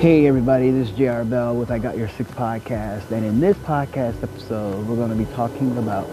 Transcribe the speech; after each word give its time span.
Hey 0.00 0.26
everybody, 0.26 0.70
this 0.70 0.88
is 0.88 0.96
JR 0.96 1.24
Bell 1.24 1.54
with 1.54 1.70
I 1.70 1.78
Got 1.78 1.98
Your 1.98 2.08
Six 2.08 2.30
podcast. 2.30 3.10
And 3.10 3.22
in 3.22 3.38
this 3.38 3.54
podcast 3.58 4.22
episode, 4.22 4.86
we're 4.86 4.96
going 4.96 5.10
to 5.10 5.14
be 5.14 5.26
talking 5.34 5.76
about 5.76 6.08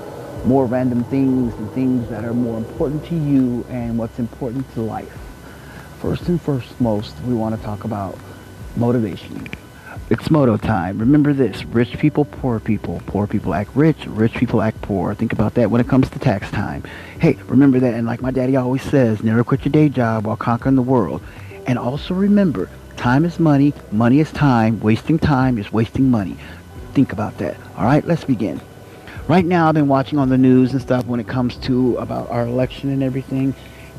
more 0.45 0.65
random 0.65 1.05
things 1.05 1.53
and 1.53 1.71
things 1.71 2.09
that 2.09 2.25
are 2.25 2.33
more 2.33 2.57
important 2.57 3.05
to 3.05 3.15
you 3.15 3.65
and 3.69 3.97
what's 3.97 4.19
important 4.19 4.69
to 4.73 4.81
life. 4.81 5.17
First 6.01 6.27
and 6.27 6.41
first 6.41 6.81
most, 6.81 7.15
we 7.21 7.33
want 7.33 7.55
to 7.55 7.65
talk 7.65 7.85
about 7.85 8.19
motivation. 8.75 9.47
It's 10.09 10.29
moto 10.29 10.57
time. 10.57 10.99
Remember 10.99 11.31
this, 11.31 11.63
rich 11.63 11.97
people, 11.97 12.25
poor 12.25 12.59
people. 12.59 13.01
Poor 13.05 13.25
people 13.25 13.53
act 13.53 13.73
rich, 13.73 14.05
rich 14.05 14.33
people 14.33 14.61
act 14.61 14.81
poor. 14.81 15.15
Think 15.15 15.31
about 15.31 15.53
that 15.53 15.71
when 15.71 15.79
it 15.79 15.87
comes 15.87 16.09
to 16.09 16.19
tax 16.19 16.51
time. 16.51 16.83
Hey, 17.21 17.37
remember 17.45 17.79
that, 17.79 17.93
and 17.93 18.05
like 18.05 18.21
my 18.21 18.31
daddy 18.31 18.57
always 18.57 18.81
says, 18.81 19.23
never 19.23 19.45
quit 19.45 19.63
your 19.63 19.71
day 19.71 19.87
job 19.87 20.25
while 20.25 20.35
conquering 20.35 20.75
the 20.75 20.81
world. 20.81 21.23
And 21.65 21.79
also 21.79 22.13
remember, 22.13 22.69
Time 23.07 23.23
is 23.23 23.39
money. 23.39 23.73
Money 23.93 24.19
is 24.19 24.29
time. 24.33 24.81
Wasting 24.81 25.17
time 25.17 25.57
is 25.57 25.71
wasting 25.71 26.11
money. 26.11 26.35
Think 26.91 27.13
about 27.13 27.37
that. 27.37 27.55
All 27.77 27.85
right, 27.85 28.03
let's 28.03 28.25
begin. 28.25 28.59
Right 29.29 29.45
now, 29.45 29.69
I've 29.69 29.75
been 29.75 29.87
watching 29.87 30.19
on 30.19 30.27
the 30.27 30.37
news 30.37 30.73
and 30.73 30.81
stuff 30.81 31.05
when 31.05 31.21
it 31.21 31.25
comes 31.25 31.55
to 31.67 31.95
about 31.99 32.29
our 32.29 32.45
election 32.45 32.89
and 32.89 33.01
everything 33.01 33.55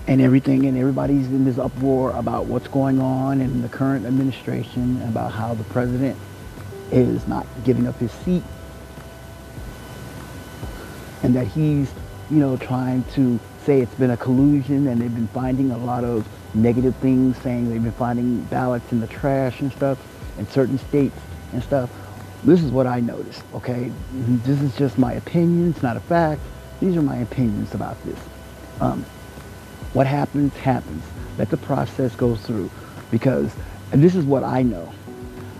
and 0.06 0.20
everything 0.20 0.66
and 0.66 0.76
everybody's 0.76 1.26
in 1.28 1.46
this 1.46 1.56
uproar 1.56 2.10
about 2.18 2.48
what's 2.48 2.68
going 2.68 3.00
on 3.00 3.40
in 3.40 3.62
the 3.62 3.68
current 3.70 4.04
administration 4.04 5.00
about 5.08 5.32
how 5.32 5.54
the 5.54 5.64
president 5.64 6.18
is 6.92 7.26
not 7.26 7.46
giving 7.64 7.86
up 7.86 7.98
his 7.98 8.12
seat 8.12 8.42
and 11.22 11.34
that 11.34 11.46
he's 11.46 11.90
you 12.28 12.36
know 12.36 12.58
trying 12.58 13.02
to 13.14 13.40
say 13.64 13.80
it's 13.80 13.94
been 13.94 14.10
a 14.10 14.18
collusion 14.18 14.86
and 14.86 15.00
they've 15.00 15.14
been 15.14 15.28
finding 15.28 15.70
a 15.70 15.78
lot 15.78 16.04
of 16.04 16.28
negative 16.54 16.94
things, 16.96 17.36
saying 17.38 17.68
they've 17.68 17.82
been 17.82 17.92
finding 17.92 18.42
ballots 18.44 18.90
in 18.92 19.00
the 19.00 19.06
trash 19.06 19.60
and 19.60 19.72
stuff 19.72 19.98
in 20.38 20.46
certain 20.48 20.78
states 20.78 21.18
and 21.52 21.62
stuff. 21.62 21.90
This 22.44 22.62
is 22.62 22.70
what 22.70 22.86
I 22.86 23.00
noticed, 23.00 23.42
okay? 23.54 23.90
This 24.12 24.60
is 24.60 24.76
just 24.76 24.98
my 24.98 25.14
opinion. 25.14 25.70
It's 25.70 25.82
not 25.82 25.96
a 25.96 26.00
fact. 26.00 26.40
These 26.80 26.96
are 26.96 27.02
my 27.02 27.16
opinions 27.16 27.74
about 27.74 28.02
this. 28.04 28.18
Um, 28.80 29.04
what 29.92 30.06
happens, 30.06 30.54
happens. 30.54 31.02
Let 31.36 31.50
the 31.50 31.56
process 31.56 32.14
go 32.14 32.36
through 32.36 32.70
because 33.10 33.52
this 33.90 34.14
is 34.14 34.24
what 34.24 34.44
I 34.44 34.62
know. 34.62 34.92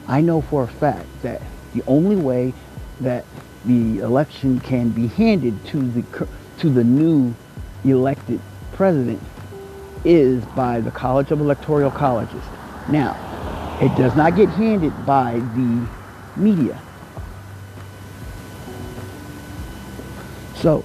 I 0.07 0.21
know 0.21 0.41
for 0.41 0.65
a 0.65 0.69
fact 0.69 1.07
that 1.23 1.43
the 1.75 1.83
only 1.87 2.17
way 2.17 2.55
that 3.01 3.25
the 3.65 3.99
election 3.99 4.61
can 4.61 4.91
be 4.91 5.09
handed 5.09 5.65
to 5.67 5.81
the 5.81 6.29
to 6.59 6.71
the 6.71 6.83
new 6.83 7.35
elected 7.85 8.41
president 8.73 9.21
is 10.05 10.45
by 10.47 10.81
the 10.81 10.91
College 10.91 11.31
of 11.31 11.41
Electoral 11.41 11.91
Colleges. 11.91 12.43
Now, 12.89 13.17
it 13.81 13.97
does 13.97 14.17
not 14.17 14.37
get 14.37 14.49
handed 14.49 14.93
by 15.07 15.35
the 15.35 15.89
media. 16.37 16.81
So, 20.57 20.85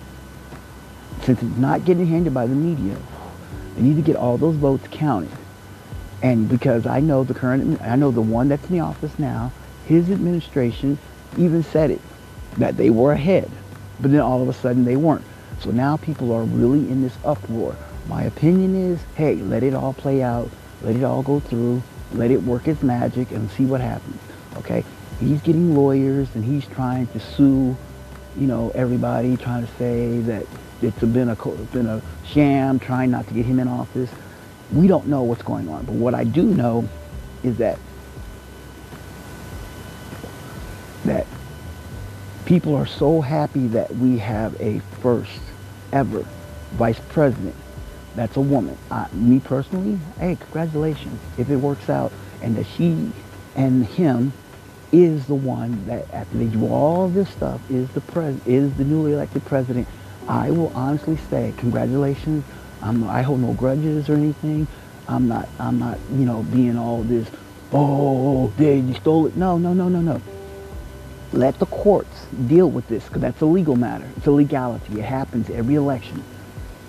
since 1.23 1.41
it's 1.41 1.57
not 1.57 1.85
getting 1.85 2.05
handed 2.05 2.33
by 2.33 2.45
the 2.45 2.55
media, 2.55 2.97
they 3.75 3.81
need 3.81 3.95
to 3.95 4.01
get 4.01 4.15
all 4.15 4.37
those 4.37 4.55
votes 4.55 4.87
counted. 4.91 5.31
And 6.21 6.47
because 6.47 6.85
I 6.85 6.99
know 6.99 7.23
the 7.23 7.33
current, 7.33 7.81
I 7.81 7.95
know 7.95 8.11
the 8.11 8.21
one 8.21 8.49
that's 8.49 8.65
in 8.69 8.77
the 8.77 8.81
office 8.81 9.17
now, 9.17 9.51
his 9.85 10.09
administration 10.09 10.97
even 11.37 11.63
said 11.63 11.91
it, 11.91 12.01
that 12.57 12.77
they 12.77 12.89
were 12.89 13.11
ahead. 13.11 13.49
But 13.99 14.11
then 14.11 14.21
all 14.21 14.41
of 14.41 14.49
a 14.49 14.53
sudden 14.53 14.85
they 14.85 14.95
weren't. 14.95 15.25
So 15.59 15.71
now 15.71 15.97
people 15.97 16.31
are 16.31 16.43
really 16.43 16.89
in 16.89 17.01
this 17.01 17.17
uproar. 17.25 17.75
My 18.07 18.23
opinion 18.23 18.75
is, 18.75 18.99
hey, 19.15 19.35
let 19.35 19.63
it 19.63 19.73
all 19.73 19.93
play 19.93 20.21
out. 20.21 20.49
Let 20.81 20.95
it 20.95 21.03
all 21.03 21.23
go 21.23 21.39
through. 21.39 21.81
Let 22.13 22.31
it 22.31 22.43
work 22.43 22.67
its 22.67 22.83
magic 22.83 23.31
and 23.31 23.49
see 23.51 23.65
what 23.65 23.81
happens. 23.81 24.19
Okay? 24.57 24.83
He's 25.19 25.41
getting 25.41 25.75
lawyers 25.75 26.27
and 26.35 26.43
he's 26.43 26.65
trying 26.67 27.07
to 27.07 27.19
sue, 27.19 27.77
you 28.37 28.47
know, 28.47 28.71
everybody, 28.75 29.37
trying 29.37 29.65
to 29.65 29.73
say 29.75 30.19
that 30.21 30.45
it's 30.81 30.99
been 30.99 31.29
a, 31.29 31.35
been 31.71 31.87
a 31.87 32.01
sham, 32.25 32.79
trying 32.79 33.11
not 33.11 33.27
to 33.27 33.33
get 33.33 33.45
him 33.45 33.59
in 33.59 33.67
office. 33.67 34.09
We 34.71 34.87
don't 34.87 35.07
know 35.07 35.23
what's 35.23 35.43
going 35.43 35.69
on. 35.69 35.85
But 35.85 35.95
what 35.95 36.13
I 36.13 36.23
do 36.25 36.43
know 36.43 36.87
is 37.43 37.57
that 37.57 37.79
that 41.05 41.27
people 42.45 42.75
are 42.75 42.85
so 42.85 43.19
happy 43.19 43.67
that 43.67 43.93
we 43.95 44.17
have 44.17 44.59
a 44.61 44.79
first 45.01 45.41
ever 45.91 46.25
vice 46.73 46.99
president 47.09 47.55
that's 48.15 48.37
a 48.37 48.41
woman. 48.41 48.77
Me 49.13 49.39
personally, 49.39 49.99
hey, 50.19 50.35
congratulations 50.35 51.19
if 51.37 51.49
it 51.49 51.57
works 51.57 51.89
out 51.89 52.11
and 52.41 52.55
that 52.55 52.65
she 52.65 53.11
and 53.55 53.85
him 53.85 54.33
is 54.91 55.25
the 55.25 55.35
one 55.35 55.85
that 55.87 56.11
after 56.13 56.37
they 56.37 56.45
do 56.45 56.67
all 56.67 57.07
this 57.09 57.27
stuff 57.29 57.59
is 57.71 57.89
the 57.89 58.01
pres 58.01 58.39
is 58.45 58.71
the 58.75 58.83
newly 58.83 59.13
elected 59.13 59.43
president. 59.45 59.87
I 60.27 60.51
will 60.51 60.71
honestly 60.75 61.17
say 61.29 61.53
congratulations. 61.57 62.43
I'm, 62.81 63.07
I 63.07 63.23
hold 63.23 63.39
no 63.39 63.53
grudges 63.53 64.09
or 64.09 64.13
anything. 64.13 64.67
I'm 65.07 65.27
not 65.27 65.49
I'm 65.59 65.79
not 65.79 65.97
you 66.11 66.25
know 66.25 66.43
being 66.43 66.77
all 66.77 67.01
this 67.03 67.27
oh 67.71 68.53
they 68.57 68.77
you 68.77 68.93
stole 68.93 69.25
it. 69.25 69.35
No 69.35 69.57
no 69.57 69.73
no 69.73 69.89
no 69.89 70.01
no. 70.01 70.21
Let 71.31 71.57
the 71.57 71.65
courts 71.65 72.27
deal 72.45 72.69
with 72.69 72.87
this 72.87 73.03
because 73.05 73.21
that's 73.21 73.41
a 73.41 73.47
legal 73.47 73.75
matter. 73.75 74.07
It's 74.17 74.27
a 74.27 74.31
legality. 74.31 74.99
It 74.99 75.05
happens 75.05 75.49
every 75.49 75.73
election. 75.73 76.23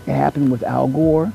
It 0.07 0.13
happened 0.13 0.51
with 0.51 0.63
Al 0.63 0.89
Gore. 0.89 1.33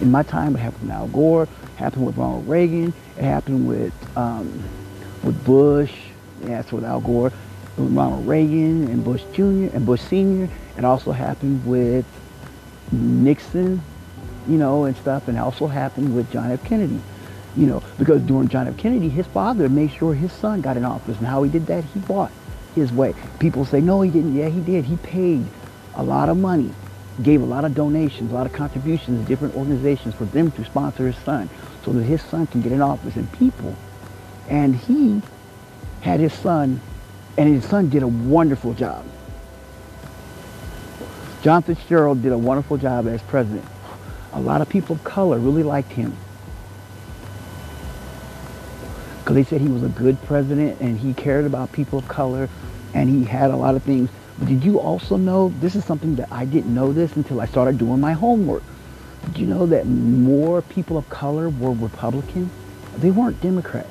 In 0.00 0.10
my 0.10 0.22
time, 0.22 0.54
it 0.56 0.58
happened 0.58 0.82
with 0.82 0.90
Al 0.90 1.08
Gore. 1.08 1.44
It 1.44 1.76
happened 1.76 2.06
with 2.06 2.16
Ronald 2.16 2.46
Reagan. 2.46 2.92
It 3.16 3.24
happened 3.24 3.66
with 3.66 3.94
um, 4.16 4.62
with 5.22 5.42
Bush. 5.44 5.92
Yes, 6.46 6.70
with 6.72 6.84
Al 6.84 7.00
Gore, 7.00 7.32
with 7.78 7.92
Ronald 7.94 8.26
Reagan 8.26 8.88
and 8.88 9.02
Bush 9.02 9.22
Jr. 9.32 9.74
and 9.74 9.86
Bush 9.86 10.02
Sr. 10.02 10.48
It 10.76 10.84
also 10.84 11.12
happened 11.12 11.64
with 11.64 12.04
Nixon, 12.92 13.80
you 14.46 14.58
know, 14.58 14.84
and 14.84 14.96
stuff. 14.96 15.28
And 15.28 15.38
it 15.38 15.40
also 15.40 15.66
happened 15.66 16.14
with 16.14 16.30
John 16.30 16.50
F. 16.50 16.62
Kennedy, 16.64 17.00
you 17.56 17.66
know, 17.66 17.82
because 17.98 18.20
during 18.22 18.48
John 18.48 18.68
F. 18.68 18.76
Kennedy, 18.76 19.08
his 19.08 19.26
father 19.28 19.70
made 19.70 19.92
sure 19.92 20.12
his 20.12 20.32
son 20.32 20.60
got 20.60 20.76
in 20.76 20.84
office. 20.84 21.16
And 21.16 21.26
how 21.26 21.42
he 21.42 21.50
did 21.50 21.66
that, 21.66 21.84
he 21.84 22.00
bought 22.00 22.32
his 22.74 22.92
way. 22.92 23.14
People 23.38 23.64
say, 23.64 23.80
no, 23.80 24.02
he 24.02 24.10
didn't. 24.10 24.34
Yeah, 24.34 24.48
he 24.48 24.60
did. 24.60 24.84
He 24.84 24.96
paid 24.98 25.46
a 25.96 26.02
lot 26.02 26.28
of 26.28 26.36
money, 26.36 26.72
gave 27.22 27.40
a 27.40 27.44
lot 27.44 27.64
of 27.64 27.74
donations, 27.74 28.30
a 28.30 28.34
lot 28.34 28.46
of 28.46 28.52
contributions 28.52 29.20
to 29.20 29.28
different 29.28 29.54
organizations 29.54 30.14
for 30.14 30.24
them 30.24 30.50
to 30.52 30.64
sponsor 30.64 31.06
his 31.06 31.16
son 31.24 31.48
so 31.84 31.92
that 31.92 32.02
his 32.02 32.22
son 32.22 32.46
can 32.46 32.60
get 32.60 32.72
in 32.72 32.80
office 32.80 33.16
and 33.16 33.30
people. 33.32 33.76
And 34.48 34.74
he 34.74 35.22
had 36.00 36.20
his 36.20 36.32
son, 36.32 36.80
and 37.38 37.48
his 37.48 37.64
son 37.64 37.88
did 37.88 38.02
a 38.02 38.08
wonderful 38.08 38.74
job. 38.74 39.04
John 41.42 41.62
Fitzgerald 41.62 42.22
did 42.22 42.32
a 42.32 42.38
wonderful 42.38 42.78
job 42.78 43.06
as 43.06 43.22
president. 43.22 43.64
A 44.32 44.40
lot 44.40 44.60
of 44.62 44.68
people 44.68 44.96
of 44.96 45.04
color 45.04 45.38
really 45.38 45.62
liked 45.62 45.92
him. 45.92 46.16
Because 49.18 49.34
they 49.36 49.44
said 49.44 49.60
he 49.60 49.68
was 49.68 49.82
a 49.82 49.88
good 49.88 50.20
president 50.24 50.80
and 50.80 50.98
he 50.98 51.14
cared 51.14 51.44
about 51.44 51.72
people 51.72 51.98
of 51.98 52.08
color 52.08 52.48
and 52.92 53.08
he 53.08 53.24
had 53.24 53.50
a 53.50 53.56
lot 53.56 53.74
of 53.74 53.82
things 53.82 54.10
did 54.42 54.64
you 54.64 54.80
also 54.80 55.16
know, 55.16 55.54
this 55.60 55.76
is 55.76 55.84
something 55.84 56.16
that 56.16 56.30
I 56.32 56.44
didn't 56.44 56.74
know 56.74 56.92
this 56.92 57.14
until 57.16 57.40
I 57.40 57.46
started 57.46 57.78
doing 57.78 58.00
my 58.00 58.12
homework. 58.12 58.62
Did 59.26 59.38
you 59.38 59.46
know 59.46 59.64
that 59.66 59.86
more 59.86 60.60
people 60.60 60.98
of 60.98 61.08
color 61.08 61.48
were 61.48 61.72
Republican? 61.72 62.50
They 62.96 63.10
weren't 63.10 63.40
Democrat. 63.40 63.86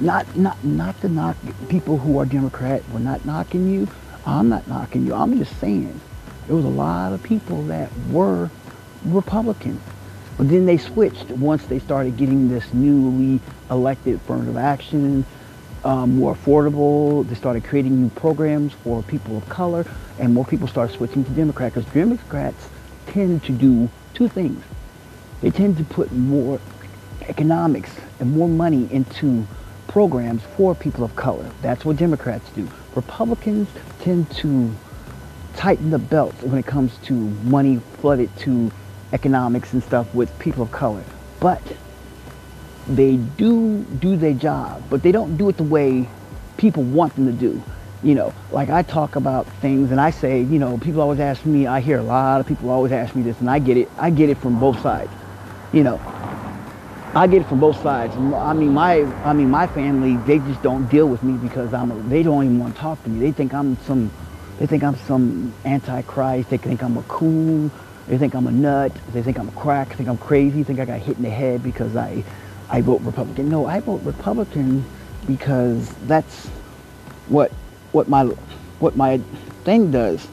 Not, 0.00 0.36
not, 0.36 0.62
not 0.64 1.00
to 1.00 1.08
knock 1.08 1.36
people 1.68 1.98
who 1.98 2.18
are 2.18 2.26
Democrat. 2.26 2.82
We're 2.92 2.98
not 2.98 3.24
knocking 3.24 3.70
you. 3.70 3.88
I'm 4.26 4.48
not 4.48 4.66
knocking 4.68 5.06
you. 5.06 5.14
I'm 5.14 5.38
just 5.38 5.58
saying 5.60 5.98
there 6.46 6.56
was 6.56 6.64
a 6.64 6.68
lot 6.68 7.12
of 7.12 7.22
people 7.22 7.62
that 7.64 7.90
were 8.10 8.50
Republican. 9.04 9.80
But 10.36 10.48
then 10.48 10.66
they 10.66 10.78
switched 10.78 11.30
once 11.30 11.64
they 11.66 11.78
started 11.78 12.16
getting 12.16 12.48
this 12.48 12.72
newly 12.74 13.40
elected 13.70 14.16
affirmative 14.16 14.56
action, 14.56 15.24
um, 15.84 16.16
more 16.16 16.34
affordable. 16.34 17.26
They 17.28 17.34
started 17.34 17.64
creating 17.64 18.00
new 18.00 18.10
programs 18.10 18.72
for 18.72 19.02
people 19.02 19.36
of 19.36 19.48
color, 19.48 19.86
and 20.18 20.34
more 20.34 20.44
people 20.44 20.68
started 20.68 20.94
switching 20.96 21.24
to 21.24 21.30
Democrats 21.30 21.74
because 21.74 21.92
Democrats 21.92 22.68
tend 23.06 23.42
to 23.44 23.52
do 23.52 23.88
two 24.14 24.28
things. 24.28 24.62
They 25.40 25.50
tend 25.50 25.76
to 25.78 25.84
put 25.84 26.12
more 26.12 26.60
economics 27.22 27.94
and 28.20 28.32
more 28.32 28.48
money 28.48 28.88
into 28.92 29.46
programs 29.86 30.42
for 30.56 30.74
people 30.74 31.04
of 31.04 31.14
color. 31.16 31.48
That's 31.62 31.84
what 31.84 31.96
Democrats 31.96 32.50
do. 32.50 32.68
Republicans 32.94 33.68
tend 34.00 34.30
to 34.32 34.72
tighten 35.56 35.90
the 35.90 35.98
belt 35.98 36.34
when 36.42 36.58
it 36.58 36.66
comes 36.66 36.96
to 36.98 37.12
money 37.12 37.80
flooded 38.00 38.34
to 38.38 38.70
economics 39.12 39.72
and 39.72 39.82
stuff 39.82 40.12
with 40.14 40.36
people 40.38 40.62
of 40.62 40.70
color. 40.70 41.02
But 41.40 41.62
they 42.88 43.16
do 43.16 43.82
do 44.00 44.16
their 44.16 44.34
job, 44.34 44.82
but 44.90 45.02
they 45.02 45.12
don't 45.12 45.36
do 45.36 45.48
it 45.48 45.56
the 45.56 45.62
way 45.62 46.08
people 46.56 46.82
want 46.82 47.14
them 47.14 47.26
to 47.26 47.32
do. 47.32 47.62
You 48.02 48.14
know, 48.14 48.32
like 48.52 48.70
I 48.70 48.82
talk 48.82 49.16
about 49.16 49.46
things 49.60 49.90
and 49.90 50.00
I 50.00 50.10
say, 50.10 50.40
you 50.42 50.58
know, 50.58 50.78
people 50.78 51.00
always 51.00 51.18
ask 51.20 51.44
me, 51.44 51.66
I 51.66 51.80
hear 51.80 51.98
a 51.98 52.02
lot 52.02 52.40
of 52.40 52.46
people 52.46 52.70
always 52.70 52.92
ask 52.92 53.14
me 53.14 53.22
this 53.22 53.40
and 53.40 53.50
I 53.50 53.58
get 53.58 53.76
it. 53.76 53.90
I 53.98 54.10
get 54.10 54.30
it 54.30 54.38
from 54.38 54.60
both 54.60 54.80
sides. 54.80 55.10
You 55.72 55.82
know, 55.82 56.00
I 57.14 57.26
get 57.26 57.42
it 57.42 57.48
from 57.48 57.58
both 57.58 57.82
sides. 57.82 58.14
I 58.16 58.52
mean, 58.52 58.72
my 58.72 59.02
I 59.24 59.32
mean, 59.32 59.50
my 59.50 59.66
family 59.66 60.16
they 60.18 60.38
just 60.38 60.62
don't 60.62 60.86
deal 60.88 61.08
with 61.08 61.22
me 61.22 61.36
because 61.36 61.74
I'm. 61.74 61.90
A, 61.90 61.94
they 62.02 62.22
don't 62.22 62.44
even 62.44 62.58
want 62.58 62.74
to 62.74 62.80
talk 62.80 63.02
to 63.02 63.10
me. 63.10 63.18
They 63.18 63.32
think 63.32 63.52
I'm 63.52 63.76
some. 63.78 64.10
They 64.58 64.66
think 64.66 64.82
I'm 64.82 64.96
some 64.96 65.52
antichrist. 65.64 66.50
They 66.50 66.56
think 66.56 66.82
I'm 66.82 66.96
a 66.96 67.02
cool. 67.02 67.70
They 68.06 68.18
think 68.18 68.34
I'm 68.34 68.46
a 68.46 68.50
nut. 68.50 68.92
They 69.12 69.22
think 69.22 69.38
I'm 69.38 69.48
a 69.48 69.52
crack. 69.52 69.90
They 69.90 69.96
think 69.96 70.08
I'm 70.08 70.18
crazy. 70.18 70.58
They 70.58 70.64
think 70.64 70.80
I 70.80 70.84
got 70.84 71.00
hit 71.00 71.16
in 71.16 71.22
the 71.22 71.30
head 71.30 71.62
because 71.62 71.94
I, 71.96 72.24
I 72.70 72.80
vote 72.80 73.00
Republican. 73.02 73.48
No, 73.48 73.66
I 73.66 73.80
vote 73.80 74.02
Republican 74.04 74.84
because 75.26 75.88
that's 76.06 76.46
what 77.28 77.50
what 77.92 78.08
my 78.08 78.24
what 78.78 78.96
my 78.96 79.18
thing 79.64 79.90
does. 79.90 80.26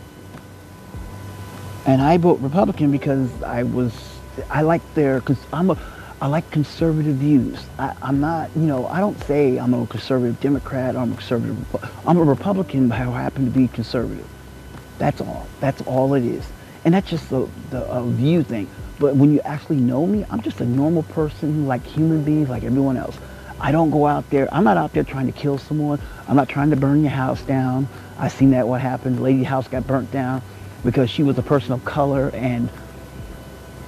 And 1.85 2.01
I 2.01 2.17
vote 2.17 2.39
Republican 2.39 2.91
because 2.91 3.29
I 3.43 3.63
was 3.63 3.93
I 4.49 4.61
like 4.61 4.81
their 4.95 5.19
because 5.19 5.37
I'm 5.53 5.69
a 5.69 5.77
I 6.21 6.27
like 6.27 6.49
conservative 6.49 7.15
views. 7.17 7.59
I, 7.77 7.93
am 8.01 8.21
not, 8.21 8.49
you 8.55 8.63
know, 8.63 8.87
I 8.87 8.99
don't 8.99 9.21
say 9.25 9.57
I'm 9.57 9.73
a 9.73 9.85
conservative 9.85 10.39
Democrat 10.39 10.95
I'm 10.95 11.11
a 11.11 11.15
conservative, 11.15 11.57
I'm 12.07 12.17
a 12.17 12.23
Republican 12.23 12.89
but 12.89 12.99
I 12.99 13.03
happen 13.03 13.45
to 13.45 13.51
be 13.51 13.67
conservative. 13.67 14.27
That's 14.97 15.21
all. 15.21 15.47
That's 15.59 15.81
all 15.81 16.13
it 16.13 16.23
is. 16.23 16.45
And 16.85 16.93
that's 16.93 17.09
just 17.09 17.29
the, 17.29 17.49
the 17.69 17.85
a 17.91 18.05
view 18.09 18.43
thing. 18.43 18.69
But 18.99 19.15
when 19.15 19.33
you 19.33 19.41
actually 19.41 19.77
know 19.77 20.05
me, 20.05 20.25
I'm 20.29 20.41
just 20.41 20.61
a 20.61 20.65
normal 20.65 21.03
person 21.03 21.67
like 21.67 21.85
human 21.85 22.23
beings, 22.23 22.49
like 22.49 22.63
everyone 22.63 22.97
else. 22.97 23.17
I 23.59 23.71
don't 23.71 23.89
go 23.89 24.05
out 24.05 24.29
there, 24.29 24.53
I'm 24.53 24.63
not 24.63 24.77
out 24.77 24.93
there 24.93 25.03
trying 25.03 25.25
to 25.27 25.31
kill 25.31 25.57
someone. 25.57 25.99
I'm 26.27 26.35
not 26.35 26.49
trying 26.49 26.69
to 26.71 26.75
burn 26.75 27.01
your 27.01 27.11
house 27.11 27.41
down. 27.41 27.87
I 28.17 28.27
seen 28.27 28.51
that 28.51 28.67
what 28.67 28.81
happened. 28.81 29.17
The 29.17 29.21
lady's 29.21 29.47
house 29.47 29.67
got 29.67 29.87
burnt 29.87 30.11
down 30.11 30.41
because 30.83 31.09
she 31.09 31.23
was 31.23 31.37
a 31.37 31.41
person 31.41 31.71
of 31.73 31.83
color 31.83 32.31
and 32.33 32.69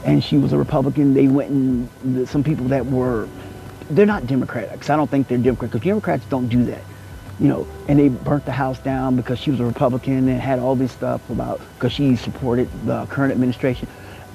and 0.06 0.24
she 0.24 0.38
was 0.38 0.54
a 0.54 0.58
Republican. 0.58 1.14
They 1.14 1.28
went 1.28 1.52
and 1.52 2.30
some 2.30 2.44
people 2.44 2.66
that 2.70 2.86
were, 2.86 3.28
they're 3.90 4.06
not 4.06 4.26
Democrats. 4.26 4.90
I 4.90 4.96
don't 4.96 5.10
think 5.10 5.28
they're 5.28 5.38
Democrats 5.38 5.74
because 5.74 5.86
Democrats 5.86 6.26
don't 6.26 6.48
do 6.48 6.66
that. 6.66 6.82
You 7.40 7.50
know, 7.50 7.68
and 7.88 8.00
they 8.00 8.08
burnt 8.10 8.46
the 8.46 8.52
house 8.52 8.80
down 8.80 9.16
because 9.16 9.38
she 9.38 9.52
was 9.52 9.60
a 9.60 9.66
Republican 9.66 10.28
and 10.28 10.42
had 10.42 10.60
all 10.60 10.76
this 10.76 10.92
stuff 10.92 11.30
about 11.30 11.62
because 11.76 11.92
she 11.92 12.16
supported 12.16 12.70
the 12.86 13.06
current 13.08 13.32
administration. 13.32 13.88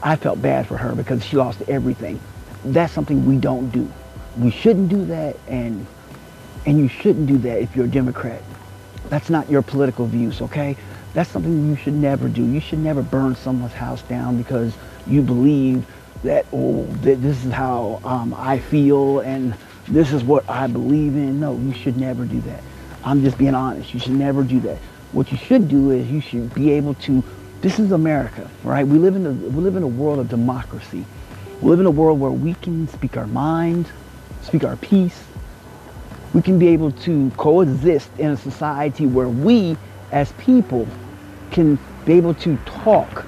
I 0.03 0.17
felt 0.17 0.43
bad 0.43 0.67
for 0.67 0.77
her 0.77 0.95
because 0.95 1.25
she 1.25 1.37
lost 1.37 1.63
everything. 1.69 2.21
That's 2.65 2.93
something 2.93 3.27
we 3.27 3.37
don't 3.37 3.71
do. 3.71 3.91
We 4.39 4.51
shouldn't 4.51 4.89
do 4.89 5.05
that, 5.07 5.37
and 5.47 5.87
and 6.65 6.79
you 6.79 6.89
shouldn't 6.89 7.27
do 7.27 7.39
that 7.39 7.61
if 7.61 7.75
you're 7.75 7.87
a 7.87 7.89
Democrat. 7.89 8.43
That's 9.09 9.31
not 9.31 9.51
your 9.51 9.63
political 9.63 10.07
views, 10.07 10.41
okay? 10.41 10.77
That's 11.13 11.29
something 11.29 11.69
you 11.69 11.77
should 11.77 11.95
never 11.95 12.29
do. 12.29 12.45
You 12.45 12.61
should 12.61 12.79
never 12.79 13.03
burn 13.03 13.35
someone's 13.35 13.75
house 13.75 14.03
down 14.03 14.39
because 14.39 14.73
you 15.07 15.23
believe 15.23 15.85
that, 16.23 16.47
oh, 16.53 16.85
that 17.03 17.21
this 17.21 17.45
is 17.45 17.53
how 17.53 18.01
um, 18.05 18.33
I 18.35 18.59
feel 18.59 19.21
and 19.21 19.55
this 19.89 20.13
is 20.13 20.23
what 20.23 20.49
I 20.49 20.69
believe 20.69 21.15
in. 21.17 21.41
No, 21.41 21.59
you 21.59 21.75
should 21.75 21.97
never 21.97 22.25
do 22.25 22.41
that. 22.43 22.63
I'm 23.05 23.23
just 23.23 23.37
being 23.37 23.55
honest. 23.55 23.93
You 23.93 24.01
should 24.01 24.13
never 24.13 24.43
do 24.45 24.61
that. 24.61 24.79
What 25.11 25.31
you 25.31 25.37
should 25.37 25.69
do 25.69 25.91
is 25.91 26.11
you 26.11 26.21
should 26.21 26.55
be 26.55 26.71
able 26.71 26.95
to, 26.95 27.23
this 27.63 27.79
is 27.79 27.93
America, 27.93 28.51
right? 28.65 28.87
We 28.87 28.99
live 28.99 29.15
in 29.15 29.25
a, 29.25 29.31
we 29.31 29.63
live 29.63 29.77
in 29.77 29.85
a 29.85 29.89
world 29.89 30.19
of 30.19 30.29
democracy. 30.29 31.07
We 31.61 31.71
live 31.71 31.79
in 31.79 31.87
a 31.87 31.91
world 31.91 32.19
where 32.19 32.33
we 32.33 32.55
can 32.55 32.89
speak 32.89 33.17
our 33.17 33.29
mind, 33.29 33.89
speak 34.43 34.65
our 34.65 34.77
piece. 34.77 35.23
We 36.35 36.43
can 36.43 36.59
be 36.59 36.69
able 36.69 36.91
to 36.91 37.31
coexist 37.37 38.11
in 38.19 38.31
a 38.31 38.37
society 38.37 39.07
where 39.07 39.29
we 39.29 39.77
as 40.11 40.33
people 40.33 40.89
can 41.53 41.79
be 42.05 42.15
able 42.15 42.35
to 42.35 42.57
talk 42.65 43.27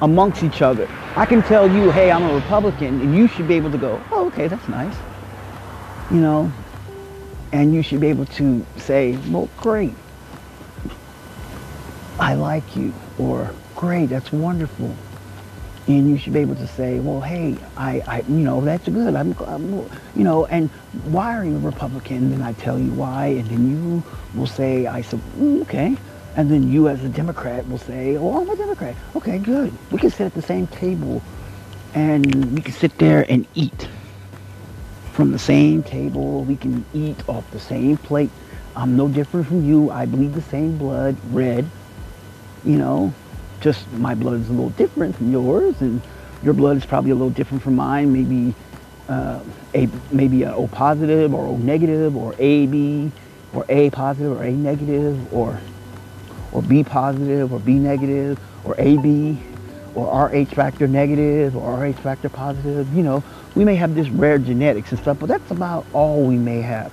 amongst 0.00 0.42
each 0.42 0.62
other. 0.62 0.88
I 1.14 1.26
can 1.26 1.42
tell 1.42 1.70
you, 1.70 1.90
hey, 1.90 2.10
I'm 2.10 2.22
a 2.22 2.34
Republican, 2.34 3.02
and 3.02 3.14
you 3.14 3.28
should 3.28 3.46
be 3.46 3.54
able 3.54 3.70
to 3.70 3.78
go, 3.78 4.02
oh, 4.10 4.26
okay, 4.28 4.48
that's 4.48 4.66
nice. 4.66 4.96
You 6.10 6.20
know, 6.20 6.52
and 7.52 7.74
you 7.74 7.82
should 7.82 8.00
be 8.00 8.08
able 8.08 8.26
to 8.26 8.64
say, 8.78 9.18
well, 9.28 9.50
great. 9.58 9.94
I 12.18 12.34
like 12.34 12.76
you, 12.76 12.94
or 13.18 13.54
great, 13.76 14.06
that's 14.06 14.32
wonderful. 14.32 14.94
And 15.86 16.08
you 16.08 16.16
should 16.16 16.32
be 16.32 16.40
able 16.40 16.54
to 16.56 16.66
say, 16.66 16.98
well, 16.98 17.20
hey, 17.20 17.56
I, 17.76 18.02
I 18.06 18.20
you 18.20 18.38
know, 18.38 18.62
that's 18.62 18.88
good. 18.88 19.14
I'm, 19.14 19.36
I'm, 19.46 19.70
you 20.16 20.24
know, 20.24 20.46
and 20.46 20.70
why 21.04 21.36
are 21.36 21.44
you 21.44 21.56
a 21.56 21.58
Republican? 21.58 22.30
Then 22.30 22.40
I 22.40 22.54
tell 22.54 22.78
you 22.78 22.90
why, 22.92 23.26
and 23.26 23.46
then 23.46 23.70
you 23.70 24.02
will 24.34 24.46
say, 24.46 24.86
I 24.86 25.02
said, 25.02 25.20
mm, 25.36 25.60
okay. 25.62 25.96
And 26.36 26.50
then 26.50 26.72
you 26.72 26.88
as 26.88 27.04
a 27.04 27.08
Democrat 27.08 27.68
will 27.68 27.78
say, 27.78 28.16
oh, 28.16 28.40
I'm 28.40 28.48
a 28.48 28.56
Democrat. 28.56 28.96
Okay, 29.14 29.38
good. 29.38 29.72
We 29.92 29.98
can 29.98 30.10
sit 30.10 30.22
at 30.22 30.34
the 30.34 30.42
same 30.42 30.66
table 30.66 31.22
and 31.94 32.54
we 32.54 32.60
can 32.60 32.74
sit 32.74 32.98
there 32.98 33.24
and 33.28 33.46
eat 33.54 33.88
from 35.12 35.30
the 35.30 35.38
same 35.38 35.84
table. 35.84 36.42
We 36.42 36.56
can 36.56 36.84
eat 36.92 37.28
off 37.28 37.48
the 37.52 37.60
same 37.60 37.96
plate. 37.98 38.30
I'm 38.74 38.96
no 38.96 39.08
different 39.08 39.46
from 39.46 39.64
you. 39.64 39.90
I 39.90 40.06
bleed 40.06 40.34
the 40.34 40.42
same 40.42 40.76
blood, 40.76 41.16
red. 41.30 41.70
You 42.64 42.78
know, 42.78 43.14
just 43.64 43.90
my 43.92 44.14
blood 44.14 44.40
is 44.40 44.48
a 44.50 44.52
little 44.52 44.70
different 44.70 45.16
from 45.16 45.32
yours, 45.32 45.80
and 45.80 46.02
your 46.42 46.52
blood 46.52 46.76
is 46.76 46.84
probably 46.84 47.10
a 47.10 47.14
little 47.14 47.30
different 47.30 47.62
from 47.62 47.74
mine. 47.74 48.12
Maybe 48.12 48.54
uh, 49.08 49.40
a 49.74 49.88
maybe 50.12 50.42
a 50.42 50.54
O 50.54 50.68
positive 50.68 51.34
or 51.34 51.46
O 51.46 51.56
negative 51.56 52.14
or 52.14 52.34
AB 52.38 53.10
or 53.54 53.64
A 53.70 53.88
positive 53.90 54.38
or 54.38 54.44
A 54.44 54.52
negative 54.52 55.32
or 55.32 55.58
or 56.52 56.62
B 56.62 56.84
positive 56.84 57.52
or 57.52 57.58
B 57.58 57.78
negative 57.78 58.38
or 58.64 58.74
AB 58.78 59.38
or 59.94 60.28
RH 60.28 60.46
factor 60.46 60.86
negative 60.86 61.56
or 61.56 61.86
RH 61.86 61.94
factor 61.94 62.28
positive. 62.28 62.92
You 62.94 63.02
know, 63.02 63.24
we 63.54 63.64
may 63.64 63.76
have 63.76 63.94
this 63.94 64.10
rare 64.10 64.38
genetics 64.38 64.92
and 64.92 65.00
stuff, 65.00 65.18
but 65.18 65.26
that's 65.26 65.50
about 65.50 65.86
all 65.94 66.22
we 66.22 66.36
may 66.36 66.60
have. 66.60 66.92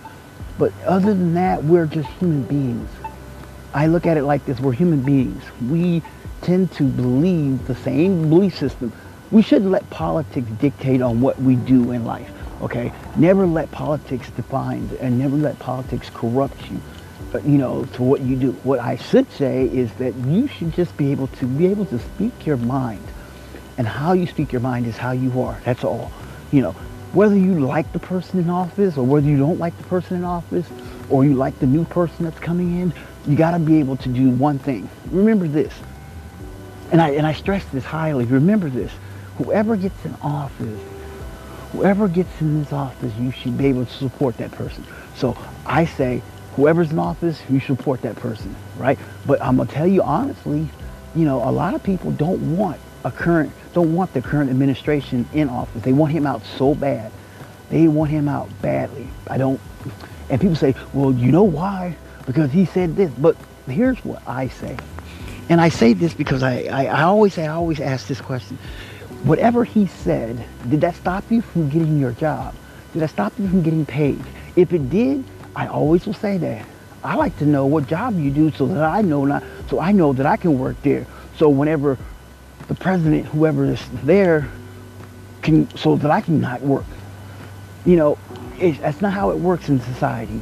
But 0.58 0.72
other 0.86 1.14
than 1.14 1.34
that, 1.34 1.64
we're 1.66 1.86
just 1.86 2.08
human 2.20 2.44
beings. 2.44 2.90
I 3.74 3.88
look 3.88 4.06
at 4.06 4.18
it 4.18 4.24
like 4.24 4.46
this, 4.46 4.60
we're 4.60 4.74
human 4.74 5.02
beings. 5.02 5.44
We 5.70 6.04
tend 6.42 6.72
to 6.74 6.84
believe 6.84 7.68
the 7.68 7.76
same 7.76 8.30
belief 8.30 8.58
system. 8.58 8.92
We 9.32 9.42
shouldn't 9.42 9.72
let 9.72 9.90
politics 9.90 10.50
dictate 10.60 11.02
on 11.02 11.22
what 11.22 11.42
we 11.42 11.56
do 11.56 11.92
in 11.92 12.04
life, 12.06 12.32
okay? 12.62 12.92
Never 13.16 13.46
let 13.46 13.72
politics 13.72 14.30
define 14.32 14.90
and 15.00 15.18
never 15.18 15.36
let 15.38 15.58
politics 15.60 16.10
corrupt 16.14 16.70
you 16.70 16.82
you 17.46 17.58
know, 17.58 17.86
to 17.94 18.04
what 18.04 18.22
you 18.22 18.36
do. 18.36 18.52
What 18.64 18.80
I 18.80 18.98
should 18.98 19.32
say 19.32 19.66
is 19.66 19.92
that 19.94 20.16
you 20.16 20.48
should 20.48 20.74
just 20.74 20.96
be 20.98 21.12
able 21.12 21.28
to 21.28 21.46
be 21.46 21.68
able 21.68 21.86
to 21.86 22.00
speak 22.00 22.46
your 22.46 22.58
mind. 22.58 23.06
And 23.78 23.88
how 23.88 24.14
you 24.14 24.28
speak 24.28 24.52
your 24.52 24.62
mind 24.62 24.86
is 24.86 24.98
how 24.98 25.12
you 25.12 25.42
are. 25.42 25.60
That's 25.64 25.84
all. 25.84 26.12
You 26.52 26.62
know, 26.62 26.72
whether 27.14 27.36
you 27.36 27.60
like 27.60 27.92
the 27.94 28.00
person 28.00 28.40
in 28.40 28.50
office 28.50 28.98
or 28.98 29.06
whether 29.06 29.28
you 29.28 29.38
don't 29.38 29.60
like 29.60 29.78
the 29.78 29.84
person 29.84 30.18
in 30.18 30.24
office 30.24 30.68
or 31.10 31.24
you 31.24 31.34
like 31.34 31.58
the 31.60 31.68
new 31.68 31.86
person 31.86 32.26
that's 32.26 32.40
coming 32.40 32.82
in, 32.82 32.94
you 33.28 33.38
got 33.38 33.52
to 33.52 33.60
be 33.60 33.80
able 33.80 33.96
to 33.98 34.10
do 34.10 34.30
one 34.30 34.60
thing. 34.60 34.90
Remember 35.10 35.48
this. 35.48 35.74
And 36.92 37.02
I, 37.02 37.12
and 37.12 37.26
I 37.26 37.34
stress 37.34 37.64
this 37.66 37.84
highly. 37.84 38.26
Remember 38.26 38.70
this. 38.70 38.92
Whoever 39.38 39.76
gets 39.76 40.04
in 40.06 40.14
office, 40.22 40.82
whoever 41.72 42.08
gets 42.08 42.42
in 42.42 42.62
this 42.62 42.74
office, 42.74 43.14
you 43.16 43.32
should 43.32 43.58
be 43.58 43.68
able 43.68 43.86
to 43.86 43.94
support 43.94 44.38
that 44.38 44.52
person. 44.52 44.86
So 45.16 45.38
I 45.66 45.86
say, 45.86 46.22
whoever's 46.56 46.92
in 46.92 47.00
office, 47.00 47.42
you 47.50 47.60
support 47.60 48.02
that 48.02 48.18
person, 48.18 48.54
right? 48.78 49.00
But 49.26 49.42
I'm 49.42 49.58
gonna 49.58 49.72
tell 49.72 49.88
you 49.88 50.04
honestly, 50.04 50.68
you 51.16 51.26
know, 51.26 51.48
a 51.48 51.52
lot 51.52 51.74
of 51.74 51.82
people 51.82 52.12
don't 52.12 52.58
want 52.58 52.80
a 53.04 53.12
current, 53.12 53.52
don't 53.74 53.96
want 53.96 54.14
the 54.14 54.22
current 54.22 54.50
administration 54.50 55.28
in 55.34 55.50
office. 55.50 55.82
They 55.82 55.94
want 55.94 56.12
him 56.12 56.28
out 56.28 56.44
so 56.58 56.76
bad. 56.76 57.12
They 57.70 57.88
want 57.88 58.12
him 58.12 58.28
out 58.28 58.50
badly. 58.62 59.08
I 59.28 59.38
don't, 59.38 59.60
and 60.30 60.42
people 60.42 60.58
say, 60.58 60.76
well, 60.94 61.14
you 61.14 61.32
know 61.32 61.44
why? 61.44 61.96
Because 62.26 62.52
he 62.52 62.66
said 62.66 62.96
this. 62.96 63.12
But 63.12 63.38
here's 63.68 64.04
what 64.04 64.22
I 64.28 64.50
say. 64.50 64.78
And 65.52 65.60
I 65.60 65.68
say 65.68 65.92
this 65.92 66.14
because 66.14 66.44
I, 66.44 66.62
I, 66.72 66.86
I 66.86 67.02
always 67.02 67.34
say, 67.34 67.46
I 67.46 67.52
always 67.52 67.82
ask 67.82 68.08
this 68.08 68.22
question. 68.22 68.58
Whatever 69.24 69.66
he 69.66 69.86
said, 69.86 70.46
did 70.70 70.80
that 70.80 70.96
stop 70.96 71.30
you 71.30 71.42
from 71.42 71.68
getting 71.68 72.00
your 72.00 72.14
job? 72.14 72.56
Did 72.94 73.02
that 73.02 73.10
stop 73.10 73.34
you 73.38 73.50
from 73.50 73.62
getting 73.62 73.86
paid? 73.86 74.24
If 74.56 74.72
it 74.72 74.90
did, 74.90 75.26
I 75.54 75.68
always 75.68 76.06
will 76.06 76.14
say 76.14 76.38
that. 76.38 76.66
I 77.04 77.16
like 77.16 77.38
to 77.40 77.46
know 77.46 77.66
what 77.66 77.86
job 77.86 78.18
you 78.18 78.32
do 78.32 78.50
so 78.54 78.66
that 78.68 78.82
I 78.82 79.02
know 79.02 79.26
not, 79.26 79.44
so 79.68 79.82
I 79.82 79.92
know 79.92 80.14
that 80.14 80.26
I 80.26 80.38
can 80.38 80.58
work 80.58 80.82
there. 80.84 81.06
So 81.36 81.50
whenever 81.50 81.98
the 82.70 82.76
president, 82.76 83.26
whoever 83.26 83.66
is 83.66 83.86
there, 84.04 84.50
can, 85.42 85.70
so 85.76 85.98
that 85.98 86.12
I 86.12 86.22
can 86.22 86.40
not 86.40 86.62
work. 86.62 86.86
You 87.86 87.98
know, 87.98 88.18
that's 88.58 89.02
not 89.02 89.12
how 89.12 89.32
it 89.32 89.38
works 89.38 89.68
in 89.68 89.82
society. 89.82 90.40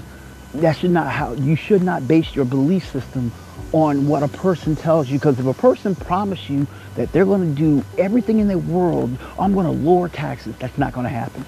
That 0.54 0.74
should 0.74 0.92
not 0.92 1.08
how, 1.12 1.34
you 1.34 1.56
should 1.56 1.82
not 1.82 2.08
base 2.08 2.36
your 2.36 2.46
belief 2.46 2.92
system 2.92 3.32
on 3.72 4.08
what 4.08 4.24
a 4.24 4.28
person 4.28 4.76
tells 4.76 5.10
you. 5.10 5.20
Because 5.20 5.40
if 5.40 5.46
a 5.46 5.54
person 5.54 5.96
promises 5.96 6.50
you 6.50 6.68
that 6.96 7.12
they're 7.12 7.26
going 7.26 7.56
to 7.56 7.62
do 7.62 7.86
everything 7.98 8.40
in 8.40 8.48
the 8.48 8.58
world, 8.58 9.18
I'm 9.38 9.54
going 9.54 9.66
to 9.66 9.72
lower 9.72 10.10
taxes, 10.10 10.56
that's 10.58 10.78
not 10.78 10.94
going 10.94 11.06
to 11.06 11.10
happen. 11.10 11.46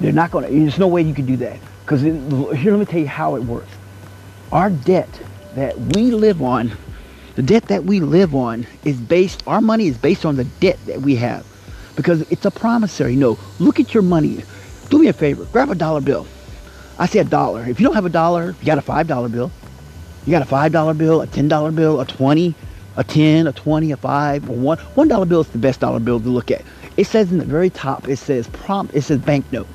They're 0.00 0.12
not 0.12 0.30
going 0.30 0.46
to, 0.46 0.50
there's 0.50 0.78
no 0.78 0.88
way 0.88 1.02
you 1.02 1.14
can 1.14 1.26
do 1.26 1.36
that. 1.38 1.58
Because 1.84 2.00
here, 2.00 2.12
let 2.72 2.78
me 2.78 2.84
tell 2.84 3.00
you 3.00 3.08
how 3.08 3.36
it 3.36 3.42
works. 3.42 3.70
Our 4.52 4.70
debt 4.70 5.08
that 5.54 5.78
we 5.78 6.10
live 6.10 6.42
on, 6.42 6.72
the 7.34 7.42
debt 7.42 7.64
that 7.64 7.84
we 7.84 8.00
live 8.00 8.34
on 8.34 8.66
is 8.84 8.96
based, 9.00 9.42
our 9.46 9.60
money 9.60 9.86
is 9.86 9.98
based 9.98 10.24
on 10.24 10.36
the 10.36 10.44
debt 10.44 10.78
that 10.86 11.00
we 11.00 11.16
have. 11.16 11.46
Because 11.96 12.22
it's 12.30 12.44
a 12.44 12.50
promissory 12.50 13.16
note. 13.16 13.38
Look 13.58 13.78
at 13.78 13.94
your 13.94 14.02
money. 14.02 14.42
do 14.88 14.98
me 14.98 15.08
a 15.08 15.12
favor, 15.12 15.44
grab 15.46 15.70
a 15.70 15.74
dollar 15.74 16.00
bill. 16.00 16.26
I 16.98 17.06
say 17.06 17.18
a 17.18 17.24
dollar. 17.24 17.64
If 17.66 17.80
you 17.80 17.86
don't 17.86 17.94
have 17.94 18.06
a 18.06 18.10
dollar, 18.10 18.54
you 18.60 18.66
got 18.66 18.78
a 18.78 18.82
five 18.82 19.06
dollar 19.06 19.28
bill. 19.28 19.50
You 20.26 20.30
got 20.30 20.40
a 20.40 20.46
five 20.46 20.72
dollar 20.72 20.94
bill, 20.94 21.20
a 21.20 21.26
ten 21.26 21.48
dollar 21.48 21.70
bill, 21.70 22.00
a 22.00 22.06
twenty, 22.06 22.54
a 22.96 23.04
ten, 23.04 23.46
a 23.46 23.52
twenty, 23.52 23.92
a 23.92 23.96
five, 23.96 24.48
a 24.48 24.52
one. 24.52 24.78
One 24.78 25.06
dollar 25.06 25.26
bill 25.26 25.42
is 25.42 25.48
the 25.48 25.58
best 25.58 25.80
dollar 25.80 26.00
bill 26.00 26.18
to 26.18 26.28
look 26.28 26.50
at. 26.50 26.62
It 26.96 27.06
says 27.06 27.30
in 27.30 27.38
the 27.38 27.44
very 27.44 27.68
top, 27.68 28.08
it 28.08 28.16
says 28.16 28.48
prompt, 28.48 28.94
it 28.94 29.02
says 29.02 29.18
banknote. 29.18 29.66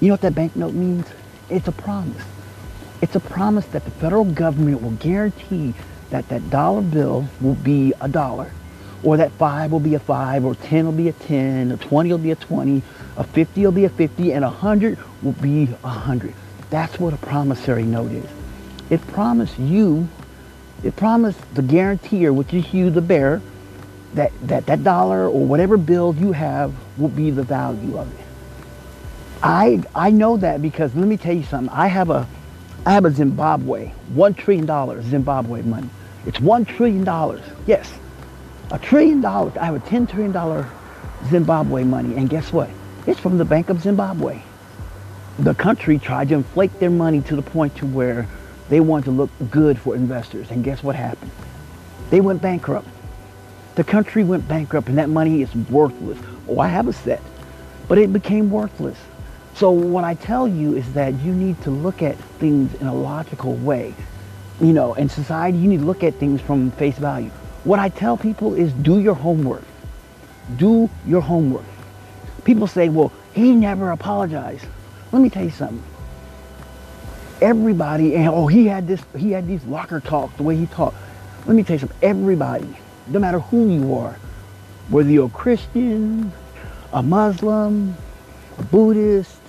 You 0.00 0.08
know 0.08 0.14
what 0.14 0.22
that 0.22 0.34
banknote 0.34 0.72
means? 0.72 1.06
It's 1.50 1.68
a 1.68 1.72
promise. 1.72 2.22
It's 3.02 3.14
a 3.16 3.20
promise 3.20 3.66
that 3.66 3.84
the 3.84 3.90
federal 3.90 4.24
government 4.24 4.82
will 4.82 4.92
guarantee 4.92 5.74
that 6.08 6.28
that 6.30 6.48
dollar 6.48 6.80
bill 6.80 7.28
will 7.42 7.54
be 7.56 7.92
a 8.00 8.08
dollar, 8.08 8.50
or 9.02 9.18
that 9.18 9.30
five 9.32 9.72
will 9.72 9.80
be 9.80 9.94
a 9.94 9.98
five, 9.98 10.44
or 10.44 10.54
10 10.54 10.86
will 10.86 10.92
be 10.92 11.08
a 11.08 11.12
10, 11.12 11.72
or 11.72 11.76
20 11.76 12.10
will 12.10 12.18
be 12.18 12.30
a 12.30 12.36
20, 12.36 12.82
a 13.18 13.24
50 13.24 13.64
will 13.64 13.72
be 13.72 13.84
a 13.84 13.90
50, 13.90 14.32
and 14.32 14.44
a 14.44 14.48
100 14.48 14.98
will 15.22 15.32
be 15.32 15.64
a 15.64 15.88
100. 15.88 16.32
That's 16.70 16.98
what 16.98 17.12
a 17.12 17.18
promissory 17.18 17.84
note 17.84 18.12
is. 18.12 18.39
It 18.90 19.06
promised 19.08 19.58
you, 19.58 20.08
it 20.82 20.96
promised 20.96 21.38
the 21.54 21.62
guarantor, 21.62 22.32
which 22.32 22.52
is 22.52 22.74
you, 22.74 22.90
the 22.90 23.00
bearer, 23.00 23.40
that, 24.14 24.32
that 24.42 24.66
that 24.66 24.82
dollar 24.82 25.28
or 25.28 25.44
whatever 25.46 25.76
bill 25.76 26.14
you 26.18 26.32
have 26.32 26.74
will 26.98 27.08
be 27.08 27.30
the 27.30 27.44
value 27.44 27.96
of 27.96 28.12
it. 28.12 28.26
I, 29.42 29.82
I 29.94 30.10
know 30.10 30.36
that 30.38 30.60
because 30.60 30.94
let 30.94 31.06
me 31.06 31.16
tell 31.16 31.34
you 31.34 31.44
something. 31.44 31.72
I 31.72 31.86
have 31.86 32.10
a, 32.10 32.26
I 32.84 32.92
have 32.92 33.04
a 33.04 33.10
Zimbabwe, 33.10 33.92
$1 34.12 34.36
trillion 34.36 35.02
Zimbabwe 35.02 35.62
money. 35.62 35.88
It's 36.26 36.38
$1 36.38 36.66
trillion. 36.66 37.40
Yes, 37.66 37.92
a 38.70 38.78
trillion 38.78 39.20
dollars. 39.20 39.56
I 39.56 39.66
have 39.66 39.76
a 39.76 39.80
$10 39.80 40.10
trillion 40.10 40.66
Zimbabwe 41.28 41.84
money. 41.84 42.16
And 42.16 42.28
guess 42.28 42.52
what? 42.52 42.68
It's 43.06 43.20
from 43.20 43.38
the 43.38 43.44
Bank 43.44 43.70
of 43.70 43.80
Zimbabwe. 43.80 44.42
The 45.38 45.54
country 45.54 45.98
tried 45.98 46.28
to 46.30 46.34
inflate 46.34 46.78
their 46.80 46.90
money 46.90 47.22
to 47.22 47.36
the 47.36 47.42
point 47.42 47.76
to 47.76 47.86
where 47.86 48.28
they 48.70 48.80
wanted 48.80 49.06
to 49.06 49.10
look 49.10 49.30
good 49.50 49.78
for 49.78 49.94
investors. 49.94 50.50
And 50.50 50.64
guess 50.64 50.82
what 50.82 50.96
happened? 50.96 51.30
They 52.08 52.20
went 52.20 52.40
bankrupt. 52.40 52.88
The 53.74 53.84
country 53.84 54.24
went 54.24 54.48
bankrupt 54.48 54.88
and 54.88 54.96
that 54.98 55.08
money 55.08 55.42
is 55.42 55.54
worthless. 55.54 56.18
Oh, 56.48 56.60
I 56.60 56.68
have 56.68 56.88
a 56.88 56.92
set, 56.92 57.20
but 57.88 57.98
it 57.98 58.12
became 58.12 58.50
worthless. 58.50 58.98
So 59.54 59.70
what 59.70 60.04
I 60.04 60.14
tell 60.14 60.48
you 60.48 60.74
is 60.74 60.92
that 60.94 61.14
you 61.20 61.34
need 61.34 61.60
to 61.62 61.70
look 61.70 62.00
at 62.02 62.16
things 62.38 62.72
in 62.80 62.86
a 62.86 62.94
logical 62.94 63.54
way. 63.56 63.94
You 64.60 64.72
know, 64.72 64.94
in 64.94 65.08
society, 65.08 65.58
you 65.58 65.68
need 65.68 65.80
to 65.80 65.86
look 65.86 66.02
at 66.02 66.14
things 66.14 66.40
from 66.40 66.70
face 66.72 66.96
value. 66.96 67.30
What 67.64 67.78
I 67.78 67.88
tell 67.88 68.16
people 68.16 68.54
is 68.54 68.72
do 68.72 69.00
your 69.00 69.14
homework. 69.14 69.64
Do 70.56 70.88
your 71.06 71.20
homework. 71.20 71.64
People 72.44 72.66
say, 72.66 72.88
well, 72.88 73.12
he 73.32 73.54
never 73.54 73.90
apologized. 73.90 74.64
Let 75.12 75.22
me 75.22 75.30
tell 75.30 75.44
you 75.44 75.50
something. 75.50 75.82
Everybody, 77.40 78.16
and 78.16 78.28
oh, 78.28 78.46
he 78.46 78.66
had 78.66 78.86
this, 78.86 79.00
he 79.16 79.32
had 79.32 79.46
these 79.46 79.64
locker 79.64 80.00
talks, 80.00 80.36
the 80.36 80.42
way 80.42 80.56
he 80.56 80.66
talked. 80.66 80.96
Let 81.46 81.56
me 81.56 81.62
tell 81.62 81.76
you 81.76 81.80
something. 81.80 81.98
Everybody, 82.02 82.76
no 83.06 83.18
matter 83.18 83.40
who 83.40 83.70
you 83.70 83.94
are, 83.94 84.16
whether 84.90 85.10
you're 85.10 85.26
a 85.26 85.30
Christian, 85.30 86.32
a 86.92 87.02
Muslim, 87.02 87.96
a 88.58 88.62
Buddhist, 88.64 89.40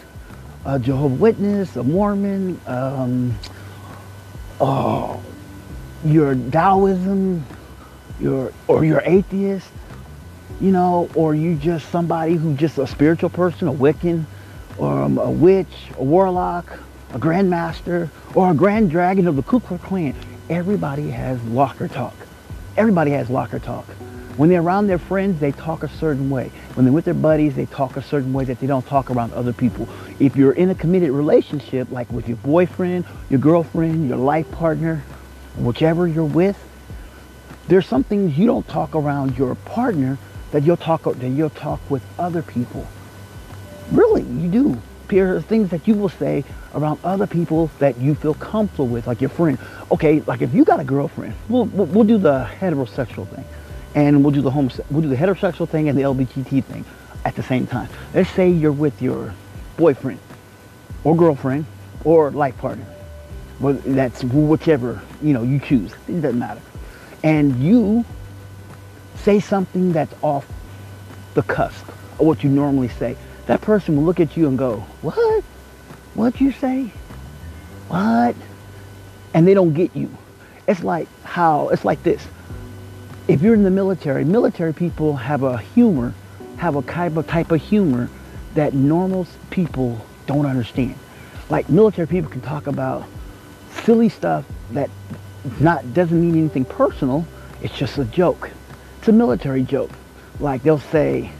a 0.65 0.79
Jehovah 0.79 1.15
Witness, 1.15 1.75
a 1.75 1.83
Mormon, 1.83 2.60
um, 2.65 3.38
oh, 4.60 5.21
you're 6.05 6.36
Taoism, 6.36 7.43
you're, 8.19 8.53
or 8.67 8.86
you're 8.86 9.01
atheist, 9.03 9.69
you 10.62 10.71
know, 10.71 11.10
or 11.15 11.33
you 11.36 11.55
just 11.55 11.89
somebody 11.89 12.36
who 12.36 12.55
just 12.55 12.77
a 12.77 12.88
spiritual 12.88 13.29
person, 13.29 13.67
a 13.67 13.74
Wiccan, 13.74 14.25
or 14.77 15.01
um, 15.01 15.17
a 15.17 15.29
witch, 15.29 15.89
a 15.98 16.03
warlock, 16.03 16.79
a 17.13 17.20
grandmaster, 17.20 18.10
or 18.36 18.51
a 18.51 18.53
grand 18.53 18.89
dragon 18.89 19.27
of 19.27 19.36
the 19.36 19.44
Ku 19.44 19.60
Klux 19.60 19.84
Klan. 19.84 20.15
Everybody 20.50 21.10
has 21.10 21.41
locker 21.44 21.88
talk. 21.88 22.15
Everybody 22.77 23.12
has 23.12 23.30
locker 23.30 23.60
talk. 23.60 23.86
When 24.38 24.50
they're 24.50 24.62
around 24.62 24.88
their 24.88 24.98
friends, 24.98 25.39
they 25.41 25.51
talk 25.51 25.84
a 25.84 25.89
certain 25.89 26.30
way. 26.30 26.51
When 26.75 26.86
they're 26.86 26.94
with 26.94 27.03
their 27.03 27.13
buddies, 27.13 27.56
they 27.56 27.65
talk 27.65 27.98
a 27.98 28.01
certain 28.01 28.32
way 28.32 28.46
that 28.46 28.60
they 28.60 28.68
don't 28.68 28.86
talk 28.88 29.12
around 29.12 29.34
other 29.34 29.51
people. 29.51 29.89
If 30.20 30.38
you're 30.38 30.53
in 30.53 30.70
a 30.70 30.75
committed 30.75 31.12
relationship, 31.12 31.91
like 31.91 32.10
with 32.12 32.30
your 32.30 32.38
boyfriend, 32.38 33.06
your 33.30 33.39
girlfriend, 33.39 34.08
your 34.08 34.18
life 34.18 34.50
partner, 34.51 35.03
whichever 35.58 36.08
you're 36.08 36.24
with, 36.24 36.58
there's 37.68 37.86
some 37.86 38.06
things 38.06 38.38
you 38.38 38.46
don't 38.46 38.68
talk 38.68 38.96
around 38.96 39.38
your 39.38 39.56
partner 39.56 40.18
that 40.51 40.63
you'll 40.63 40.77
talk 40.77 41.03
that 41.03 41.27
you'll 41.30 41.50
talk 41.50 41.82
with 41.89 42.03
other 42.18 42.41
people. 42.41 42.88
Really, 43.91 44.24
you 44.24 44.50
do. 44.50 44.82
There 45.12 45.36
are 45.36 45.41
things 45.41 45.72
that 45.72 45.89
you 45.89 45.96
will 45.96 46.08
say 46.08 46.46
around 46.74 47.00
other 47.03 47.27
people 47.27 47.70
that 47.80 47.98
you 47.98 48.15
feel 48.15 48.34
comfortable 48.34 48.88
with, 48.88 49.08
like 49.08 49.20
your 49.20 49.30
friend. 49.30 49.58
Okay, 49.91 50.22
like 50.22 50.41
if 50.41 50.53
you 50.53 50.63
got 50.63 50.80
a 50.80 50.86
girlfriend, 50.86 51.34
we'll, 51.50 51.65
we'll, 51.65 51.86
we'll 51.88 52.03
do 52.06 52.18
the 52.18 52.50
heterosexual 52.60 53.27
thing 53.27 53.44
and 53.94 54.24
we'll 54.24 54.34
do 54.34 54.41
the 54.41 54.50
home 54.50 54.72
we'll 54.89 55.01
do 55.01 55.10
the 55.10 55.18
heterosexual 55.18 55.68
thing 55.68 55.89
and 55.89 55.98
the 55.98 56.03
LGBT 56.03 56.63
thing 56.63 56.86
at 57.25 57.36
the 57.36 57.44
same 57.44 57.68
time. 57.68 57.89
Let's 58.13 58.30
say 58.30 58.50
you're 58.50 58.72
with 58.72 59.01
your 59.01 59.34
boyfriend 59.75 60.20
or 61.03 61.13
girlfriend 61.13 61.65
or 62.06 62.32
life 62.32 62.58
partner. 62.58 62.86
Well, 63.60 63.74
that's 63.86 64.24
whichever 64.24 65.01
you 65.22 65.34
know 65.34 65.44
you 65.44 65.60
choose. 65.60 65.91
It 66.08 66.22
doesn't 66.22 66.39
matter. 66.39 66.62
And 67.22 67.62
you 67.62 68.06
say 69.18 69.41
something 69.41 69.91
that's 69.91 70.15
off 70.22 70.48
the 71.34 71.44
cusp 71.44 71.86
of 71.89 72.22
what 72.22 72.46
you 72.46 72.50
normally 72.50 72.88
say. 72.88 73.18
That 73.48 73.62
person 73.62 73.95
will 73.95 74.03
look 74.03 74.19
at 74.19 74.38
you 74.38 74.48
and 74.48 74.57
go, 74.57 74.86
"What? 75.01 75.43
What'd 76.13 76.41
you 76.41 76.51
say? 76.51 76.91
What?" 77.88 78.36
And 79.33 79.48
they 79.48 79.53
don't 79.53 79.74
get 79.74 79.95
you. 79.95 80.10
It's 80.67 80.83
like 80.83 81.07
how 81.24 81.69
it's 81.69 81.86
like 81.86 82.03
this 82.03 82.25
if 83.27 83.41
you're 83.41 83.53
in 83.53 83.63
the 83.63 83.71
military, 83.71 84.25
military 84.25 84.74
people 84.74 85.15
have 85.15 85.43
a 85.43 85.57
humor, 85.57 86.13
have 86.57 86.75
a 86.75 86.81
type 86.81 87.15
of 87.15 87.27
type 87.27 87.51
of 87.51 87.62
humor 87.62 88.10
that 88.55 88.74
normal 88.74 89.27
people 89.50 90.05
don't 90.25 90.45
understand. 90.45 90.95
Like 91.50 91.69
military 91.69 92.07
people 92.07 92.29
can 92.29 92.41
talk 92.41 92.67
about 92.67 93.05
silly 93.83 94.10
stuff 94.10 94.45
that 94.71 94.89
not 95.60 95.93
doesn't 95.93 96.19
mean 96.19 96.38
anything 96.38 96.65
personal. 96.65 97.25
It's 97.62 97.77
just 97.77 97.98
a 97.98 98.05
joke. 98.05 98.50
It's 99.00 99.07
a 99.07 99.12
military 99.12 99.63
joke. 99.63 99.91
Like 100.39 100.63
they'll 100.63 100.79
say, 100.79 101.31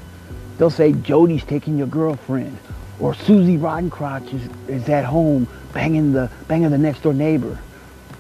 they'll 0.62 0.70
say 0.70 0.92
Jody's 0.92 1.44
taking 1.44 1.76
your 1.76 1.88
girlfriend, 1.88 2.56
or 3.00 3.16
Susie 3.16 3.58
Rottencrotch 3.58 4.32
is, 4.32 4.48
is 4.84 4.88
at 4.90 5.06
home 5.06 5.48
banging 5.74 6.14
the 6.14 6.30
banging 6.48 6.70
the 6.70 6.78
next 6.78 7.02
door 7.02 7.16
neighbor. 7.16 7.58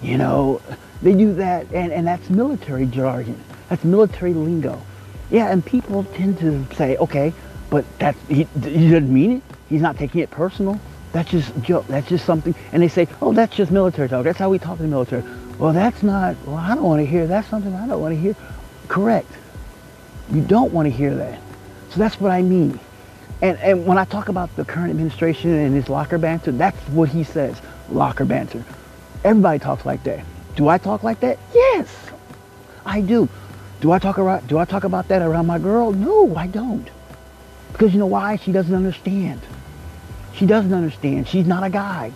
You 0.01 0.17
know, 0.17 0.59
they 1.03 1.13
do 1.13 1.35
that, 1.35 1.67
and, 1.71 1.91
and 1.91 2.07
that's 2.07 2.31
military 2.31 2.87
jargon. 2.87 3.39
That's 3.69 3.83
military 3.83 4.33
lingo. 4.33 4.81
Yeah, 5.29 5.51
and 5.51 5.63
people 5.63 6.03
tend 6.03 6.39
to 6.39 6.65
say, 6.73 6.97
okay, 6.97 7.31
but 7.69 7.85
that's, 7.99 8.17
he, 8.27 8.47
he 8.63 8.89
doesn't 8.89 9.13
mean 9.13 9.33
it. 9.33 9.43
He's 9.69 9.81
not 9.83 9.99
taking 9.99 10.21
it 10.21 10.31
personal. 10.31 10.81
That's 11.11 11.29
just 11.29 11.55
joke. 11.61 11.85
That's 11.85 12.09
just 12.09 12.25
something. 12.25 12.55
And 12.71 12.81
they 12.81 12.87
say, 12.87 13.07
oh, 13.21 13.33
that's 13.33 13.55
just 13.55 13.71
military 13.71 14.09
talk. 14.09 14.23
That's 14.23 14.39
how 14.39 14.49
we 14.49 14.57
talk 14.57 14.79
in 14.79 14.85
the 14.85 14.91
military. 14.91 15.23
Well, 15.59 15.73
that's 15.73 16.01
not, 16.01 16.35
well, 16.47 16.55
I 16.55 16.73
don't 16.73 16.85
want 16.85 17.01
to 17.01 17.05
hear. 17.05 17.27
That's 17.27 17.47
something 17.49 17.75
I 17.75 17.85
don't 17.85 18.01
want 18.01 18.15
to 18.15 18.19
hear. 18.19 18.35
Correct. 18.87 19.31
You 20.31 20.41
don't 20.41 20.73
want 20.73 20.87
to 20.87 20.91
hear 20.91 21.13
that. 21.13 21.39
So 21.91 21.99
that's 21.99 22.19
what 22.19 22.31
I 22.31 22.41
mean. 22.41 22.79
And, 23.41 23.57
and 23.59 23.85
when 23.85 23.97
I 23.97 24.05
talk 24.05 24.29
about 24.29 24.55
the 24.55 24.63
current 24.63 24.91
administration 24.91 25.51
and 25.51 25.75
his 25.75 25.89
locker 25.89 26.17
banter, 26.17 26.51
that's 26.51 26.77
what 26.89 27.09
he 27.09 27.23
says, 27.23 27.59
locker 27.89 28.23
banter. 28.23 28.63
Everybody 29.23 29.59
talks 29.59 29.85
like 29.85 30.03
that. 30.03 30.23
Do 30.55 30.69
I 30.69 30.77
talk 30.77 31.03
like 31.03 31.19
that? 31.19 31.37
Yes, 31.53 31.93
I 32.85 33.01
do. 33.01 33.27
Do 33.81 33.91
I 33.91 33.99
talk 33.99 34.19
about 34.19 34.47
do 34.47 34.57
I 34.57 34.65
talk 34.65 34.83
about 34.83 35.07
that 35.07 35.21
around 35.21 35.47
my 35.47 35.59
girl? 35.59 35.91
No, 35.91 36.35
I 36.35 36.47
don't. 36.47 36.87
Because 37.71 37.93
you 37.93 37.99
know 37.99 38.05
why? 38.07 38.35
She 38.35 38.51
doesn't 38.51 38.73
understand. 38.73 39.41
She 40.33 40.45
doesn't 40.45 40.73
understand. 40.73 41.27
She's 41.27 41.47
not 41.47 41.63
a 41.63 41.69
guy. 41.69 42.11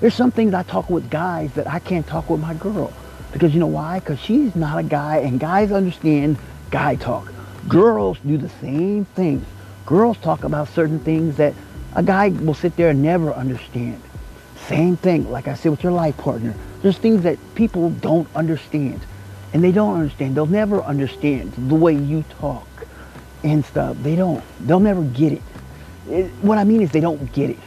There's 0.00 0.14
some 0.14 0.30
things 0.30 0.52
I 0.52 0.62
talk 0.62 0.90
with 0.90 1.08
guys 1.08 1.52
that 1.52 1.66
I 1.66 1.78
can't 1.78 2.06
talk 2.06 2.28
with 2.28 2.40
my 2.40 2.54
girl. 2.54 2.92
Because 3.32 3.54
you 3.54 3.60
know 3.60 3.66
why? 3.66 4.00
Because 4.00 4.18
she's 4.20 4.54
not 4.56 4.78
a 4.78 4.82
guy 4.82 5.18
and 5.18 5.38
guys 5.38 5.72
understand 5.72 6.38
guy 6.70 6.96
talk. 6.96 7.32
Girls 7.68 8.18
do 8.24 8.36
the 8.36 8.48
same 8.60 9.04
thing. 9.04 9.44
Girls 9.86 10.16
talk 10.18 10.44
about 10.44 10.68
certain 10.68 11.00
things 11.00 11.36
that 11.36 11.54
a 11.94 12.02
guy 12.02 12.28
will 12.28 12.54
sit 12.54 12.76
there 12.76 12.90
and 12.90 13.02
never 13.02 13.32
understand. 13.32 14.02
Same 14.66 14.96
thing, 14.96 15.30
like 15.30 15.48
I 15.48 15.54
said 15.54 15.70
with 15.70 15.82
your 15.82 15.92
life 15.92 16.16
partner. 16.16 16.54
There's 16.82 16.98
things 16.98 17.22
that 17.22 17.38
people 17.54 17.90
don't 17.90 18.28
understand. 18.34 19.00
And 19.52 19.62
they 19.64 19.72
don't 19.72 19.94
understand. 19.94 20.34
They'll 20.34 20.46
never 20.46 20.82
understand 20.82 21.52
the 21.52 21.74
way 21.74 21.94
you 21.94 22.24
talk 22.40 22.66
and 23.42 23.64
stuff. 23.64 23.96
They 24.02 24.16
don't. 24.16 24.44
They'll 24.60 24.80
never 24.80 25.02
get 25.02 25.32
it. 25.32 25.42
it 26.08 26.30
what 26.42 26.58
I 26.58 26.64
mean 26.64 26.82
is 26.82 26.90
they 26.90 27.00
don't 27.00 27.32
get 27.32 27.50
it. 27.50 27.58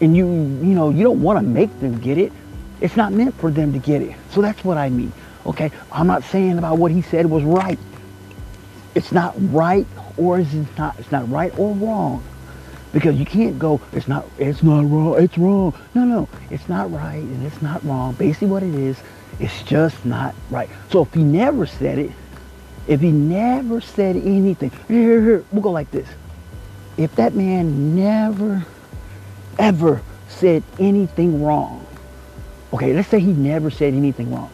And 0.00 0.16
you, 0.16 0.26
you 0.26 0.74
know, 0.74 0.90
you 0.90 1.04
don't 1.04 1.22
want 1.22 1.38
to 1.38 1.44
make 1.44 1.78
them 1.80 1.98
get 1.98 2.18
it. 2.18 2.32
It's 2.80 2.96
not 2.96 3.12
meant 3.12 3.34
for 3.36 3.50
them 3.50 3.72
to 3.72 3.78
get 3.78 4.02
it. 4.02 4.16
So 4.30 4.42
that's 4.42 4.64
what 4.64 4.76
I 4.76 4.88
mean. 4.90 5.12
Okay, 5.46 5.70
I'm 5.92 6.06
not 6.06 6.24
saying 6.24 6.58
about 6.58 6.78
what 6.78 6.90
he 6.90 7.02
said 7.02 7.26
was 7.26 7.44
right. 7.44 7.78
It's 8.94 9.12
not 9.12 9.34
right 9.36 9.86
or 10.16 10.38
is 10.38 10.54
it 10.54 10.66
not, 10.78 10.98
it's 10.98 11.10
not 11.10 11.28
right 11.30 11.56
or 11.58 11.74
wrong. 11.74 12.22
Because 12.92 13.16
you 13.16 13.24
can't 13.24 13.58
go, 13.58 13.80
it's 13.92 14.06
not, 14.06 14.24
it's 14.38 14.62
not 14.62 14.88
wrong, 14.88 15.20
it's 15.20 15.36
wrong. 15.36 15.74
No, 15.94 16.04
no, 16.04 16.28
it's 16.50 16.68
not 16.68 16.92
right 16.92 17.22
and 17.22 17.44
it's 17.44 17.60
not 17.60 17.84
wrong. 17.84 18.14
Basically 18.14 18.48
what 18.48 18.62
it 18.62 18.74
is, 18.74 19.00
it's 19.40 19.62
just 19.64 20.04
not 20.04 20.34
right. 20.50 20.70
So 20.90 21.02
if 21.02 21.12
he 21.12 21.24
never 21.24 21.66
said 21.66 21.98
it, 21.98 22.12
if 22.86 23.00
he 23.00 23.10
never 23.10 23.80
said 23.80 24.16
anything, 24.16 24.70
here, 24.86 25.22
here, 25.22 25.44
we'll 25.50 25.62
go 25.62 25.70
like 25.70 25.90
this. 25.90 26.08
If 26.96 27.16
that 27.16 27.34
man 27.34 27.96
never, 27.96 28.64
ever 29.58 30.02
said 30.28 30.62
anything 30.78 31.42
wrong, 31.42 31.84
okay, 32.72 32.92
let's 32.92 33.08
say 33.08 33.18
he 33.18 33.32
never 33.32 33.70
said 33.70 33.94
anything 33.94 34.32
wrong. 34.32 34.50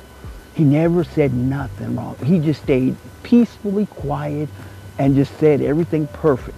He 0.55 0.65
never 0.65 1.05
said 1.05 1.35
nothing 1.35 1.97
wrong. 1.97 2.17
He 2.25 2.39
just 2.39 2.63
stayed 2.63 2.97
peacefully 3.23 3.87
quiet 3.87 4.49
and 4.99 5.15
just 5.15 5.37
said 5.39 5.61
everything 5.63 6.07
perfect. 6.09 6.57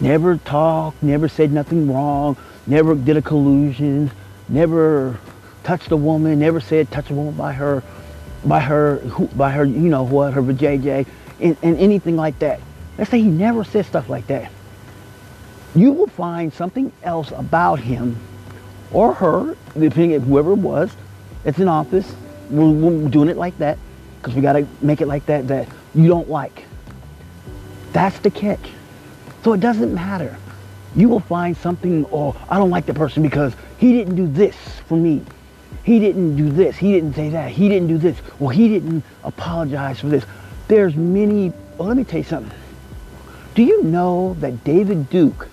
Never 0.00 0.36
talked, 0.38 1.02
never 1.02 1.28
said 1.28 1.52
nothing 1.52 1.92
wrong, 1.92 2.36
never 2.66 2.94
did 2.94 3.16
a 3.16 3.22
collusion, 3.22 4.10
never 4.48 5.18
touched 5.64 5.90
a 5.90 5.96
woman, 5.96 6.38
never 6.38 6.60
said 6.60 6.90
touch 6.90 7.10
a 7.10 7.14
woman 7.14 7.34
by 7.34 7.52
her, 7.52 7.82
by 8.44 8.60
her, 8.60 8.96
by 9.36 9.50
her, 9.50 9.64
you 9.64 9.88
know 9.88 10.04
what, 10.04 10.32
her 10.34 10.42
JJ, 10.42 11.06
and, 11.40 11.56
and 11.62 11.76
anything 11.78 12.16
like 12.16 12.38
that. 12.38 12.60
Let's 12.96 13.10
say 13.10 13.20
he 13.20 13.28
never 13.28 13.64
said 13.64 13.86
stuff 13.86 14.08
like 14.08 14.26
that. 14.28 14.50
You 15.74 15.92
will 15.92 16.06
find 16.06 16.52
something 16.52 16.92
else 17.02 17.30
about 17.32 17.80
him 17.80 18.16
or 18.92 19.14
her, 19.14 19.56
depending 19.78 20.14
on 20.14 20.20
whoever 20.22 20.52
it 20.52 20.58
was, 20.58 20.90
it's 21.44 21.58
in 21.58 21.68
office. 21.68 22.10
We're, 22.48 22.70
we're 22.70 23.08
doing 23.08 23.28
it 23.28 23.36
like 23.36 23.58
that 23.58 23.78
because 24.20 24.34
we 24.34 24.42
got 24.42 24.54
to 24.54 24.66
make 24.80 25.00
it 25.00 25.06
like 25.06 25.26
that 25.26 25.48
that 25.48 25.68
you 25.94 26.08
don't 26.08 26.28
like. 26.28 26.64
That's 27.92 28.18
the 28.18 28.30
catch. 28.30 28.70
So 29.44 29.52
it 29.52 29.60
doesn't 29.60 29.94
matter. 29.94 30.36
You 30.96 31.08
will 31.08 31.20
find 31.20 31.56
something, 31.56 32.06
oh, 32.12 32.36
I 32.48 32.58
don't 32.58 32.70
like 32.70 32.86
the 32.86 32.94
person 32.94 33.22
because 33.22 33.54
he 33.78 33.92
didn't 33.92 34.16
do 34.16 34.26
this 34.26 34.56
for 34.86 34.96
me. 34.96 35.22
He 35.84 36.00
didn't 36.00 36.36
do 36.36 36.50
this. 36.50 36.76
He 36.76 36.92
didn't 36.92 37.14
say 37.14 37.30
that. 37.30 37.50
He 37.50 37.68
didn't 37.68 37.88
do 37.88 37.98
this. 37.98 38.20
Well, 38.38 38.50
he 38.50 38.68
didn't 38.68 39.04
apologize 39.24 40.00
for 40.00 40.08
this. 40.08 40.24
There's 40.66 40.94
many, 40.96 41.52
well, 41.76 41.88
let 41.88 41.96
me 41.96 42.04
tell 42.04 42.18
you 42.18 42.24
something. 42.24 42.56
Do 43.54 43.62
you 43.62 43.82
know 43.82 44.36
that 44.40 44.64
David 44.64 45.08
Duke 45.08 45.48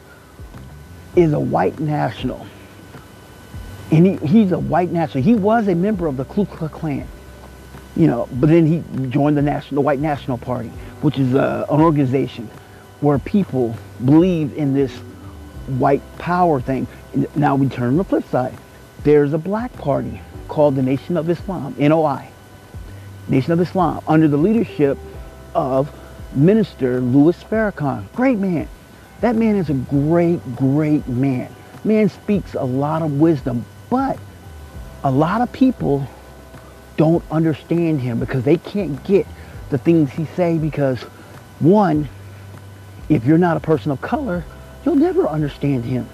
is 1.15 1.33
a 1.33 1.39
white 1.39 1.79
national? 1.79 2.45
And 3.91 4.05
he, 4.05 4.15
he's 4.27 4.51
a 4.51 4.59
white 4.59 4.91
national. 4.91 5.23
He 5.23 5.35
was 5.35 5.67
a 5.67 5.75
member 5.75 6.07
of 6.07 6.17
the 6.17 6.25
Ku 6.25 6.45
Klux 6.45 6.73
Klan, 6.73 7.07
you 7.95 8.07
know, 8.07 8.27
but 8.33 8.49
then 8.49 8.65
he 8.65 8.83
joined 9.09 9.37
the 9.37 9.41
national, 9.41 9.75
the 9.75 9.85
White 9.85 9.99
National 9.99 10.37
Party, 10.37 10.69
which 11.01 11.17
is 11.17 11.33
uh, 11.33 11.65
an 11.69 11.81
organization 11.81 12.49
where 13.01 13.19
people 13.19 13.75
believe 14.03 14.55
in 14.57 14.73
this 14.73 14.91
white 15.67 16.01
power 16.17 16.59
thing. 16.59 16.87
Now 17.35 17.55
we 17.55 17.69
turn 17.69 17.97
the 17.97 18.03
flip 18.03 18.27
side. 18.29 18.53
There's 19.03 19.33
a 19.33 19.37
black 19.37 19.71
party 19.73 20.21
called 20.47 20.75
the 20.75 20.81
Nation 20.81 21.17
of 21.17 21.29
Islam, 21.29 21.75
NOI, 21.77 22.27
Nation 23.27 23.53
of 23.53 23.61
Islam, 23.61 24.03
under 24.07 24.27
the 24.27 24.37
leadership 24.37 24.97
of 25.53 25.91
Minister 26.35 26.99
Louis 26.99 27.41
Farrakhan. 27.43 28.11
Great 28.13 28.37
man. 28.37 28.67
That 29.21 29.35
man 29.35 29.55
is 29.55 29.69
a 29.69 29.73
great, 29.73 30.39
great 30.55 31.07
man. 31.07 31.53
Man 31.83 32.09
speaks 32.09 32.55
a 32.55 32.63
lot 32.63 33.01
of 33.01 33.19
wisdom, 33.19 33.65
but 33.89 34.19
a 35.03 35.11
lot 35.11 35.41
of 35.41 35.51
people 35.51 36.07
don't 36.97 37.23
understand 37.31 38.01
him 38.01 38.19
because 38.19 38.43
they 38.43 38.57
can't 38.57 39.03
get 39.03 39.27
the 39.69 39.77
things 39.77 40.11
he 40.11 40.25
say 40.25 40.57
because 40.57 41.01
one, 41.59 42.07
if 43.09 43.25
you're 43.25 43.37
not 43.37 43.57
a 43.57 43.59
person 43.59 43.91
of 43.91 44.01
color, 44.01 44.43
you'll 44.85 44.95
never 44.95 45.27
understand 45.27 45.83
him. 45.83 46.07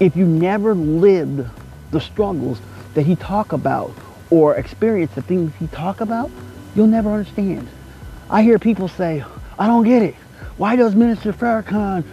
If 0.00 0.16
you 0.16 0.26
never 0.26 0.74
lived 0.74 1.48
the 1.90 2.00
struggles 2.00 2.60
that 2.94 3.06
he 3.06 3.16
talk 3.16 3.52
about 3.52 3.92
or 4.30 4.56
experience 4.56 5.12
the 5.14 5.22
things 5.22 5.52
he 5.58 5.66
talk 5.68 6.00
about, 6.00 6.30
you'll 6.74 6.86
never 6.86 7.10
understand. 7.10 7.66
I 8.30 8.42
hear 8.42 8.58
people 8.58 8.88
say, 8.88 9.24
I 9.58 9.66
don't 9.66 9.84
get 9.84 10.02
it. 10.02 10.14
Why 10.56 10.76
does 10.76 10.94
Minister 10.94 11.32
Farrakhan, 11.32 12.04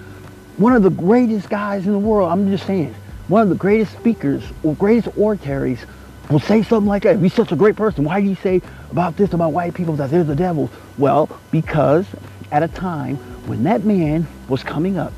one 0.57 0.73
of 0.73 0.83
the 0.83 0.89
greatest 0.89 1.49
guys 1.49 1.85
in 1.85 1.91
the 1.91 1.99
world, 1.99 2.31
I'm 2.31 2.49
just 2.49 2.65
saying, 2.65 2.95
one 3.27 3.41
of 3.41 3.49
the 3.49 3.55
greatest 3.55 3.93
speakers 3.93 4.43
or 4.63 4.75
greatest 4.75 5.15
oratories 5.17 5.83
will 6.29 6.39
say 6.39 6.63
something 6.63 6.87
like 6.87 7.03
that. 7.03 7.15
If 7.15 7.21
he's 7.21 7.33
such 7.33 7.51
a 7.51 7.55
great 7.55 7.75
person, 7.75 8.03
why 8.03 8.21
do 8.21 8.27
you 8.27 8.35
say 8.35 8.61
about 8.91 9.17
this 9.17 9.33
about 9.33 9.53
white 9.53 9.73
people 9.73 9.95
that 9.97 10.09
they're 10.09 10.23
the 10.23 10.35
devil? 10.35 10.69
Well, 10.97 11.29
because 11.51 12.05
at 12.51 12.63
a 12.63 12.67
time 12.67 13.17
when 13.47 13.63
that 13.63 13.83
man 13.83 14.27
was 14.47 14.63
coming 14.63 14.97
up, 14.97 15.13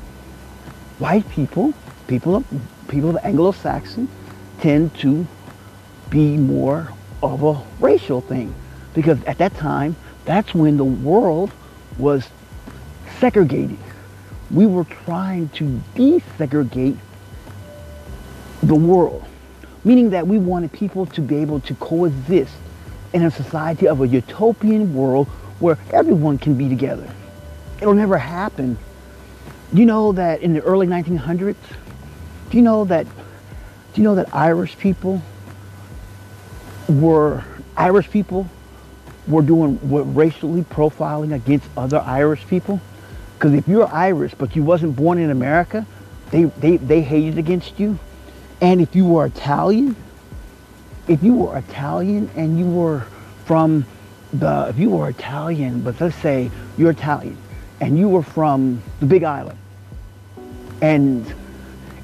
white 0.98 1.28
people, 1.30 1.72
people 2.06 2.36
of, 2.36 2.46
people 2.88 3.10
of 3.10 3.18
Anglo-Saxon, 3.24 4.08
tend 4.60 4.94
to 4.96 5.26
be 6.10 6.36
more 6.36 6.92
of 7.22 7.42
a 7.42 7.62
racial 7.80 8.20
thing. 8.20 8.54
Because 8.94 9.22
at 9.24 9.38
that 9.38 9.54
time, 9.54 9.96
that's 10.24 10.54
when 10.54 10.76
the 10.76 10.84
world 10.84 11.52
was 11.98 12.28
segregated. 13.18 13.78
We 14.50 14.66
were 14.66 14.84
trying 14.84 15.48
to 15.50 15.80
desegregate 15.94 16.98
the 18.62 18.74
world, 18.74 19.24
meaning 19.88 20.10
that 20.10 20.26
we 20.26 20.36
wanted 20.36 20.70
people 20.70 21.06
to 21.06 21.22
be 21.22 21.36
able 21.36 21.60
to 21.60 21.74
coexist 21.76 22.52
in 23.14 23.24
a 23.24 23.30
society 23.30 23.88
of 23.88 24.02
a 24.02 24.06
utopian 24.06 24.94
world 24.94 25.26
where 25.60 25.78
everyone 25.94 26.36
can 26.36 26.58
be 26.58 26.68
together. 26.68 27.10
It'll 27.80 27.94
never 27.94 28.18
happen. 28.18 28.76
Do 29.72 29.80
you 29.80 29.86
know 29.86 30.12
that 30.12 30.42
in 30.42 30.52
the 30.52 30.60
early 30.60 30.86
1900s, 30.86 31.56
do 32.50 32.56
you 32.58 32.62
know 32.62 32.84
that, 32.84 33.06
do 33.06 34.02
you 34.02 34.02
know 34.02 34.14
that 34.16 34.34
Irish 34.34 34.76
people 34.76 35.22
were, 36.86 37.42
Irish 37.74 38.10
people 38.10 38.46
were 39.26 39.40
doing 39.40 39.78
were 39.88 40.02
racially 40.02 40.64
profiling 40.64 41.34
against 41.34 41.66
other 41.78 42.00
Irish 42.00 42.46
people? 42.46 42.78
Because 43.38 43.54
if 43.54 43.66
you're 43.66 43.88
Irish 43.88 44.34
but 44.34 44.54
you 44.54 44.62
wasn't 44.62 44.96
born 44.96 45.16
in 45.16 45.30
America, 45.30 45.86
they, 46.30 46.44
they, 46.44 46.76
they 46.76 47.00
hated 47.00 47.38
against 47.38 47.80
you. 47.80 47.98
And 48.60 48.80
if 48.80 48.96
you 48.96 49.04
were 49.04 49.26
Italian, 49.26 49.94
if 51.06 51.22
you 51.22 51.34
were 51.34 51.56
Italian 51.56 52.30
and 52.34 52.58
you 52.58 52.66
were 52.66 53.06
from 53.44 53.86
the, 54.32 54.66
if 54.68 54.78
you 54.78 54.90
were 54.90 55.08
Italian, 55.08 55.80
but 55.80 56.00
let's 56.00 56.16
say 56.16 56.50
you're 56.76 56.90
Italian 56.90 57.36
and 57.80 57.98
you 57.98 58.08
were 58.08 58.22
from 58.22 58.82
the 59.00 59.06
Big 59.06 59.24
Island 59.24 59.58
and, 60.82 61.32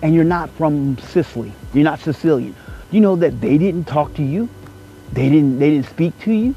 and 0.02 0.14
you're 0.14 0.24
not 0.24 0.48
from 0.50 0.96
Sicily, 0.98 1.52
you're 1.72 1.84
not 1.84 2.00
Sicilian, 2.00 2.52
do 2.52 2.96
you 2.96 3.00
know 3.00 3.16
that 3.16 3.40
they 3.40 3.58
didn't 3.58 3.84
talk 3.84 4.14
to 4.14 4.22
you? 4.22 4.48
They 5.12 5.28
didn't, 5.28 5.58
they 5.58 5.70
didn't 5.70 5.88
speak 5.88 6.18
to 6.20 6.32
you? 6.32 6.54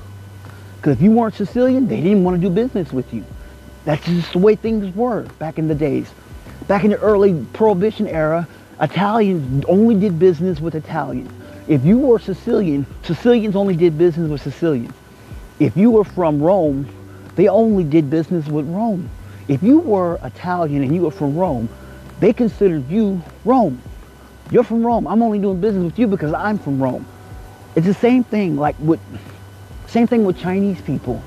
Because 0.77 0.97
if 0.97 1.01
you 1.01 1.11
weren't 1.11 1.33
Sicilian, 1.33 1.87
they 1.87 2.01
didn't 2.01 2.23
want 2.23 2.39
to 2.39 2.47
do 2.47 2.53
business 2.53 2.93
with 2.93 3.11
you. 3.13 3.25
That's 3.83 4.05
just 4.05 4.33
the 4.33 4.39
way 4.39 4.55
things 4.55 4.95
were 4.95 5.23
back 5.39 5.57
in 5.57 5.67
the 5.67 5.75
days. 5.75 6.09
Back 6.67 6.83
in 6.83 6.91
the 6.91 6.99
early 6.99 7.45
Prohibition 7.53 8.07
era, 8.07 8.47
Italians 8.79 9.65
only 9.67 9.95
did 9.95 10.19
business 10.19 10.59
with 10.59 10.75
Italians. 10.75 11.31
If 11.67 11.83
you 11.83 11.97
were 11.97 12.19
Sicilian, 12.19 12.85
Sicilians 13.03 13.55
only 13.55 13.75
did 13.75 13.97
business 13.97 14.29
with 14.29 14.41
Sicilians. 14.41 14.93
If 15.59 15.75
you 15.75 15.91
were 15.91 16.03
from 16.03 16.41
Rome, 16.41 16.87
they 17.35 17.47
only 17.47 17.83
did 17.83 18.09
business 18.09 18.47
with 18.47 18.67
Rome. 18.67 19.09
If 19.47 19.63
you 19.63 19.79
were 19.79 20.19
Italian 20.23 20.83
and 20.83 20.93
you 20.93 21.01
were 21.01 21.11
from 21.11 21.35
Rome, 21.35 21.69
they 22.19 22.33
considered 22.33 22.89
you 22.89 23.21
Rome. 23.45 23.81
You're 24.51 24.63
from 24.63 24.85
Rome. 24.85 25.07
I'm 25.07 25.21
only 25.21 25.39
doing 25.39 25.59
business 25.59 25.83
with 25.83 25.99
you 25.99 26.07
because 26.07 26.33
I'm 26.33 26.57
from 26.57 26.81
Rome. 26.81 27.05
It's 27.75 27.85
the 27.85 27.93
same 27.93 28.23
thing 28.23 28.55
like 28.55 28.75
with 28.79 28.99
same 29.87 30.07
thing 30.07 30.23
with 30.23 30.39
Chinese 30.39 30.81
people. 30.81 31.21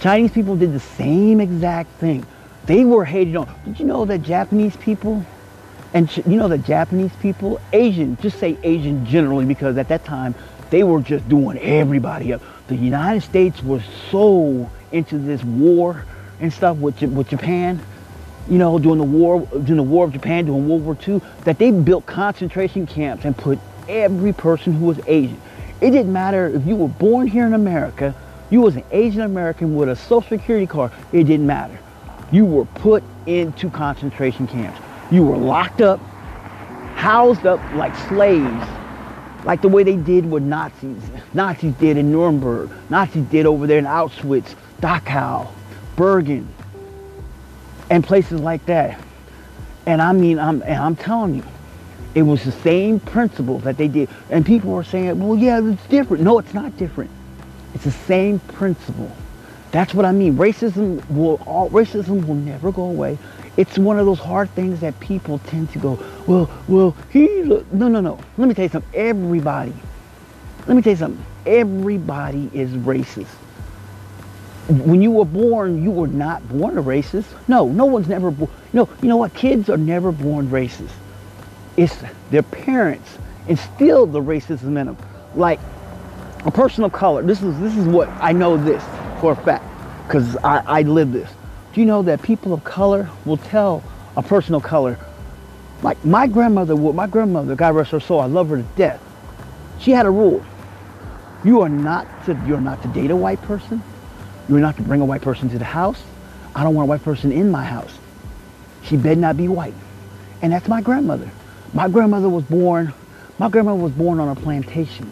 Chinese 0.00 0.30
people 0.32 0.56
did 0.56 0.72
the 0.72 0.80
same 0.80 1.40
exact 1.40 1.90
thing. 1.98 2.24
They 2.66 2.84
were 2.84 3.04
hated 3.04 3.36
on. 3.36 3.52
Did 3.64 3.80
you 3.80 3.86
know 3.86 4.04
that 4.04 4.22
Japanese 4.22 4.76
people 4.76 5.24
and 5.92 6.14
you 6.18 6.36
know 6.36 6.48
the 6.48 6.58
Japanese 6.58 7.12
people, 7.20 7.60
Asian, 7.72 8.16
just 8.18 8.38
say 8.38 8.56
Asian 8.62 9.04
generally 9.06 9.44
because 9.44 9.76
at 9.76 9.88
that 9.88 10.04
time 10.04 10.34
they 10.70 10.84
were 10.84 11.00
just 11.00 11.28
doing 11.28 11.58
everybody 11.58 12.32
up. 12.32 12.42
The 12.68 12.76
United 12.76 13.22
States 13.22 13.62
was 13.62 13.82
so 14.10 14.70
into 14.92 15.18
this 15.18 15.42
war 15.42 16.04
and 16.38 16.52
stuff 16.52 16.76
with, 16.76 17.02
with 17.02 17.28
Japan, 17.28 17.80
you 18.48 18.58
know, 18.58 18.78
during 18.78 18.98
the 18.98 19.04
war, 19.04 19.46
during 19.50 19.76
the 19.76 19.82
war 19.82 20.04
of 20.04 20.12
Japan, 20.12 20.46
during 20.46 20.68
World 20.68 20.84
War 20.84 20.96
II, 21.06 21.20
that 21.44 21.58
they 21.58 21.70
built 21.72 22.06
concentration 22.06 22.86
camps 22.86 23.24
and 23.24 23.36
put 23.36 23.58
every 23.88 24.32
person 24.32 24.72
who 24.72 24.86
was 24.86 25.00
Asian. 25.06 25.40
It 25.80 25.90
didn't 25.90 26.12
matter 26.12 26.46
if 26.46 26.64
you 26.66 26.76
were 26.76 26.88
born 26.88 27.26
here 27.26 27.46
in 27.46 27.54
America, 27.54 28.14
you 28.50 28.60
was 28.60 28.76
an 28.76 28.84
Asian 28.90 29.22
American 29.22 29.74
with 29.74 29.88
a 29.88 29.96
social 29.96 30.22
security 30.22 30.66
card, 30.66 30.92
it 31.12 31.24
didn't 31.24 31.46
matter. 31.46 31.78
You 32.30 32.44
were 32.44 32.64
put 32.64 33.02
into 33.26 33.70
concentration 33.70 34.46
camps. 34.46 34.80
You 35.10 35.24
were 35.24 35.36
locked 35.36 35.80
up, 35.80 36.00
housed 36.94 37.46
up 37.46 37.60
like 37.74 37.94
slaves, 38.08 38.68
like 39.44 39.62
the 39.62 39.68
way 39.68 39.82
they 39.82 39.96
did 39.96 40.30
with 40.30 40.42
Nazis. 40.42 41.02
Nazis 41.34 41.74
did 41.74 41.96
in 41.96 42.12
Nuremberg. 42.12 42.70
Nazis 42.90 43.24
did 43.26 43.46
over 43.46 43.66
there 43.66 43.78
in 43.78 43.86
Auschwitz, 43.86 44.54
Dachau, 44.80 45.48
Bergen, 45.96 46.48
and 47.90 48.04
places 48.04 48.40
like 48.40 48.64
that. 48.66 49.00
And 49.86 50.00
I 50.00 50.12
mean, 50.12 50.38
I'm, 50.38 50.62
and 50.62 50.76
I'm 50.76 50.94
telling 50.94 51.36
you, 51.36 51.44
it 52.14 52.22
was 52.22 52.44
the 52.44 52.52
same 52.52 53.00
principle 53.00 53.58
that 53.60 53.76
they 53.76 53.88
did. 53.88 54.08
And 54.30 54.44
people 54.44 54.70
were 54.70 54.84
saying, 54.84 55.18
well, 55.26 55.36
yeah, 55.36 55.60
it's 55.62 55.86
different. 55.86 56.22
No, 56.22 56.38
it's 56.38 56.54
not 56.54 56.76
different. 56.76 57.10
It's 57.74 57.84
the 57.84 57.90
same 57.90 58.38
principle. 58.40 59.10
That's 59.70 59.94
what 59.94 60.04
I 60.04 60.12
mean. 60.12 60.36
Racism 60.36 61.08
will 61.10 61.40
all, 61.46 61.70
racism 61.70 62.26
will 62.26 62.34
never 62.34 62.72
go 62.72 62.82
away. 62.84 63.16
It's 63.60 63.76
one 63.76 63.98
of 63.98 64.06
those 64.06 64.18
hard 64.18 64.48
things 64.54 64.80
that 64.80 64.98
people 65.00 65.38
tend 65.40 65.70
to 65.72 65.78
go, 65.78 66.02
well, 66.26 66.50
well, 66.66 66.96
he, 67.10 67.42
no, 67.42 67.88
no, 67.88 68.00
no. 68.00 68.18
Let 68.38 68.48
me 68.48 68.54
tell 68.54 68.64
you 68.64 68.70
something. 68.70 68.98
Everybody, 68.98 69.74
let 70.66 70.74
me 70.74 70.80
tell 70.80 70.94
you 70.94 70.96
something. 70.96 71.26
Everybody 71.44 72.48
is 72.54 72.70
racist. 72.70 73.26
When 74.66 75.02
you 75.02 75.10
were 75.10 75.26
born, 75.26 75.82
you 75.82 75.90
were 75.90 76.06
not 76.06 76.48
born 76.48 76.78
a 76.78 76.82
racist. 76.82 77.26
No, 77.48 77.68
no 77.68 77.84
one's 77.84 78.08
never 78.08 78.30
born. 78.30 78.50
No, 78.72 78.88
you 79.02 79.08
know 79.08 79.18
what? 79.18 79.34
Kids 79.34 79.68
are 79.68 79.76
never 79.76 80.10
born 80.10 80.48
racist. 80.48 80.92
It's 81.76 82.02
their 82.30 82.42
parents 82.42 83.18
instilled 83.46 84.12
the 84.12 84.22
racism 84.22 84.78
in 84.78 84.86
them. 84.86 84.96
Like 85.34 85.60
a 86.46 86.50
person 86.50 86.82
of 86.82 86.92
color. 86.92 87.22
This 87.22 87.42
is 87.42 87.60
this 87.60 87.76
is 87.76 87.84
what 87.84 88.08
I 88.22 88.32
know 88.32 88.56
this 88.56 88.82
for 89.20 89.32
a 89.32 89.36
fact 89.36 89.64
because 90.06 90.38
I, 90.38 90.62
I 90.66 90.82
live 90.82 91.12
this. 91.12 91.30
Do 91.72 91.80
you 91.80 91.86
know 91.86 92.02
that 92.02 92.22
people 92.22 92.52
of 92.52 92.64
color 92.64 93.08
will 93.24 93.36
tell 93.36 93.82
a 94.16 94.22
person 94.22 94.54
of 94.54 94.62
color, 94.62 94.98
like 95.82 96.04
my 96.04 96.26
grandmother 96.26 96.74
would, 96.76 96.94
my 96.94 97.06
grandmother, 97.06 97.54
God 97.54 97.74
rest 97.74 97.92
her 97.92 98.00
soul, 98.00 98.20
I 98.20 98.26
love 98.26 98.48
her 98.50 98.56
to 98.56 98.62
death. 98.76 99.00
She 99.78 99.92
had 99.92 100.04
a 100.04 100.10
rule. 100.10 100.44
You 101.44 101.62
are 101.62 101.68
not 101.68 102.06
to, 102.26 102.38
you're 102.46 102.60
not 102.60 102.82
to 102.82 102.88
date 102.88 103.10
a 103.10 103.16
white 103.16 103.40
person. 103.42 103.82
You're 104.48 104.60
not 104.60 104.76
to 104.76 104.82
bring 104.82 105.00
a 105.00 105.04
white 105.04 105.22
person 105.22 105.48
to 105.50 105.58
the 105.58 105.64
house. 105.64 106.02
I 106.54 106.64
don't 106.64 106.74
want 106.74 106.88
a 106.88 106.90
white 106.90 107.04
person 107.04 107.32
in 107.32 107.50
my 107.50 107.64
house. 107.64 107.96
She 108.82 108.96
better 108.96 109.20
not 109.20 109.36
be 109.36 109.48
white. 109.48 109.74
And 110.42 110.52
that's 110.52 110.68
my 110.68 110.80
grandmother. 110.80 111.30
My 111.72 111.88
grandmother 111.88 112.28
was 112.28 112.44
born, 112.44 112.92
my 113.38 113.48
grandmother 113.48 113.80
was 113.80 113.92
born 113.92 114.18
on 114.18 114.28
a 114.28 114.34
plantation. 114.34 115.10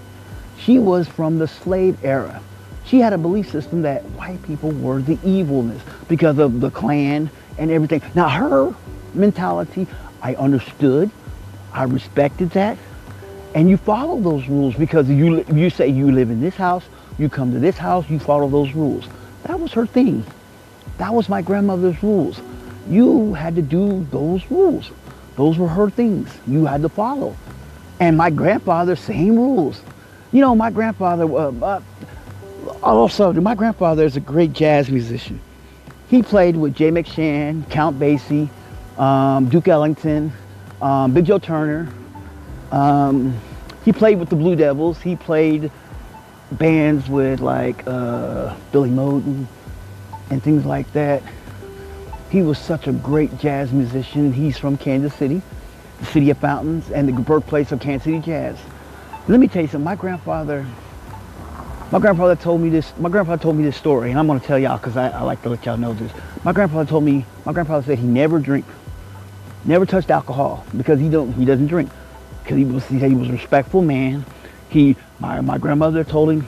She 0.58 0.78
was 0.78 1.06
from 1.06 1.38
the 1.38 1.46
slave 1.46 2.04
era. 2.04 2.42
She 2.88 3.00
had 3.00 3.12
a 3.12 3.18
belief 3.18 3.50
system 3.50 3.82
that 3.82 4.02
white 4.16 4.42
people 4.42 4.70
were 4.70 5.02
the 5.02 5.18
evilness 5.22 5.82
because 6.08 6.38
of 6.38 6.60
the 6.60 6.70
Klan 6.70 7.30
and 7.58 7.70
everything. 7.70 8.00
Now 8.14 8.28
her 8.30 8.74
mentality, 9.12 9.86
I 10.22 10.34
understood, 10.36 11.10
I 11.72 11.82
respected 11.84 12.50
that, 12.50 12.78
and 13.54 13.68
you 13.68 13.76
follow 13.76 14.18
those 14.20 14.48
rules 14.48 14.74
because 14.74 15.08
you 15.08 15.44
you 15.52 15.68
say 15.68 15.88
you 15.88 16.10
live 16.12 16.30
in 16.30 16.40
this 16.40 16.54
house, 16.54 16.84
you 17.18 17.28
come 17.28 17.52
to 17.52 17.58
this 17.58 17.76
house, 17.76 18.08
you 18.08 18.18
follow 18.18 18.48
those 18.48 18.72
rules. 18.72 19.06
That 19.44 19.60
was 19.60 19.72
her 19.72 19.86
thing. 19.86 20.24
That 20.96 21.12
was 21.12 21.28
my 21.28 21.42
grandmother's 21.42 22.02
rules. 22.02 22.40
You 22.88 23.34
had 23.34 23.54
to 23.56 23.62
do 23.62 24.06
those 24.10 24.50
rules. 24.50 24.90
Those 25.36 25.58
were 25.58 25.68
her 25.68 25.90
things. 25.90 26.28
You 26.46 26.64
had 26.64 26.82
to 26.82 26.88
follow. 26.88 27.36
And 28.00 28.16
my 28.16 28.30
grandfather, 28.30 28.96
same 28.96 29.36
rules. 29.36 29.80
You 30.32 30.40
know, 30.40 30.54
my 30.54 30.70
grandfather, 30.70 31.24
uh, 31.24 31.52
uh, 31.62 31.80
also, 32.82 33.32
my 33.32 33.54
grandfather 33.54 34.04
is 34.04 34.16
a 34.16 34.20
great 34.20 34.52
jazz 34.52 34.90
musician. 34.90 35.40
He 36.08 36.22
played 36.22 36.56
with 36.56 36.74
Jay 36.74 36.90
McShann, 36.90 37.68
Count 37.70 37.98
Basie, 37.98 38.48
um, 38.98 39.48
Duke 39.48 39.68
Ellington, 39.68 40.32
um, 40.80 41.12
Big 41.12 41.26
Joe 41.26 41.38
Turner. 41.38 41.88
Um, 42.72 43.38
he 43.84 43.92
played 43.92 44.18
with 44.18 44.28
the 44.28 44.36
Blue 44.36 44.56
Devils. 44.56 45.00
He 45.00 45.16
played 45.16 45.70
bands 46.52 47.08
with 47.08 47.40
like 47.40 47.86
uh, 47.86 48.54
Billy 48.72 48.90
Moten 48.90 49.46
and 50.30 50.42
things 50.42 50.64
like 50.64 50.90
that. 50.92 51.22
He 52.30 52.42
was 52.42 52.58
such 52.58 52.86
a 52.86 52.92
great 52.92 53.38
jazz 53.38 53.72
musician. 53.72 54.32
He's 54.32 54.58
from 54.58 54.76
Kansas 54.76 55.14
City, 55.14 55.40
the 56.00 56.06
city 56.06 56.30
of 56.30 56.38
fountains, 56.38 56.90
and 56.90 57.08
the 57.08 57.12
birthplace 57.12 57.72
of 57.72 57.80
Kansas 57.80 58.04
City 58.04 58.20
jazz. 58.20 58.56
Let 59.28 59.40
me 59.40 59.48
tell 59.48 59.62
you 59.62 59.68
something. 59.68 59.84
My 59.84 59.94
grandfather 59.94 60.66
my 61.90 61.98
grandfather 61.98 62.36
told 62.36 62.60
me 62.60 62.68
this, 62.68 62.92
my 62.98 63.08
grandfather 63.08 63.42
told 63.42 63.56
me 63.56 63.64
this 63.64 63.76
story, 63.76 64.10
and 64.10 64.18
I'm 64.18 64.26
gonna 64.26 64.40
tell 64.40 64.58
y'all 64.58 64.76
because 64.76 64.96
I, 64.96 65.08
I, 65.08 65.22
like 65.22 65.40
to 65.42 65.48
let 65.48 65.64
y'all 65.64 65.78
know 65.78 65.94
this. 65.94 66.12
My 66.44 66.52
grandfather 66.52 66.88
told 66.88 67.02
me, 67.02 67.24
my 67.46 67.52
grandfather 67.54 67.82
said 67.82 67.98
he 67.98 68.06
never 68.06 68.38
drink, 68.38 68.66
never 69.64 69.86
touched 69.86 70.10
alcohol 70.10 70.66
because 70.76 71.00
he 71.00 71.08
don't, 71.08 71.32
he 71.32 71.46
doesn't 71.46 71.68
drink. 71.68 71.90
Because 72.42 72.58
he 72.58 72.64
was, 72.64 72.86
he 72.88 73.00
said 73.00 73.10
he 73.10 73.16
was 73.16 73.30
a 73.30 73.32
respectful 73.32 73.80
man. 73.80 74.26
He, 74.68 74.96
my, 75.18 75.40
my 75.40 75.56
grandmother 75.56 76.04
told 76.04 76.30
him, 76.30 76.46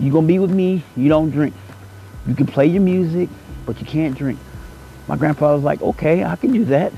you 0.00 0.10
gonna 0.10 0.26
be 0.26 0.40
with 0.40 0.50
me, 0.50 0.82
you 0.96 1.08
don't 1.08 1.30
drink. 1.30 1.54
You 2.26 2.34
can 2.34 2.46
play 2.46 2.66
your 2.66 2.82
music, 2.82 3.28
but 3.66 3.80
you 3.80 3.86
can't 3.86 4.18
drink. 4.18 4.40
My 5.06 5.16
grandfather 5.16 5.54
was 5.54 5.64
like, 5.64 5.80
okay, 5.80 6.24
I 6.24 6.34
can 6.34 6.50
do 6.52 6.64
that. 6.66 6.92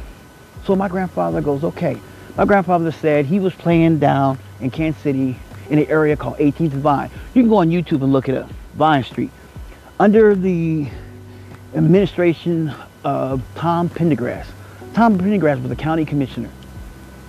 So 0.65 0.75
my 0.75 0.89
grandfather 0.89 1.43
goes, 1.43 1.65
okay. 1.65 1.99
My 2.35 2.47
grandfather 2.47 2.93
said 2.93 3.27
he 3.27 3.39
was 3.39 3.53
playing 3.55 3.99
down 3.99 4.39
in 4.59 4.71
Kansas 4.71 5.03
City 5.03 5.37
in 5.73 5.79
an 5.79 5.87
area 5.87 6.15
called 6.15 6.37
18th 6.37 6.69
Vine. 6.69 7.11
You 7.33 7.43
can 7.43 7.49
go 7.49 7.57
on 7.57 7.71
YouTube 7.71 8.03
and 8.03 8.13
look 8.13 8.29
it 8.29 8.37
up, 8.37 8.51
Vine 8.75 9.03
Street. 9.03 9.31
Under 9.99 10.35
the 10.35 10.87
administration 11.75 12.75
of 13.05 13.43
Tom 13.55 13.89
Pendergrass. 13.89 14.45
Tom 14.93 15.19
Pendergrass 15.19 15.61
was 15.61 15.71
the 15.71 15.77
county 15.77 16.05
commissioner. 16.05 16.51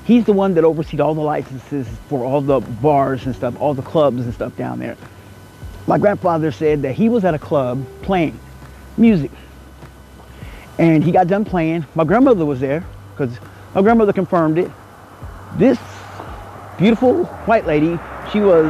He's 0.04 0.26
the 0.26 0.34
one 0.34 0.56
that 0.56 0.66
oversees 0.66 1.00
all 1.00 1.16
the 1.16 1.22
licenses 1.22 1.88
for 2.10 2.26
all 2.26 2.42
the 2.42 2.60
bars 2.60 3.26
and 3.26 3.34
stuff, 3.34 3.60
all 3.62 3.74
the 3.74 3.82
clubs 3.82 4.26
and 4.26 4.34
stuff 4.34 4.54
down 4.58 4.78
there. 4.78 4.98
My 5.88 5.98
grandfather 5.98 6.52
said 6.52 6.82
that 6.82 6.96
he 6.96 7.08
was 7.08 7.24
at 7.24 7.34
a 7.34 7.40
club 7.40 7.86
playing 8.02 8.38
music. 8.98 9.32
And 10.78 11.02
he 11.02 11.14
got 11.14 11.28
done 11.28 11.46
playing. 11.46 11.86
My 11.96 12.04
grandmother 12.04 12.46
was 12.46 12.60
there 12.60 12.86
because 13.16 13.38
my 13.74 13.82
grandmother 13.82 14.12
confirmed 14.12 14.58
it. 14.58 14.70
This 15.56 15.80
beautiful 16.78 17.26
white 17.46 17.66
lady 17.66 18.00
she 18.32 18.40
was 18.40 18.66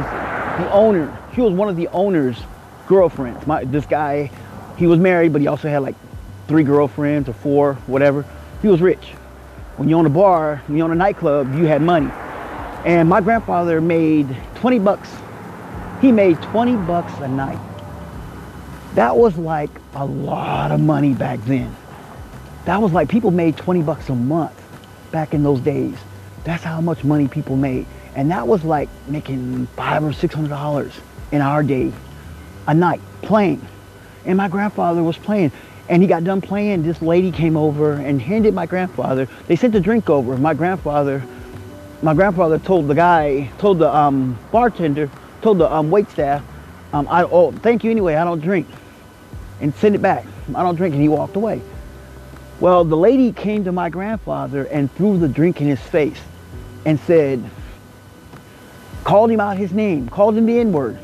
the 0.58 0.72
owner. 0.72 1.16
She 1.34 1.40
was 1.40 1.52
one 1.52 1.68
of 1.68 1.76
the 1.76 1.88
owner's 1.88 2.36
girlfriends. 2.86 3.46
My, 3.46 3.64
this 3.64 3.86
guy, 3.86 4.30
he 4.76 4.86
was 4.86 4.98
married, 4.98 5.32
but 5.32 5.40
he 5.40 5.46
also 5.46 5.68
had 5.68 5.78
like 5.78 5.94
three 6.48 6.64
girlfriends 6.64 7.28
or 7.28 7.32
four, 7.32 7.74
whatever. 7.86 8.24
He 8.62 8.68
was 8.68 8.80
rich. 8.80 9.08
When 9.76 9.88
you 9.88 9.96
own 9.96 10.06
a 10.06 10.10
bar, 10.10 10.62
when 10.66 10.76
you 10.76 10.84
own 10.84 10.92
a 10.92 10.96
nightclub, 10.96 11.54
you 11.54 11.64
had 11.64 11.82
money. 11.82 12.10
And 12.84 13.08
my 13.08 13.20
grandfather 13.20 13.80
made 13.80 14.36
20 14.56 14.78
bucks. 14.80 15.10
He 16.00 16.12
made 16.12 16.40
20 16.42 16.76
bucks 16.86 17.12
a 17.20 17.28
night. 17.28 17.58
That 18.94 19.16
was 19.16 19.36
like 19.36 19.70
a 19.94 20.04
lot 20.04 20.70
of 20.70 20.80
money 20.80 21.14
back 21.14 21.40
then. 21.44 21.74
That 22.66 22.80
was 22.80 22.92
like 22.92 23.08
people 23.08 23.30
made 23.30 23.56
20 23.56 23.82
bucks 23.82 24.08
a 24.08 24.14
month 24.14 24.52
back 25.10 25.34
in 25.34 25.42
those 25.42 25.60
days. 25.60 25.96
That's 26.44 26.62
how 26.62 26.80
much 26.80 27.04
money 27.04 27.26
people 27.26 27.56
made. 27.56 27.86
And 28.14 28.30
that 28.30 28.46
was 28.46 28.64
like 28.64 28.88
making 29.08 29.66
five 29.68 30.04
or 30.04 30.12
six 30.12 30.34
hundred 30.34 30.50
dollars 30.50 30.92
in 31.32 31.40
our 31.40 31.62
day 31.62 31.92
a 32.66 32.74
night 32.74 33.00
playing. 33.22 33.66
And 34.24 34.36
my 34.36 34.48
grandfather 34.48 35.02
was 35.02 35.16
playing. 35.16 35.52
And 35.88 36.00
he 36.00 36.08
got 36.08 36.24
done 36.24 36.40
playing. 36.40 36.82
This 36.82 37.02
lady 37.02 37.30
came 37.30 37.56
over 37.56 37.94
and 37.94 38.20
handed 38.20 38.54
my 38.54 38.66
grandfather. 38.66 39.28
They 39.48 39.56
sent 39.56 39.72
the 39.72 39.80
drink 39.80 40.08
over. 40.08 40.36
My 40.38 40.54
grandfather, 40.54 41.22
my 42.02 42.14
grandfather 42.14 42.58
told 42.58 42.88
the 42.88 42.94
guy, 42.94 43.50
told 43.58 43.78
the 43.78 43.94
um, 43.94 44.38
bartender, 44.50 45.10
told 45.42 45.58
the 45.58 45.70
um, 45.70 45.90
wait 45.90 46.08
staff, 46.10 46.42
um, 46.94 47.06
I, 47.08 47.24
oh, 47.24 47.52
thank 47.52 47.84
you 47.84 47.90
anyway. 47.90 48.14
I 48.14 48.24
don't 48.24 48.40
drink. 48.40 48.66
And 49.60 49.74
send 49.74 49.94
it 49.94 50.00
back. 50.00 50.24
I 50.54 50.62
don't 50.62 50.76
drink. 50.76 50.94
And 50.94 51.02
he 51.02 51.08
walked 51.08 51.36
away. 51.36 51.60
Well, 52.60 52.84
the 52.84 52.96
lady 52.96 53.32
came 53.32 53.64
to 53.64 53.72
my 53.72 53.90
grandfather 53.90 54.64
and 54.64 54.90
threw 54.92 55.18
the 55.18 55.28
drink 55.28 55.60
in 55.60 55.66
his 55.66 55.80
face 55.80 56.20
and 56.84 56.98
said, 57.00 57.42
called 59.04 59.30
him 59.30 59.40
out 59.40 59.56
his 59.56 59.72
name, 59.72 60.08
called 60.08 60.36
him 60.36 60.46
the 60.46 60.58
N-word, 60.58 60.98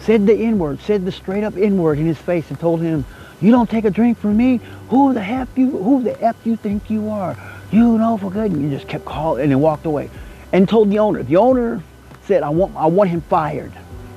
said 0.00 0.26
the 0.26 0.34
N-word, 0.34 0.80
said 0.80 1.04
the 1.04 1.12
straight 1.12 1.44
up 1.44 1.56
N-word 1.56 1.98
in 1.98 2.06
his 2.06 2.18
face 2.18 2.48
and 2.50 2.58
told 2.58 2.80
him, 2.80 3.04
you 3.40 3.50
don't 3.50 3.68
take 3.68 3.84
a 3.84 3.90
drink 3.90 4.18
from 4.18 4.36
me? 4.36 4.60
Who 4.90 5.12
the 5.12 5.20
F 5.20 5.48
you, 5.56 5.70
who 5.70 6.02
the 6.02 6.20
F 6.22 6.36
you 6.44 6.54
think 6.54 6.88
you 6.88 7.10
are? 7.10 7.36
You 7.72 7.98
know 7.98 8.16
for 8.16 8.30
good. 8.30 8.52
And 8.52 8.62
you 8.62 8.70
just 8.70 8.86
kept 8.86 9.04
calling 9.04 9.42
and 9.42 9.50
then 9.50 9.58
walked 9.58 9.84
away 9.84 10.10
and 10.52 10.68
told 10.68 10.90
the 10.90 11.00
owner. 11.00 11.24
The 11.24 11.36
owner 11.36 11.82
said, 12.22 12.44
I 12.44 12.50
want, 12.50 12.76
I 12.76 12.86
want 12.86 13.10
him 13.10 13.20
fired 13.22 13.72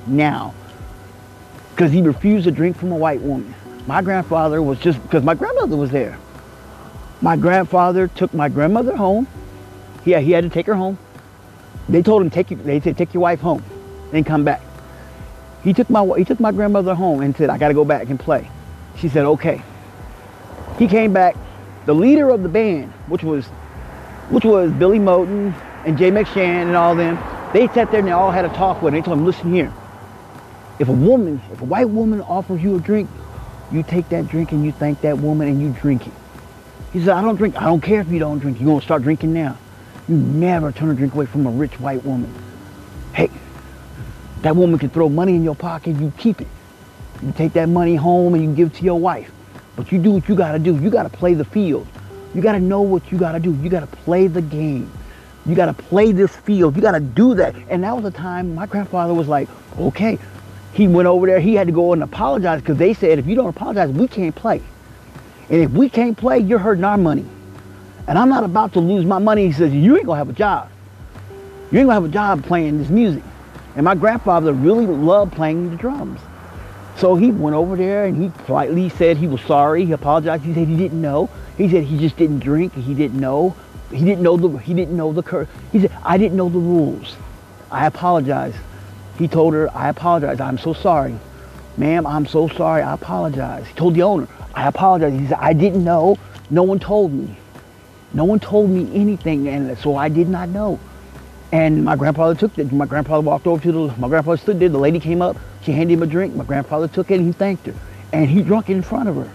now 0.06 0.54
because 1.70 1.90
he 1.90 2.02
refused 2.02 2.44
to 2.44 2.52
drink 2.52 2.76
from 2.76 2.92
a 2.92 2.96
white 2.96 3.20
woman. 3.20 3.52
My 3.88 4.00
grandfather 4.00 4.62
was 4.62 4.78
just, 4.78 5.02
because 5.02 5.24
my 5.24 5.34
grandmother 5.34 5.76
was 5.76 5.90
there. 5.90 6.18
My 7.20 7.36
grandfather 7.36 8.06
took 8.08 8.32
my 8.32 8.48
grandmother 8.48 8.94
home. 8.94 9.26
Yeah, 10.06 10.20
he 10.20 10.30
had 10.30 10.44
to 10.44 10.50
take 10.50 10.66
her 10.66 10.74
home. 10.74 10.98
They 11.88 12.00
told 12.00 12.22
him 12.22 12.30
take 12.30 12.50
you, 12.50 12.56
they 12.56 12.80
said 12.80 12.96
take 12.96 13.12
your 13.12 13.20
wife 13.20 13.40
home, 13.40 13.62
then 14.12 14.24
come 14.24 14.44
back. 14.44 14.62
He 15.62 15.72
took 15.72 15.90
my 15.90 16.06
he 16.16 16.24
took 16.24 16.38
my 16.40 16.52
grandmother 16.52 16.94
home 16.94 17.20
and 17.20 17.36
said 17.36 17.50
I 17.50 17.58
got 17.58 17.68
to 17.68 17.74
go 17.74 17.84
back 17.84 18.08
and 18.08 18.18
play. 18.18 18.48
She 18.96 19.08
said 19.08 19.24
okay. 19.26 19.60
He 20.78 20.86
came 20.86 21.12
back. 21.12 21.36
The 21.86 21.94
leader 21.94 22.30
of 22.30 22.42
the 22.42 22.48
band, 22.48 22.92
which 23.08 23.22
was 23.22 23.46
which 24.30 24.44
was 24.44 24.72
Billy 24.72 24.98
Moten 24.98 25.52
and 25.84 25.98
Jay 25.98 26.10
McShann 26.10 26.66
and 26.66 26.76
all 26.76 26.94
them, 26.94 27.18
they 27.52 27.66
sat 27.68 27.90
there 27.90 28.00
and 28.00 28.08
they 28.08 28.12
all 28.12 28.30
had 28.30 28.44
a 28.44 28.48
talk 28.50 28.82
with 28.82 28.94
him. 28.94 29.00
They 29.00 29.04
told 29.04 29.18
him, 29.18 29.26
listen 29.26 29.52
here, 29.52 29.72
if 30.78 30.88
a 30.88 30.92
woman, 30.92 31.40
if 31.52 31.60
a 31.60 31.64
white 31.64 31.88
woman 31.88 32.20
offers 32.22 32.62
you 32.62 32.76
a 32.76 32.80
drink, 32.80 33.08
you 33.72 33.82
take 33.82 34.08
that 34.10 34.28
drink 34.28 34.52
and 34.52 34.64
you 34.64 34.72
thank 34.72 35.00
that 35.00 35.18
woman 35.18 35.48
and 35.48 35.60
you 35.60 35.74
drink 35.80 36.06
it. 36.06 36.12
He 36.92 37.00
said, 37.00 37.10
I 37.10 37.22
don't 37.22 37.36
drink. 37.36 37.56
I 37.56 37.64
don't 37.64 37.80
care 37.80 38.00
if 38.00 38.08
you 38.08 38.18
don't 38.18 38.38
drink. 38.38 38.58
You're 38.58 38.66
going 38.66 38.80
to 38.80 38.84
start 38.84 39.02
drinking 39.02 39.32
now. 39.32 39.56
You 40.08 40.16
never 40.16 40.70
turn 40.70 40.90
a 40.90 40.94
drink 40.94 41.14
away 41.14 41.26
from 41.26 41.46
a 41.46 41.50
rich 41.50 41.80
white 41.80 42.04
woman. 42.04 42.32
Hey, 43.12 43.30
that 44.42 44.54
woman 44.54 44.78
can 44.78 44.90
throw 44.90 45.08
money 45.08 45.34
in 45.34 45.42
your 45.42 45.56
pocket. 45.56 45.96
You 45.96 46.12
keep 46.16 46.40
it. 46.40 46.48
You 47.22 47.32
take 47.32 47.54
that 47.54 47.68
money 47.68 47.96
home 47.96 48.34
and 48.34 48.44
you 48.44 48.54
give 48.54 48.68
it 48.68 48.74
to 48.74 48.84
your 48.84 49.00
wife. 49.00 49.30
But 49.74 49.90
you 49.90 49.98
do 49.98 50.12
what 50.12 50.28
you 50.28 50.36
got 50.36 50.52
to 50.52 50.58
do. 50.58 50.76
You 50.76 50.90
got 50.90 51.02
to 51.02 51.08
play 51.08 51.34
the 51.34 51.44
field. 51.44 51.86
You 52.34 52.42
got 52.42 52.52
to 52.52 52.60
know 52.60 52.82
what 52.82 53.10
you 53.10 53.18
got 53.18 53.32
to 53.32 53.40
do. 53.40 53.52
You 53.54 53.68
got 53.68 53.80
to 53.80 53.86
play 53.86 54.26
the 54.26 54.42
game. 54.42 54.90
You 55.44 55.54
got 55.54 55.66
to 55.66 55.72
play 55.72 56.12
this 56.12 56.34
field. 56.34 56.76
You 56.76 56.82
got 56.82 56.92
to 56.92 57.00
do 57.00 57.34
that. 57.34 57.54
And 57.68 57.82
that 57.82 57.94
was 57.94 58.04
the 58.04 58.10
time 58.10 58.54
my 58.54 58.66
grandfather 58.66 59.14
was 59.14 59.28
like, 59.28 59.48
okay. 59.78 60.18
He 60.72 60.86
went 60.86 61.08
over 61.08 61.26
there. 61.26 61.40
He 61.40 61.54
had 61.54 61.66
to 61.68 61.72
go 61.72 61.94
and 61.94 62.02
apologize 62.02 62.60
because 62.60 62.76
they 62.76 62.94
said, 62.94 63.18
if 63.18 63.26
you 63.26 63.34
don't 63.34 63.48
apologize, 63.48 63.90
we 63.90 64.06
can't 64.06 64.34
play. 64.34 64.62
And 65.48 65.62
if 65.62 65.70
we 65.70 65.88
can't 65.88 66.16
play, 66.16 66.38
you're 66.38 66.58
hurting 66.58 66.84
our 66.84 66.98
money. 66.98 67.24
And 68.06 68.18
I'm 68.18 68.28
not 68.28 68.44
about 68.44 68.72
to 68.74 68.80
lose 68.80 69.04
my 69.04 69.18
money. 69.18 69.46
He 69.46 69.52
says, 69.52 69.72
you 69.72 69.96
ain't 69.96 70.06
to 70.06 70.12
have 70.12 70.28
a 70.28 70.32
job. 70.32 70.70
You 71.70 71.80
ain't 71.80 71.88
to 71.88 71.94
have 71.94 72.04
a 72.04 72.08
job 72.08 72.44
playing 72.44 72.78
this 72.78 72.88
music. 72.88 73.22
And 73.74 73.84
my 73.84 73.94
grandfather 73.94 74.52
really 74.52 74.86
loved 74.86 75.32
playing 75.32 75.70
the 75.70 75.76
drums. 75.76 76.20
So 76.96 77.14
he 77.14 77.30
went 77.30 77.54
over 77.54 77.76
there 77.76 78.06
and 78.06 78.16
he 78.16 78.30
politely 78.44 78.88
said 78.88 79.18
he 79.18 79.26
was 79.26 79.40
sorry. 79.42 79.84
He 79.84 79.92
apologized. 79.92 80.44
He 80.44 80.54
said 80.54 80.66
he 80.66 80.76
didn't 80.76 81.02
know. 81.02 81.28
He 81.58 81.68
said 81.68 81.84
he 81.84 81.98
just 81.98 82.16
didn't 82.16 82.38
drink. 82.38 82.74
He 82.74 82.94
didn't 82.94 83.20
know. 83.20 83.54
He 83.90 84.04
didn't 84.04 84.22
know 84.22 84.36
the. 84.36 84.56
He 84.58 84.72
didn't 84.72 84.96
know 84.96 85.12
the 85.12 85.22
cur. 85.22 85.46
He 85.72 85.80
said 85.80 85.92
I 86.02 86.16
didn't 86.16 86.36
know 86.36 86.48
the 86.48 86.58
rules. 86.58 87.14
I 87.70 87.86
apologize. 87.86 88.54
He 89.18 89.28
told 89.28 89.52
her 89.54 89.74
I 89.76 89.88
apologize. 89.88 90.40
I'm 90.40 90.58
so 90.58 90.72
sorry, 90.72 91.14
ma'am. 91.76 92.06
I'm 92.06 92.26
so 92.26 92.48
sorry. 92.48 92.82
I 92.82 92.94
apologize. 92.94 93.66
He 93.66 93.74
told 93.74 93.94
the 93.94 94.02
owner 94.02 94.26
I 94.54 94.66
apologize. 94.66 95.12
He 95.18 95.26
said 95.26 95.38
I 95.38 95.52
didn't 95.52 95.84
know. 95.84 96.18
No 96.48 96.62
one 96.62 96.78
told 96.78 97.12
me. 97.12 97.36
No 98.16 98.24
one 98.24 98.40
told 98.40 98.70
me 98.70 98.88
anything, 98.94 99.46
and 99.46 99.76
so 99.76 99.94
I 99.94 100.08
did 100.08 100.26
not 100.26 100.48
know. 100.48 100.80
And 101.52 101.84
my 101.84 101.96
grandfather 101.96 102.34
took 102.34 102.58
it. 102.58 102.72
My 102.72 102.86
grandfather 102.86 103.20
walked 103.20 103.46
over 103.46 103.62
to 103.62 103.70
the. 103.70 103.94
My 103.98 104.08
grandfather 104.08 104.38
stood 104.38 104.58
there. 104.58 104.70
The 104.70 104.78
lady 104.78 104.98
came 104.98 105.20
up. 105.20 105.36
She 105.60 105.72
handed 105.72 105.92
him 105.92 106.02
a 106.02 106.06
drink. 106.06 106.34
My 106.34 106.44
grandfather 106.44 106.88
took 106.88 107.10
it 107.10 107.16
and 107.16 107.26
he 107.26 107.32
thanked 107.32 107.66
her. 107.66 107.74
And 108.14 108.30
he 108.30 108.40
drank 108.40 108.70
it 108.70 108.72
in 108.72 108.80
front 108.80 109.10
of 109.10 109.16
her. 109.16 109.30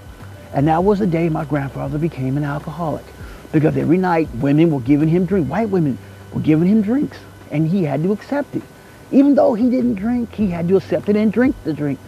And 0.52 0.68
that 0.68 0.84
was 0.84 0.98
the 0.98 1.06
day 1.06 1.30
my 1.30 1.46
grandfather 1.46 2.00
became 2.00 2.38
an 2.38 2.44
alcoholic. 2.44 3.06
Because 3.52 3.78
every 3.78 4.00
night 4.00 4.30
women 4.34 4.72
were 4.72 4.82
giving 4.82 5.08
him 5.08 5.28
drink. 5.28 5.48
White 5.48 5.70
women 5.70 6.00
were 6.34 6.42
giving 6.42 6.68
him 6.68 6.82
drinks. 6.82 7.20
And 7.52 7.68
he 7.68 7.84
had 7.84 8.02
to 8.02 8.12
accept 8.12 8.56
it. 8.56 8.64
Even 9.12 9.36
though 9.36 9.54
he 9.54 9.70
didn't 9.70 9.94
drink, 9.94 10.34
he 10.34 10.48
had 10.48 10.68
to 10.70 10.78
accept 10.78 11.08
it 11.08 11.16
and 11.16 11.32
drink 11.32 11.56
the 11.66 11.74
drink. 11.74 12.00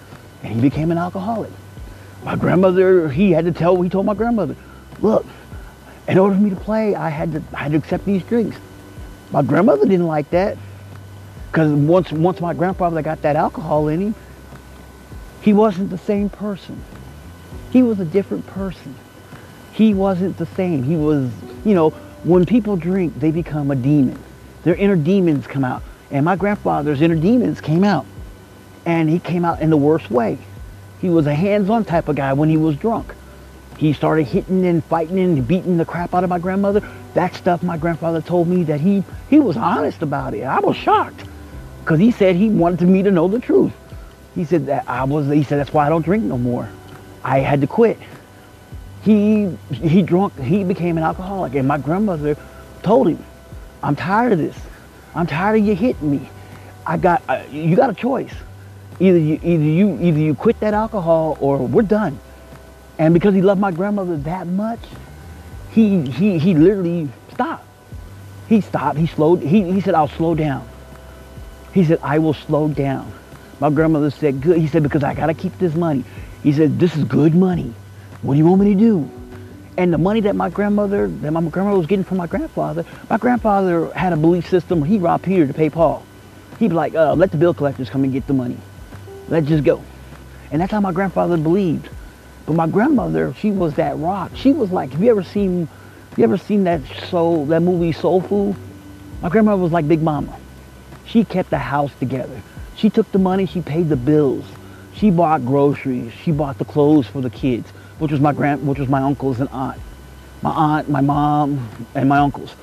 And 0.41 0.55
he 0.55 0.59
became 0.59 0.89
an 0.89 0.97
alcoholic. 0.97 1.51
My 2.23 2.35
grandmother, 2.35 3.09
he 3.09 3.29
had 3.29 3.45
to 3.45 3.51
tell, 3.51 3.79
he 3.79 3.89
told 3.89 4.07
my 4.07 4.15
grandmother, 4.15 4.55
look, 5.01 5.27
in 6.07 6.17
order 6.17 6.35
for 6.35 6.41
me 6.41 6.49
to 6.49 6.55
play, 6.55 6.95
I 6.95 7.09
had 7.09 7.31
to, 7.33 7.43
I 7.53 7.63
had 7.63 7.71
to 7.71 7.77
accept 7.77 8.05
these 8.05 8.23
drinks. 8.23 8.57
My 9.31 9.41
grandmother 9.41 9.85
didn't 9.85 10.07
like 10.07 10.29
that. 10.31 10.57
Because 11.53 11.71
once, 11.71 12.11
once 12.11 12.41
my 12.41 12.53
grandfather 12.53 13.01
got 13.03 13.21
that 13.21 13.35
alcohol 13.35 13.87
in 13.87 14.01
him, 14.01 14.15
he 15.41 15.53
wasn't 15.53 15.91
the 15.91 15.99
same 15.99 16.29
person. 16.29 16.83
He 17.71 17.83
was 17.83 17.99
a 17.99 18.05
different 18.05 18.47
person. 18.47 18.95
He 19.73 19.93
wasn't 19.93 20.37
the 20.37 20.47
same. 20.47 20.83
He 20.83 20.95
was, 20.95 21.31
you 21.63 21.75
know, 21.75 21.91
when 22.23 22.45
people 22.45 22.75
drink, 22.75 23.19
they 23.19 23.29
become 23.29 23.69
a 23.69 23.75
demon. 23.75 24.17
Their 24.63 24.75
inner 24.75 24.95
demons 24.95 25.45
come 25.45 25.63
out. 25.63 25.83
And 26.09 26.25
my 26.25 26.35
grandfather's 26.35 27.01
inner 27.01 27.15
demons 27.15 27.61
came 27.61 27.83
out. 27.83 28.05
And 28.85 29.09
he 29.09 29.19
came 29.19 29.45
out 29.45 29.61
in 29.61 29.69
the 29.69 29.77
worst 29.77 30.09
way. 30.09 30.37
He 31.01 31.09
was 31.09 31.27
a 31.27 31.35
hands-on 31.35 31.85
type 31.85 32.07
of 32.07 32.15
guy 32.15 32.33
when 32.33 32.49
he 32.49 32.57
was 32.57 32.77
drunk. 32.77 33.13
He 33.83 33.91
started 33.91 34.23
hitting 34.23 34.65
and 34.65 34.81
fighting 34.81 35.19
and 35.19 35.45
beating 35.45 35.75
the 35.75 35.83
crap 35.83 36.15
out 36.15 36.23
of 36.23 36.29
my 36.29 36.39
grandmother. 36.39 36.81
That 37.15 37.35
stuff 37.35 37.61
my 37.63 37.75
grandfather 37.75 38.21
told 38.21 38.47
me 38.47 38.63
that 38.63 38.79
he, 38.79 39.03
he 39.29 39.41
was 39.41 39.57
honest 39.57 40.01
about 40.01 40.33
it. 40.33 40.43
I 40.43 40.61
was 40.61 40.77
shocked 40.77 41.25
because 41.81 41.99
he 41.99 42.09
said 42.11 42.37
he 42.37 42.47
wanted 42.47 42.87
me 42.87 43.03
to 43.03 43.11
know 43.11 43.27
the 43.27 43.39
truth. 43.39 43.73
He 44.35 44.45
said 44.45 44.67
that 44.67 44.87
I 44.87 45.03
was. 45.03 45.27
He 45.27 45.43
said 45.43 45.59
that's 45.59 45.73
why 45.73 45.85
I 45.85 45.89
don't 45.89 46.01
drink 46.01 46.23
no 46.23 46.37
more. 46.37 46.69
I 47.25 47.39
had 47.39 47.59
to 47.59 47.67
quit. 47.67 47.99
He 49.01 49.53
he 49.73 50.01
drunk. 50.01 50.39
He 50.39 50.63
became 50.63 50.97
an 50.97 51.03
alcoholic, 51.03 51.53
and 51.55 51.67
my 51.67 51.77
grandmother 51.77 52.37
told 52.83 53.09
him, 53.09 53.21
"I'm 53.83 53.97
tired 53.97 54.31
of 54.31 54.37
this. 54.37 54.57
I'm 55.13 55.27
tired 55.27 55.59
of 55.59 55.67
you 55.67 55.75
hitting 55.75 56.09
me. 56.09 56.29
I 56.87 56.95
got 56.95 57.21
uh, 57.27 57.43
you 57.51 57.75
got 57.75 57.89
a 57.89 57.93
choice. 57.93 58.33
Either 59.01 59.17
you 59.17 59.41
either 59.43 59.63
you 59.63 59.99
either 59.99 60.19
you 60.19 60.35
quit 60.35 60.57
that 60.61 60.73
alcohol 60.73 61.37
or 61.41 61.57
we're 61.57 61.81
done." 61.81 62.17
And 62.97 63.13
because 63.13 63.33
he 63.33 63.41
loved 63.41 63.59
my 63.59 63.71
grandmother 63.71 64.17
that 64.17 64.47
much, 64.47 64.79
he 65.71 66.01
he 66.01 66.37
he 66.37 66.53
literally 66.53 67.09
stopped. 67.31 67.65
He 68.47 68.61
stopped. 68.61 68.97
He 68.97 69.07
slowed. 69.07 69.41
He 69.41 69.71
he 69.71 69.81
said, 69.81 69.95
"I'll 69.95 70.07
slow 70.07 70.35
down." 70.35 70.67
He 71.73 71.83
said, 71.83 71.99
I 72.03 72.19
will 72.19 72.35
slow 72.35 72.67
down. 72.67 73.11
My 73.59 73.69
grandmother 73.69 74.11
said, 74.11 74.41
good. 74.41 74.57
He 74.59 74.67
said, 74.67 74.83
because 74.83 75.03
I 75.03 75.15
got 75.15 75.27
to 75.27 75.33
keep 75.33 75.57
this 75.57 75.73
money. 75.73 76.03
He 76.43 76.53
said, 76.53 76.79
this 76.79 76.95
is 76.95 77.03
good 77.03 77.33
money. 77.33 77.73
What 78.21 78.35
do 78.35 78.37
you 78.37 78.45
want 78.45 78.61
me 78.61 78.73
to 78.73 78.79
do? 78.79 79.09
And 79.75 79.91
the 79.91 79.97
money 79.97 80.19
that 80.21 80.35
my 80.35 80.49
grandmother, 80.49 81.07
that 81.07 81.31
my 81.31 81.41
grandmother 81.41 81.79
was 81.79 81.87
getting 81.87 82.05
from 82.05 82.17
my 82.17 82.27
grandfather, 82.27 82.85
my 83.09 83.17
grandfather 83.17 83.91
had 83.93 84.13
a 84.13 84.17
belief 84.17 84.47
system 84.47 84.83
he 84.83 84.99
robbed 84.99 85.23
Peter 85.23 85.47
to 85.47 85.53
pay 85.53 85.69
Paul. 85.69 86.05
He'd 86.59 86.67
be 86.67 86.75
like, 86.75 86.93
uh, 86.93 87.15
let 87.15 87.31
the 87.31 87.37
bill 87.37 87.55
collectors 87.55 87.89
come 87.89 88.03
and 88.03 88.13
get 88.13 88.27
the 88.27 88.33
money. 88.33 88.57
Let's 89.29 89.47
just 89.47 89.63
go. 89.63 89.83
And 90.51 90.61
that's 90.61 90.71
how 90.71 90.79
my 90.79 90.91
grandfather 90.91 91.37
believed. 91.37 91.89
But 92.45 92.55
my 92.55 92.67
grandmother, 92.67 93.33
she 93.35 93.51
was 93.51 93.75
that 93.75 93.97
rock. 93.97 94.31
She 94.35 94.51
was 94.51 94.71
like, 94.71 94.91
have 94.91 95.01
you 95.01 95.09
ever 95.11 95.23
seen, 95.23 95.67
you 96.17 96.23
ever 96.23 96.37
seen 96.37 96.65
that 96.65 96.81
soul, 97.09 97.45
that 97.47 97.61
movie 97.61 97.91
Soul 97.91 98.21
Food? 98.21 98.55
My 99.21 99.29
grandmother 99.29 99.61
was 99.61 99.71
like 99.71 99.87
Big 99.87 100.01
Mama. 100.01 100.37
She 101.05 101.23
kept 101.23 101.49
the 101.49 101.57
house 101.57 101.91
together. 101.99 102.41
She 102.75 102.89
took 102.89 103.09
the 103.11 103.19
money, 103.19 103.45
she 103.45 103.61
paid 103.61 103.87
the 103.89 103.95
bills. 103.95 104.45
She 104.95 105.09
bought 105.09 105.45
groceries. 105.45 106.11
She 106.11 106.31
bought 106.31 106.57
the 106.57 106.65
clothes 106.65 107.07
for 107.07 107.21
the 107.21 107.29
kids, 107.29 107.69
which 107.99 108.11
was 108.11 108.19
my 108.19 108.33
grand, 108.33 108.67
which 108.67 108.79
was 108.79 108.89
my 108.89 109.01
uncles 109.01 109.39
and 109.39 109.49
aunt. 109.49 109.79
My 110.41 110.51
aunt, 110.51 110.89
my 110.89 111.01
mom, 111.01 111.69
and 111.95 112.09
my 112.09 112.19
uncles. 112.19 112.53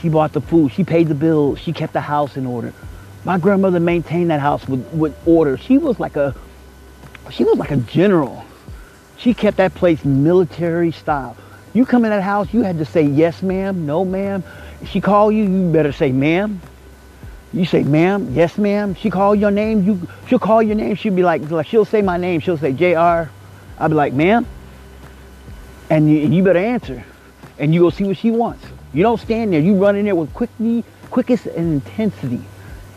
She 0.00 0.08
bought 0.08 0.32
the 0.32 0.40
food. 0.40 0.72
She 0.72 0.84
paid 0.84 1.08
the 1.08 1.14
bills. 1.14 1.58
She 1.58 1.72
kept 1.72 1.92
the 1.92 2.00
house 2.00 2.36
in 2.36 2.46
order. 2.46 2.72
My 3.24 3.38
grandmother 3.38 3.80
maintained 3.80 4.30
that 4.30 4.40
house 4.40 4.68
with, 4.68 4.86
with 4.92 5.16
order. 5.26 5.56
She 5.56 5.78
was 5.78 5.98
like 5.98 6.16
a, 6.16 6.34
she 7.30 7.42
was 7.44 7.58
like 7.58 7.70
a 7.70 7.76
general. 7.78 8.44
She 9.18 9.34
kept 9.34 9.56
that 9.58 9.74
place 9.74 10.04
military 10.04 10.92
style. 10.92 11.36
You 11.72 11.86
come 11.86 12.04
in 12.04 12.10
that 12.10 12.22
house, 12.22 12.52
you 12.52 12.62
had 12.62 12.78
to 12.78 12.84
say 12.84 13.02
yes, 13.02 13.42
ma'am, 13.42 13.86
no, 13.86 14.04
ma'am. 14.04 14.44
She 14.86 15.00
call 15.00 15.32
you, 15.32 15.44
you 15.44 15.72
better 15.72 15.92
say 15.92 16.12
ma'am. 16.12 16.60
You 17.54 17.64
say, 17.64 17.84
ma'am, 17.84 18.34
yes, 18.34 18.58
ma'am. 18.58 18.96
She 18.96 19.10
call 19.10 19.36
your 19.36 19.52
name. 19.52 19.84
You, 19.84 20.08
she'll 20.26 20.40
call 20.40 20.60
your 20.60 20.74
name. 20.74 20.96
She'll 20.96 21.14
be 21.14 21.22
like, 21.22 21.48
like 21.52 21.68
she'll 21.68 21.84
say 21.84 22.02
my 22.02 22.16
name. 22.16 22.40
She'll 22.40 22.58
say, 22.58 22.72
Jr. 22.72 23.30
I'll 23.78 23.88
be 23.88 23.94
like, 23.94 24.12
ma'am. 24.12 24.44
And 25.88 26.10
you, 26.10 26.18
you 26.18 26.42
better 26.42 26.58
answer. 26.58 27.04
And 27.56 27.72
you 27.72 27.82
go 27.82 27.90
see 27.90 28.02
what 28.02 28.16
she 28.16 28.32
wants. 28.32 28.66
You 28.92 29.04
don't 29.04 29.20
stand 29.20 29.52
there. 29.52 29.60
You 29.60 29.76
run 29.76 29.94
in 29.94 30.04
there 30.04 30.16
with 30.16 30.34
quickly, 30.34 30.82
quickest 31.10 31.46
and 31.46 31.74
intensity. 31.74 32.42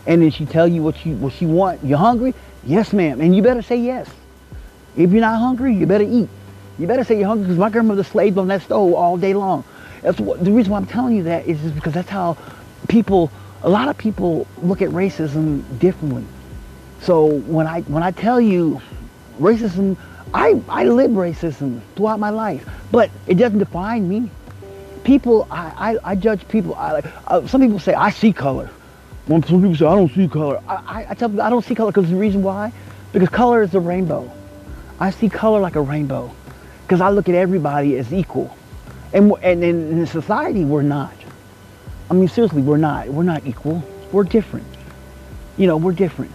And 0.08 0.22
then 0.22 0.32
she 0.32 0.44
tell 0.44 0.66
you 0.66 0.82
what 0.82 0.96
she, 0.96 1.12
what 1.12 1.34
she 1.34 1.46
want. 1.46 1.84
You 1.84 1.96
hungry? 1.96 2.34
Yes, 2.64 2.92
ma'am. 2.92 3.20
And 3.20 3.36
you 3.36 3.42
better 3.42 3.62
say 3.62 3.76
yes. 3.76 4.10
If 4.98 5.12
you're 5.12 5.20
not 5.20 5.38
hungry, 5.38 5.74
you 5.74 5.86
better 5.86 6.04
eat. 6.04 6.28
You 6.78 6.86
better 6.86 7.04
say 7.04 7.18
you're 7.18 7.28
hungry 7.28 7.46
because 7.46 7.58
my 7.58 7.70
grandmother 7.70 8.02
slaved 8.02 8.36
on 8.36 8.48
that 8.48 8.62
stove 8.62 8.94
all 8.94 9.16
day 9.16 9.32
long. 9.32 9.64
That's 10.02 10.20
what, 10.20 10.44
the 10.44 10.50
reason 10.50 10.72
why 10.72 10.78
I'm 10.78 10.86
telling 10.86 11.16
you 11.16 11.22
that 11.24 11.46
is 11.46 11.58
because 11.72 11.94
that's 11.94 12.08
how 12.08 12.36
people 12.88 13.30
a 13.62 13.68
lot 13.68 13.88
of 13.88 13.96
people 13.98 14.46
look 14.62 14.82
at 14.82 14.90
racism 14.90 15.62
differently. 15.78 16.24
So 17.00 17.26
when 17.26 17.66
I 17.66 17.82
when 17.82 18.02
I 18.02 18.10
tell 18.10 18.40
you 18.40 18.80
racism, 19.38 19.96
I, 20.34 20.60
I 20.68 20.84
live 20.84 21.12
racism 21.12 21.80
throughout 21.94 22.18
my 22.18 22.30
life, 22.30 22.68
but 22.90 23.10
it 23.26 23.34
doesn't 23.34 23.58
define 23.58 24.08
me. 24.08 24.30
People, 25.04 25.46
I, 25.50 25.94
I, 26.04 26.10
I 26.10 26.14
judge 26.16 26.46
people. 26.48 26.74
I, 26.74 26.92
like, 26.92 27.04
uh, 27.28 27.46
some 27.46 27.60
people 27.60 27.78
say 27.78 27.94
I 27.94 28.10
see 28.10 28.32
color. 28.32 28.68
When 29.26 29.42
some 29.42 29.62
people 29.62 29.76
say 29.76 29.86
I 29.86 29.94
don't 29.94 30.12
see 30.12 30.28
color, 30.28 30.60
I, 30.68 30.74
I, 30.74 31.06
I 31.10 31.14
tell 31.14 31.28
them 31.28 31.40
I 31.40 31.50
don't 31.50 31.64
see 31.64 31.74
color 31.74 31.92
because 31.92 32.10
the 32.10 32.16
reason 32.16 32.42
why, 32.42 32.72
because 33.12 33.28
color 33.28 33.62
is 33.62 33.74
a 33.74 33.80
rainbow. 33.80 34.30
I 35.00 35.10
see 35.10 35.28
color 35.28 35.60
like 35.60 35.76
a 35.76 35.80
rainbow 35.80 36.34
because 36.82 37.00
I 37.00 37.10
look 37.10 37.28
at 37.28 37.34
everybody 37.34 37.96
as 37.96 38.12
equal, 38.12 38.56
and 39.12 39.32
and 39.42 39.62
in 39.62 40.06
society 40.06 40.64
we're 40.64 40.82
not. 40.82 41.14
I 42.10 42.14
mean, 42.14 42.28
seriously, 42.28 42.62
we're 42.62 42.78
not. 42.78 43.08
We're 43.08 43.22
not 43.22 43.46
equal. 43.46 43.82
We're 44.12 44.24
different. 44.24 44.66
You 45.56 45.66
know, 45.66 45.76
we're 45.76 45.92
different. 45.92 46.32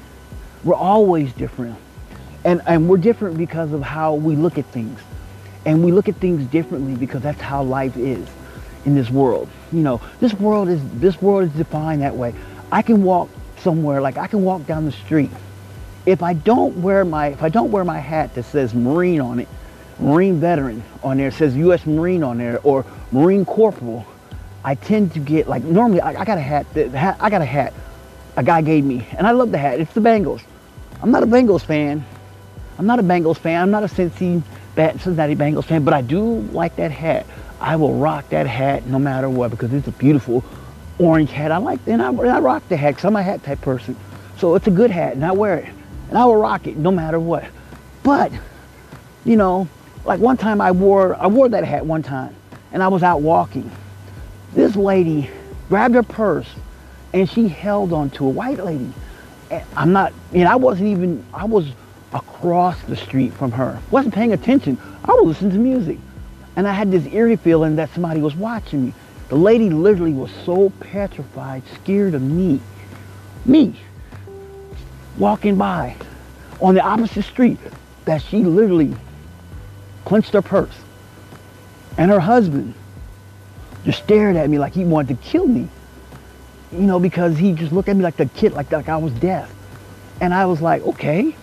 We're 0.63 0.76
always 0.76 1.34
different. 1.34 1.78
And, 2.43 2.62
and 2.67 2.88
we're 2.89 2.97
different 2.97 3.38
because 3.38 3.71
of 3.73 3.82
how 3.82 4.15
we 4.15 4.36
look 4.36 4.58
at 4.58 4.65
things. 4.67 4.99
And 5.65 5.84
we 5.84 5.91
look 5.91 6.10
at 6.10 6.15
things 6.17 6.45
differently 6.52 6.95
because 6.95 7.21
that's 7.21 7.41
how 7.41 7.63
life 7.63 7.97
is 7.97 8.28
in 8.86 8.95
this 8.95 9.10
world. 9.10 9.49
You 9.71 9.80
know, 9.80 10.02
this 10.19 10.34
world 10.34 10.67
is 10.67 10.82
this 10.99 11.21
world 11.21 11.45
is 11.45 11.52
defined 11.54 12.02
that 12.02 12.15
way. 12.15 12.36
I 12.71 12.82
can 12.82 13.04
walk 13.04 13.30
somewhere, 13.60 14.02
like 14.02 14.17
I 14.17 14.28
can 14.28 14.43
walk 14.43 14.67
down 14.67 14.86
the 14.86 14.91
street. 14.91 15.32
If 16.05 16.21
I 16.21 16.33
don't 16.33 16.81
wear 16.81 17.05
my 17.05 17.27
if 17.27 17.43
I 17.43 17.49
don't 17.49 17.71
wear 17.71 17.83
my 17.83 17.99
hat 17.99 18.35
that 18.35 18.43
says 18.43 18.73
Marine 18.73 19.21
on 19.21 19.39
it, 19.39 19.47
Marine 19.99 20.39
veteran 20.39 20.83
on 21.01 21.17
there, 21.17 21.31
says 21.31 21.55
U.S. 21.55 21.85
Marine 21.85 22.23
on 22.23 22.37
there, 22.37 22.59
or 22.63 22.85
Marine 23.11 23.45
Corporal, 23.45 24.05
I 24.63 24.75
tend 24.75 25.13
to 25.13 25.19
get 25.19 25.47
like 25.47 25.63
normally 25.63 26.01
I, 26.01 26.21
I 26.21 26.25
got 26.25 26.37
a 26.37 26.41
hat, 26.41 26.65
the 26.73 26.89
hat. 26.89 27.17
I 27.19 27.29
got 27.29 27.41
a 27.41 27.45
hat. 27.45 27.73
A 28.35 28.43
guy 28.43 28.61
gave 28.61 28.83
me, 28.83 29.07
and 29.15 29.27
I 29.27 29.31
love 29.31 29.51
the 29.51 29.59
hat. 29.59 29.79
It's 29.79 29.93
the 29.93 30.01
Bengals. 30.01 30.41
I'm 31.01 31.11
not 31.11 31.21
a 31.21 31.27
Bengals 31.27 31.61
fan. 31.61 32.03
I'm 32.79 32.87
not 32.87 32.99
a 32.99 33.03
Bengals 33.03 33.37
fan. 33.37 33.61
I'm 33.61 33.69
not 33.69 33.83
a 33.83 33.87
Cincy, 33.87 34.41
Cincinnati 34.75 35.35
Bengals 35.35 35.65
fan, 35.65 35.83
but 35.83 35.93
I 35.93 36.01
do 36.01 36.39
like 36.51 36.75
that 36.77 36.91
hat. 36.91 37.27
I 37.61 37.75
will 37.75 37.93
rock 37.93 38.29
that 38.29 38.47
hat 38.47 38.87
no 38.87 38.97
matter 38.97 39.29
what 39.29 39.51
because 39.51 39.71
it's 39.71 39.87
a 39.87 39.91
beautiful 39.91 40.43
orange 40.97 41.29
hat. 41.29 41.51
I 41.51 41.57
like, 41.57 41.79
and 41.85 42.01
I, 42.01 42.09
and 42.09 42.29
I 42.29 42.39
rock 42.39 42.67
the 42.69 42.75
hat 42.75 42.91
because 42.91 43.05
I'm 43.05 43.15
a 43.15 43.21
hat 43.23 43.43
type 43.43 43.61
person. 43.61 43.95
So 44.37 44.55
it's 44.55 44.67
a 44.67 44.71
good 44.71 44.89
hat, 44.89 45.13
and 45.13 45.23
I 45.23 45.31
wear 45.31 45.59
it, 45.59 45.73
and 46.13 46.19
I 46.19 46.26
will 46.26 46.36
rock 46.36 46.67
it 46.67 46.78
no 46.78 46.91
matter 46.91 47.19
what. 47.19 47.43
But, 48.04 48.32
you 49.26 49.36
know, 49.36 49.67
like 50.06 50.19
one 50.19 50.38
time 50.38 50.62
I 50.62 50.69
wore, 50.69 51.15
I 51.15 51.26
wore 51.26 51.49
that 51.49 51.63
hat 51.63 51.88
one 51.88 52.04
time, 52.04 52.36
and 52.71 52.84
I 52.84 52.88
was 52.88 53.02
out 53.02 53.23
walking. 53.23 53.71
This 54.54 54.76
lady 54.76 55.32
grabbed 55.69 55.95
her 55.95 56.04
purse, 56.04 56.47
and 57.13 57.28
she 57.28 57.47
held 57.47 57.93
on 57.93 58.12
to 58.12 58.28
a 58.28 58.30
white 58.30 58.60
lady. 58.60 58.93
And 59.49 59.63
I'm 59.76 59.91
not, 59.91 60.13
and 60.34 60.47
I 60.47 60.56
wasn't 60.56 60.89
even, 60.89 61.26
I 61.34 61.45
was 61.45 61.65
across 62.13 62.80
the 62.84 62.95
street 62.95 63.34
from 63.34 63.52
her. 63.54 63.82
Wasn't 63.89 64.13
paying 64.13 64.34
attention. 64.34 64.78
I 65.04 65.13
was 65.13 65.26
listening 65.26 65.54
to 65.54 65.58
music. 65.58 65.97
And 66.56 66.67
I 66.67 66.73
had 66.73 66.91
this 66.91 67.08
eerie 67.08 67.38
feeling 67.38 67.78
that 67.78 67.91
somebody 67.91 68.21
was 68.21 68.36
watching 68.36 68.86
me. 68.86 68.93
The 69.30 69.36
lady 69.36 69.71
literally 69.71 70.13
was 70.13 70.30
so 70.45 70.69
petrified, 70.80 71.63
scared 71.73 72.13
of 72.13 72.21
me. 72.21 72.62
Me. 73.45 73.76
Walking 75.17 75.58
by 75.58 75.95
on 76.60 76.76
the 76.76 76.82
opposite 76.82 77.23
street 77.23 77.60
that 78.06 78.21
she 78.21 78.43
literally 78.43 78.95
clenched 80.06 80.34
her 80.34 80.41
purse. 80.41 80.76
And 81.97 82.10
her 82.10 82.19
husband 82.19 82.73
just 83.86 84.04
stared 84.04 84.36
at 84.36 84.49
me 84.49 84.58
like 84.60 84.73
he 84.73 84.86
wanted 84.86 85.21
to 85.21 85.28
kill 85.28 85.45
me. 85.45 85.67
You 86.71 86.80
know, 86.80 86.99
because 86.99 87.38
he 87.38 87.54
just 87.54 87.71
looked 87.71 87.89
at 87.89 87.95
me 87.95 88.04
like 88.04 88.17
the 88.17 88.26
kid, 88.26 88.54
like, 88.54 88.71
like 88.71 88.89
I 88.89 88.97
was 88.97 89.13
deaf. 89.13 89.54
And 90.19 90.34
I 90.34 90.45
was 90.45 90.62
like, 90.62 90.82
okay, 90.84 91.36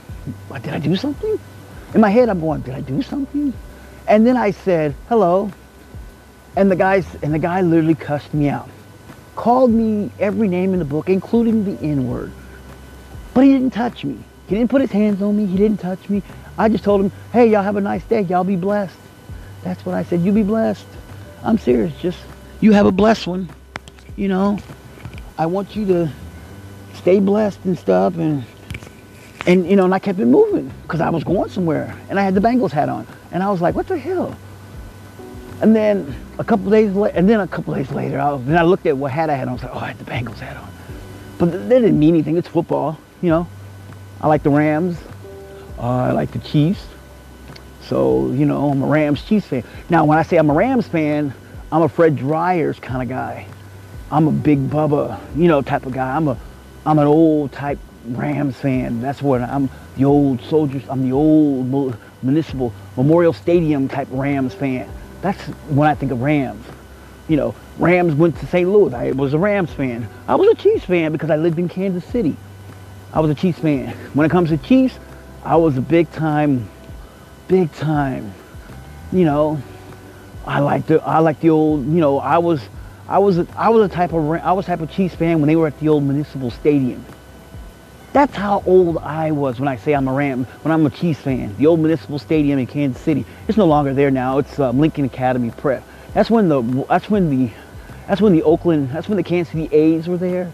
what, 0.48 0.62
did 0.62 0.74
I 0.74 0.78
do 0.78 0.96
something? 0.96 1.38
In 1.94 2.00
my 2.00 2.10
head, 2.10 2.28
I'm 2.28 2.40
going, 2.40 2.62
did 2.62 2.74
I 2.74 2.80
do 2.80 3.02
something? 3.02 3.52
And 4.08 4.26
then 4.26 4.36
I 4.36 4.50
said, 4.50 4.94
hello. 5.08 5.52
And 6.56 6.70
the 6.70 6.76
guy, 6.76 7.04
and 7.22 7.32
the 7.32 7.38
guy 7.38 7.60
literally 7.60 7.94
cussed 7.94 8.34
me 8.34 8.48
out. 8.48 8.68
Called 9.36 9.70
me 9.70 10.10
every 10.18 10.48
name 10.48 10.72
in 10.72 10.80
the 10.80 10.84
book, 10.84 11.08
including 11.08 11.64
the 11.64 11.80
N-word. 11.80 12.32
But 13.34 13.44
he 13.44 13.52
didn't 13.52 13.72
touch 13.72 14.04
me. 14.04 14.18
He 14.48 14.56
didn't 14.56 14.70
put 14.70 14.80
his 14.80 14.90
hands 14.90 15.22
on 15.22 15.36
me. 15.36 15.46
He 15.46 15.56
didn't 15.56 15.78
touch 15.78 16.08
me. 16.08 16.22
I 16.58 16.68
just 16.68 16.84
told 16.84 17.02
him, 17.02 17.12
hey, 17.32 17.48
y'all 17.48 17.62
have 17.62 17.76
a 17.76 17.80
nice 17.80 18.04
day. 18.04 18.22
Y'all 18.22 18.44
be 18.44 18.56
blessed. 18.56 18.96
That's 19.62 19.84
what 19.86 19.94
I 19.94 20.02
said. 20.02 20.22
You 20.22 20.32
be 20.32 20.42
blessed. 20.42 20.86
I'm 21.44 21.58
serious. 21.58 21.92
Just, 22.00 22.18
you 22.60 22.72
have 22.72 22.86
a 22.86 22.92
blessed 22.92 23.26
one. 23.26 23.48
You 24.16 24.28
know, 24.28 24.58
I 25.38 25.46
want 25.46 25.76
you 25.76 25.86
to 25.86 26.12
stay 26.94 27.20
blessed 27.20 27.64
and 27.64 27.78
stuff. 27.78 28.16
And 28.16 28.44
and, 29.46 29.68
you 29.68 29.76
know, 29.76 29.84
and 29.84 29.94
I 29.94 29.98
kept 29.98 30.18
it 30.18 30.26
moving 30.26 30.70
because 30.82 31.00
I 31.00 31.08
was 31.10 31.24
going 31.24 31.48
somewhere 31.50 31.96
and 32.10 32.20
I 32.20 32.22
had 32.22 32.34
the 32.34 32.40
Bengals 32.40 32.72
hat 32.72 32.88
on. 32.88 33.06
And 33.32 33.42
I 33.42 33.50
was 33.50 33.60
like, 33.60 33.74
what 33.74 33.88
the 33.88 33.96
hell? 33.96 34.36
And 35.62 35.74
then 35.74 36.14
a 36.38 36.44
couple 36.44 36.70
days 36.70 36.92
later, 36.92 37.16
and 37.16 37.28
then 37.28 37.40
a 37.40 37.48
couple 37.48 37.74
days 37.74 37.90
later, 37.90 38.20
I, 38.20 38.32
was, 38.32 38.44
then 38.44 38.58
I 38.58 38.62
looked 38.62 38.86
at 38.86 38.96
what 38.96 39.12
hat 39.12 39.30
I 39.30 39.34
had 39.34 39.48
on. 39.48 39.50
I 39.50 39.52
was 39.54 39.62
like, 39.62 39.74
oh, 39.74 39.78
I 39.78 39.86
had 39.88 39.98
the 39.98 40.04
Bengals 40.04 40.38
hat 40.38 40.56
on. 40.56 40.68
But 41.38 41.52
that 41.52 41.68
didn't 41.68 41.98
mean 41.98 42.14
anything. 42.14 42.36
It's 42.36 42.48
football, 42.48 42.98
you 43.22 43.30
know. 43.30 43.46
I 44.20 44.28
like 44.28 44.42
the 44.42 44.50
Rams. 44.50 44.98
Uh, 45.78 45.82
I 45.82 46.12
like 46.12 46.30
the 46.32 46.38
Chiefs. 46.40 46.86
So, 47.82 48.30
you 48.32 48.44
know, 48.44 48.70
I'm 48.70 48.82
a 48.82 48.86
Rams 48.86 49.24
Chiefs 49.24 49.46
fan. 49.46 49.64
Now, 49.88 50.04
when 50.04 50.18
I 50.18 50.22
say 50.22 50.36
I'm 50.36 50.50
a 50.50 50.54
Rams 50.54 50.86
fan, 50.86 51.32
I'm 51.72 51.82
a 51.82 51.88
Fred 51.88 52.16
Dryers 52.16 52.78
kind 52.78 53.02
of 53.02 53.08
guy. 53.08 53.46
I'm 54.10 54.28
a 54.28 54.32
big 54.32 54.68
Bubba, 54.68 55.18
you 55.36 55.48
know, 55.48 55.62
type 55.62 55.86
of 55.86 55.92
guy. 55.92 56.14
I'm 56.14 56.28
a, 56.28 56.36
I'm 56.84 56.98
an 56.98 57.06
old 57.06 57.52
type 57.52 57.78
Rams 58.04 58.56
fan. 58.56 59.00
That's 59.00 59.22
what 59.22 59.40
I'm 59.40 59.70
the 59.96 60.04
old 60.04 60.42
soldiers. 60.42 60.82
I'm 60.88 61.02
the 61.02 61.12
old 61.12 61.96
municipal 62.22 62.72
Memorial 62.96 63.32
Stadium 63.32 63.88
type 63.88 64.08
Rams 64.10 64.54
fan. 64.54 64.88
That's 65.22 65.40
when 65.68 65.88
I 65.88 65.94
think 65.94 66.12
of 66.12 66.20
Rams. 66.20 66.64
You 67.28 67.36
know, 67.36 67.54
Rams 67.78 68.14
went 68.14 68.38
to 68.40 68.46
St. 68.46 68.68
Louis. 68.68 68.92
I 68.92 69.12
was 69.12 69.32
a 69.32 69.38
Rams 69.38 69.72
fan. 69.72 70.08
I 70.26 70.34
was 70.34 70.48
a 70.48 70.54
Chiefs 70.54 70.84
fan 70.84 71.12
because 71.12 71.30
I 71.30 71.36
lived 71.36 71.58
in 71.58 71.68
Kansas 71.68 72.04
City. 72.04 72.36
I 73.12 73.20
was 73.20 73.30
a 73.30 73.34
Chiefs 73.34 73.58
fan. 73.58 73.88
When 74.14 74.24
it 74.24 74.30
comes 74.30 74.50
to 74.50 74.58
Chiefs, 74.58 74.98
I 75.44 75.56
was 75.56 75.76
a 75.76 75.80
big 75.80 76.10
time, 76.12 76.68
big 77.48 77.72
time. 77.72 78.32
You 79.12 79.24
know, 79.24 79.62
I 80.46 80.60
like 80.60 80.86
the 80.86 81.02
I 81.02 81.18
like 81.18 81.40
the 81.40 81.50
old. 81.50 81.86
You 81.86 82.00
know, 82.00 82.18
I 82.18 82.38
was 82.38 82.60
I 83.08 83.18
was 83.18 83.38
I 83.56 83.68
was 83.70 83.90
a 83.90 83.92
type 83.92 84.12
of 84.12 84.30
I 84.30 84.52
was 84.52 84.66
type 84.66 84.80
of 84.80 84.90
Chiefs 84.90 85.14
fan 85.14 85.40
when 85.40 85.48
they 85.48 85.56
were 85.56 85.66
at 85.66 85.78
the 85.80 85.88
old 85.88 86.04
municipal 86.04 86.50
stadium. 86.50 87.04
That's 88.12 88.34
how 88.34 88.62
old 88.66 88.98
I 88.98 89.30
was 89.30 89.60
when 89.60 89.68
I 89.68 89.76
say 89.76 89.92
I'm 89.92 90.08
a 90.08 90.12
Ram, 90.12 90.44
when 90.62 90.72
I'm 90.72 90.84
a 90.84 90.90
Chiefs 90.90 91.20
fan. 91.20 91.54
The 91.56 91.66
old 91.66 91.78
Municipal 91.78 92.18
Stadium 92.18 92.58
in 92.58 92.66
Kansas 92.66 93.00
City. 93.00 93.24
It's 93.46 93.56
no 93.56 93.66
longer 93.66 93.94
there 93.94 94.10
now. 94.10 94.38
It's 94.38 94.58
um, 94.58 94.80
Lincoln 94.80 95.04
Academy 95.04 95.52
Prep. 95.52 95.84
That's 96.12 96.28
when 96.28 96.48
the 96.48 96.60
that's 96.88 97.08
when 97.08 97.30
the 97.30 97.52
that's 98.08 98.20
when 98.20 98.32
the 98.32 98.42
Oakland 98.42 98.90
that's 98.90 99.08
when 99.08 99.16
the 99.16 99.22
Kansas 99.22 99.52
City 99.52 99.68
A's 99.72 100.08
were 100.08 100.16
there, 100.16 100.52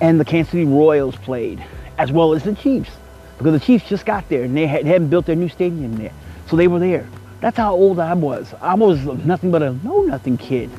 and 0.00 0.18
the 0.18 0.24
Kansas 0.24 0.52
City 0.52 0.64
Royals 0.64 1.16
played, 1.16 1.64
as 1.98 2.12
well 2.12 2.34
as 2.34 2.42
the 2.42 2.54
Chiefs, 2.54 2.90
because 3.38 3.52
the 3.52 3.64
Chiefs 3.64 3.88
just 3.88 4.06
got 4.06 4.28
there 4.28 4.44
and 4.44 4.56
they, 4.56 4.66
had, 4.66 4.84
they 4.84 4.90
hadn't 4.90 5.08
built 5.08 5.26
their 5.26 5.36
new 5.36 5.48
stadium 5.48 5.96
there, 5.96 6.12
so 6.48 6.56
they 6.56 6.68
were 6.68 6.78
there. 6.80 7.08
That's 7.40 7.56
how 7.56 7.74
old 7.74 7.98
I 7.98 8.14
was. 8.14 8.54
I 8.60 8.74
was 8.74 9.04
nothing 9.24 9.50
but 9.50 9.62
a 9.62 9.72
know 9.84 10.02
nothing 10.02 10.38
kid. 10.38 10.70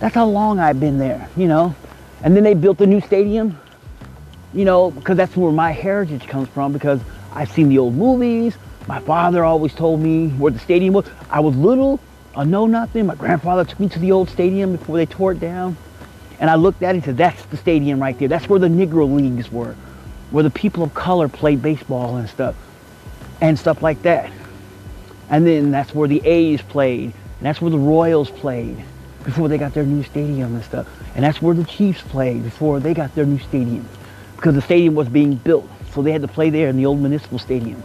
That's 0.00 0.14
how 0.14 0.26
long 0.26 0.58
I've 0.58 0.80
been 0.80 0.98
there, 0.98 1.28
you 1.36 1.46
know. 1.46 1.74
And 2.22 2.36
then 2.36 2.44
they 2.44 2.54
built 2.54 2.80
a 2.80 2.86
new 2.86 3.00
stadium 3.00 3.58
you 4.54 4.64
know, 4.64 4.90
because 4.90 5.16
that's 5.16 5.36
where 5.36 5.52
my 5.52 5.70
heritage 5.70 6.26
comes 6.26 6.48
from 6.48 6.72
because 6.72 7.00
I've 7.32 7.50
seen 7.50 7.68
the 7.68 7.78
old 7.78 7.94
movies. 7.94 8.56
My 8.86 9.00
father 9.00 9.44
always 9.44 9.74
told 9.74 10.00
me 10.00 10.28
where 10.30 10.52
the 10.52 10.58
stadium 10.58 10.94
was. 10.94 11.06
I 11.30 11.40
was 11.40 11.56
little, 11.56 12.00
I 12.36 12.44
know 12.44 12.66
nothing. 12.66 13.06
My 13.06 13.14
grandfather 13.14 13.64
took 13.64 13.80
me 13.80 13.88
to 13.90 13.98
the 13.98 14.12
old 14.12 14.28
stadium 14.28 14.72
before 14.72 14.96
they 14.96 15.06
tore 15.06 15.32
it 15.32 15.40
down. 15.40 15.76
And 16.42 16.50
I 16.50 16.56
looked 16.56 16.82
at 16.82 16.90
it 16.90 16.98
and 16.98 17.04
said, 17.04 17.16
that's 17.16 17.40
the 17.46 17.56
stadium 17.56 18.02
right 18.02 18.18
there. 18.18 18.26
That's 18.26 18.48
where 18.48 18.58
the 18.58 18.66
Negro 18.66 19.08
Leagues 19.14 19.52
were, 19.52 19.76
where 20.32 20.42
the 20.42 20.50
people 20.50 20.82
of 20.82 20.92
color 20.92 21.28
played 21.28 21.62
baseball 21.62 22.16
and 22.16 22.28
stuff, 22.28 22.56
and 23.40 23.56
stuff 23.56 23.80
like 23.80 24.02
that. 24.02 24.28
And 25.30 25.46
then 25.46 25.70
that's 25.70 25.94
where 25.94 26.08
the 26.08 26.20
A's 26.26 26.60
played, 26.60 27.04
and 27.04 27.42
that's 27.42 27.60
where 27.60 27.70
the 27.70 27.78
Royals 27.78 28.28
played 28.28 28.76
before 29.22 29.46
they 29.46 29.56
got 29.56 29.72
their 29.72 29.84
new 29.84 30.02
stadium 30.02 30.56
and 30.56 30.64
stuff. 30.64 30.88
And 31.14 31.24
that's 31.24 31.40
where 31.40 31.54
the 31.54 31.62
Chiefs 31.62 32.02
played 32.02 32.42
before 32.42 32.80
they 32.80 32.92
got 32.92 33.14
their 33.14 33.24
new 33.24 33.38
stadium 33.38 33.88
because 34.34 34.56
the 34.56 34.62
stadium 34.62 34.96
was 34.96 35.08
being 35.08 35.36
built. 35.36 35.70
So 35.92 36.02
they 36.02 36.10
had 36.10 36.22
to 36.22 36.28
play 36.28 36.50
there 36.50 36.68
in 36.68 36.76
the 36.76 36.86
old 36.86 36.98
municipal 36.98 37.38
stadium. 37.38 37.80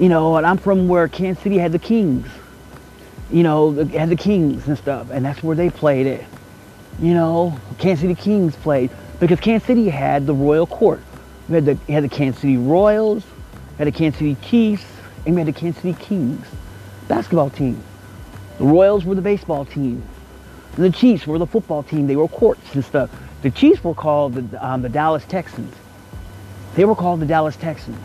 You 0.00 0.08
know, 0.08 0.36
and 0.36 0.44
I'm 0.44 0.58
from 0.58 0.88
where 0.88 1.06
Kansas 1.06 1.44
City 1.44 1.58
had 1.58 1.70
the 1.70 1.78
Kings. 1.78 2.26
You 3.30 3.44
know, 3.44 3.70
had 3.70 4.10
the 4.10 4.16
Kings 4.16 4.66
and 4.66 4.76
stuff, 4.76 5.10
and 5.12 5.24
that's 5.24 5.44
where 5.44 5.54
they 5.54 5.70
played 5.70 6.08
it. 6.08 6.24
You 7.00 7.14
know, 7.14 7.58
Kansas 7.78 8.02
City 8.02 8.14
Kings 8.14 8.54
played 8.56 8.90
because 9.20 9.40
Kansas 9.40 9.66
City 9.66 9.88
had 9.88 10.26
the 10.26 10.34
Royal 10.34 10.66
Court. 10.66 11.00
We 11.48 11.56
had 11.56 11.66
the, 11.66 11.78
we 11.86 11.94
had 11.94 12.04
the 12.04 12.08
Kansas 12.08 12.40
City 12.40 12.56
Royals, 12.56 13.24
had 13.78 13.86
the 13.86 13.92
Kansas 13.92 14.18
City 14.18 14.36
Chiefs, 14.42 14.84
and 15.26 15.34
we 15.34 15.40
had 15.40 15.48
the 15.48 15.58
Kansas 15.58 15.82
City 15.82 15.98
Kings 16.00 16.46
basketball 17.08 17.50
team. 17.50 17.82
The 18.58 18.64
Royals 18.64 19.04
were 19.04 19.14
the 19.14 19.22
baseball 19.22 19.64
team. 19.64 20.02
And 20.76 20.84
the 20.84 20.90
Chiefs 20.90 21.26
were 21.26 21.38
the 21.38 21.46
football 21.46 21.82
team. 21.82 22.06
They 22.06 22.16
were 22.16 22.28
courts 22.28 22.74
and 22.74 22.84
stuff. 22.84 23.10
The 23.42 23.50
Chiefs 23.50 23.84
were 23.84 23.94
called 23.94 24.34
the, 24.34 24.66
um, 24.66 24.82
the 24.82 24.88
Dallas 24.88 25.24
Texans. 25.24 25.74
They 26.74 26.84
were 26.84 26.94
called 26.94 27.20
the 27.20 27.26
Dallas 27.26 27.56
Texans. 27.56 27.98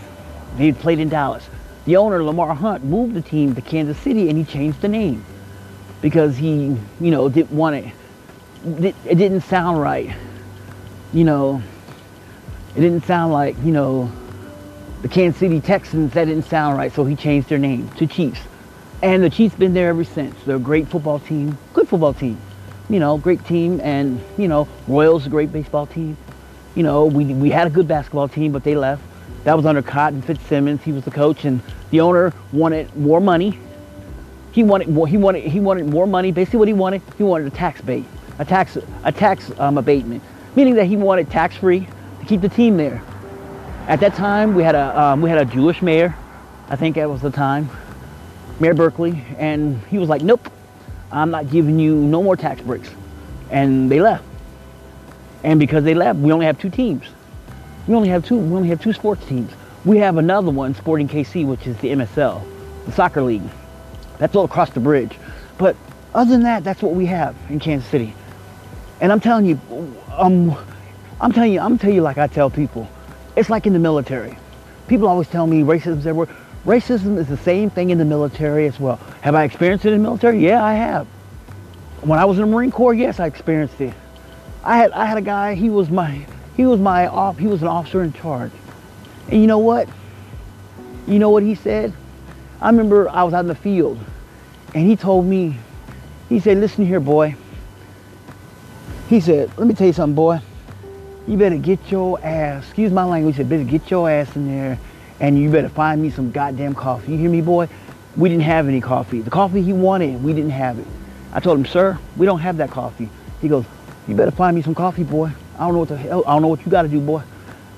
They 0.57 0.67
had 0.67 0.79
played 0.79 0.99
in 0.99 1.09
Dallas. 1.09 1.47
The 1.85 1.95
owner, 1.95 2.23
Lamar 2.23 2.53
Hunt, 2.53 2.83
moved 2.83 3.13
the 3.13 3.21
team 3.21 3.55
to 3.55 3.61
Kansas 3.61 3.97
City 3.99 4.29
and 4.29 4.37
he 4.37 4.43
changed 4.43 4.81
the 4.81 4.87
name 4.87 5.23
because 6.01 6.37
he, 6.37 6.75
you 6.99 7.11
know, 7.11 7.29
didn't 7.29 7.51
want 7.51 7.75
it. 7.77 7.93
It 8.65 8.95
didn't 9.17 9.41
sound 9.41 9.81
right. 9.81 10.15
You 11.13 11.23
know, 11.23 11.61
it 12.75 12.81
didn't 12.81 13.05
sound 13.05 13.33
like, 13.33 13.55
you 13.63 13.71
know, 13.71 14.11
the 15.01 15.07
Kansas 15.07 15.39
City 15.39 15.61
Texans, 15.61 16.13
that 16.13 16.25
didn't 16.25 16.45
sound 16.45 16.77
right. 16.77 16.91
So 16.91 17.05
he 17.05 17.15
changed 17.15 17.49
their 17.49 17.57
name 17.57 17.89
to 17.91 18.05
Chiefs. 18.05 18.41
And 19.01 19.23
the 19.23 19.29
Chiefs 19.29 19.55
been 19.55 19.73
there 19.73 19.89
ever 19.89 20.03
since. 20.03 20.35
They're 20.45 20.57
a 20.57 20.59
great 20.59 20.87
football 20.87 21.19
team, 21.19 21.57
good 21.73 21.87
football 21.87 22.13
team. 22.13 22.37
You 22.89 22.99
know, 22.99 23.17
great 23.17 23.45
team. 23.45 23.79
And, 23.81 24.21
you 24.37 24.47
know, 24.47 24.67
Royals, 24.87 25.25
a 25.25 25.29
great 25.29 25.51
baseball 25.51 25.85
team 25.85 26.17
you 26.75 26.83
know, 26.83 27.05
we, 27.05 27.25
we 27.25 27.49
had 27.49 27.67
a 27.67 27.69
good 27.69 27.87
basketball 27.87 28.27
team, 28.27 28.51
but 28.51 28.63
they 28.63 28.75
left. 28.75 29.03
That 29.43 29.55
was 29.55 29.65
under 29.65 29.81
Cotton 29.81 30.21
Fitzsimmons. 30.21 30.81
He 30.83 30.91
was 30.91 31.03
the 31.03 31.11
coach, 31.11 31.45
and 31.45 31.61
the 31.91 32.01
owner 32.01 32.33
wanted 32.51 32.95
more 32.95 33.19
money. 33.19 33.59
He 34.51 34.63
wanted 34.63 34.89
more. 34.89 35.07
He 35.07 35.17
wanted 35.17 35.43
he 35.43 35.59
wanted 35.59 35.87
more 35.87 36.07
money. 36.07 36.31
Basically, 36.31 36.59
what 36.59 36.67
he 36.67 36.73
wanted, 36.73 37.01
he 37.17 37.23
wanted 37.23 37.47
a 37.47 37.55
tax 37.55 37.81
bait, 37.81 38.05
a 38.39 38.45
tax 38.45 38.77
a 39.03 39.11
tax 39.11 39.51
um, 39.59 39.77
abatement, 39.77 40.23
meaning 40.55 40.75
that 40.75 40.85
he 40.85 40.97
wanted 40.97 41.29
tax 41.29 41.55
free 41.55 41.87
to 42.19 42.25
keep 42.25 42.41
the 42.41 42.49
team 42.49 42.77
there. 42.77 43.03
At 43.87 43.99
that 43.99 44.15
time, 44.15 44.55
we 44.55 44.63
had 44.63 44.75
a 44.75 44.99
um, 44.99 45.21
we 45.21 45.29
had 45.29 45.39
a 45.39 45.45
Jewish 45.45 45.81
mayor. 45.81 46.15
I 46.69 46.75
think 46.75 46.95
that 46.95 47.09
was 47.09 47.21
the 47.21 47.31
time. 47.31 47.69
Mayor 48.59 48.73
Berkley, 48.73 49.23
and 49.37 49.81
he 49.85 49.97
was 49.97 50.09
like, 50.09 50.21
nope, 50.21 50.51
I'm 51.11 51.31
not 51.31 51.49
giving 51.49 51.79
you 51.79 51.95
no 51.95 52.21
more 52.21 52.35
tax 52.35 52.61
breaks. 52.61 52.89
And 53.49 53.89
they 53.89 54.01
left. 54.01 54.23
And 55.43 55.59
because 55.59 55.83
they 55.83 55.93
left, 55.93 56.19
we 56.19 56.31
only 56.31 56.45
have 56.45 56.59
two 56.59 56.69
teams. 56.69 57.05
We 57.87 57.95
only 57.95 58.09
have 58.09 58.25
two, 58.25 58.37
we 58.37 58.55
only 58.55 58.69
have 58.69 58.81
two 58.81 58.93
sports 58.93 59.25
teams. 59.25 59.51
We 59.85 59.97
have 59.97 60.17
another 60.17 60.51
one, 60.51 60.75
Sporting 60.75 61.07
KC, 61.07 61.47
which 61.47 61.65
is 61.65 61.77
the 61.77 61.89
MSL, 61.89 62.43
the 62.85 62.91
soccer 62.91 63.21
league. 63.21 63.49
That's 64.17 64.35
all 64.35 64.43
across 64.43 64.69
the 64.71 64.81
bridge. 64.81 65.17
But 65.57 65.77
other 66.13 66.31
than 66.31 66.43
that, 66.43 66.65
that's 66.65 66.81
what 66.81 66.93
we 66.93 67.05
have 67.05 67.35
in 67.49 67.59
Kansas 67.59 67.89
City. 67.89 68.13
And 69.01 69.11
I'm 69.11 69.19
telling 69.19 69.45
you, 69.45 69.59
um, 70.11 70.57
I'm 71.21 71.31
telling 71.31 71.53
you, 71.53 71.59
I'm 71.59 71.77
telling 71.77 71.95
you 71.95 72.01
like 72.01 72.17
I 72.17 72.27
tell 72.27 72.49
people, 72.49 72.89
it's 73.35 73.49
like 73.49 73.65
in 73.65 73.73
the 73.73 73.79
military. 73.79 74.37
People 74.87 75.07
always 75.07 75.27
tell 75.27 75.47
me 75.47 75.61
racism's 75.61 76.05
everywhere. 76.05 76.35
Racism 76.65 77.17
is 77.17 77.27
the 77.27 77.37
same 77.37 77.69
thing 77.69 77.89
in 77.89 77.97
the 77.97 78.05
military 78.05 78.67
as 78.67 78.79
well. 78.79 78.97
Have 79.21 79.35
I 79.35 79.43
experienced 79.43 79.85
it 79.85 79.93
in 79.93 80.01
the 80.01 80.03
military? 80.03 80.39
Yeah, 80.45 80.63
I 80.63 80.73
have. 80.73 81.07
When 82.01 82.19
I 82.19 82.25
was 82.25 82.37
in 82.37 82.45
the 82.45 82.51
Marine 82.51 82.71
Corps, 82.71 82.93
yes, 82.93 83.19
I 83.19 83.27
experienced 83.27 83.79
it. 83.79 83.93
I 84.63 84.77
had 84.77 84.91
I 84.91 85.05
had 85.05 85.17
a 85.17 85.21
guy. 85.21 85.55
He 85.55 85.69
was 85.69 85.89
my 85.89 86.25
he 86.57 86.65
was 86.65 86.79
my 86.79 87.07
off. 87.07 87.37
He 87.37 87.47
was 87.47 87.61
an 87.61 87.69
officer 87.69 88.03
in 88.03 88.11
charge. 88.11 88.51
And 89.29 89.39
you 89.39 89.47
know 89.47 89.59
what? 89.59 89.87
You 91.07 91.19
know 91.19 91.29
what 91.29 91.43
he 91.43 91.55
said? 91.55 91.93
I 92.59 92.69
remember 92.69 93.09
I 93.09 93.23
was 93.23 93.33
out 93.33 93.41
in 93.41 93.47
the 93.47 93.55
field, 93.55 93.97
and 94.75 94.85
he 94.85 94.95
told 94.95 95.25
me. 95.25 95.57
He 96.27 96.39
said, 96.39 96.57
"Listen 96.57 96.85
here, 96.85 96.99
boy." 96.99 97.35
He 99.09 99.19
said, 99.19 99.51
"Let 99.57 99.67
me 99.67 99.73
tell 99.73 99.87
you 99.87 99.93
something, 99.93 100.15
boy. 100.15 100.39
You 101.27 101.37
better 101.37 101.57
get 101.57 101.91
your 101.91 102.23
ass. 102.23 102.63
Excuse 102.63 102.91
my 102.91 103.03
language. 103.03 103.35
He 103.35 103.41
said, 103.41 103.49
better 103.49 103.63
get 103.63 103.91
your 103.91 104.09
ass 104.09 104.35
in 104.35 104.47
there 104.47 104.79
and 105.19 105.37
you 105.37 105.51
better 105.51 105.69
find 105.69 106.01
me 106.01 106.09
some 106.09 106.31
goddamn 106.31 106.75
coffee. 106.75 107.11
You 107.11 107.17
hear 107.17 107.29
me, 107.29 107.41
boy? 107.41 107.67
We 108.15 108.29
didn't 108.29 108.43
have 108.43 108.67
any 108.67 108.81
coffee. 108.81 109.21
The 109.21 109.29
coffee 109.29 109.61
he 109.61 109.73
wanted, 109.73 110.23
we 110.23 110.33
didn't 110.33 110.51
have 110.51 110.79
it. 110.79 110.87
I 111.31 111.39
told 111.39 111.59
him, 111.59 111.65
sir, 111.65 111.99
we 112.17 112.25
don't 112.25 112.39
have 112.39 112.57
that 112.57 112.71
coffee. 112.71 113.09
He 113.41 113.47
goes, 113.47 113.65
you 114.07 114.15
better 114.15 114.31
find 114.31 114.55
me 114.55 114.61
some 114.61 114.73
coffee, 114.73 115.03
boy. 115.03 115.31
I 115.57 115.65
don't 115.65 115.73
know 115.73 115.79
what 115.79 115.89
the 115.89 115.97
hell, 115.97 116.23
I 116.25 116.33
don't 116.33 116.41
know 116.41 116.47
what 116.47 116.65
you 116.65 116.71
got 116.71 116.81
to 116.83 116.87
do, 116.87 116.99
boy. 116.99 117.21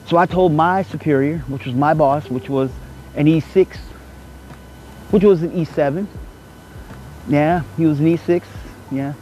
So 0.07 0.17
I 0.17 0.25
told 0.25 0.53
my 0.53 0.83
superior, 0.83 1.39
which 1.39 1.65
was 1.65 1.75
my 1.75 1.93
boss, 1.93 2.29
which 2.29 2.47
was 2.49 2.71
an 3.15 3.25
E6, 3.25 3.75
which 5.09 5.23
was 5.23 5.43
an 5.43 5.51
E7. 5.51 6.07
Yeah, 7.27 7.63
he 7.75 7.85
was 7.85 7.99
an 7.99 8.05
E6. 8.05 8.43
Yeah, 8.91 9.13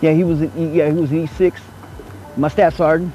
yeah, 0.00 0.12
he 0.12 0.24
was 0.24 0.40
an 0.40 0.52
E, 0.56 0.76
yeah, 0.78 0.90
he 0.90 0.98
was 0.98 1.10
an 1.10 1.26
E6. 1.26 1.60
My 2.36 2.48
staff 2.48 2.76
sergeant. 2.76 3.12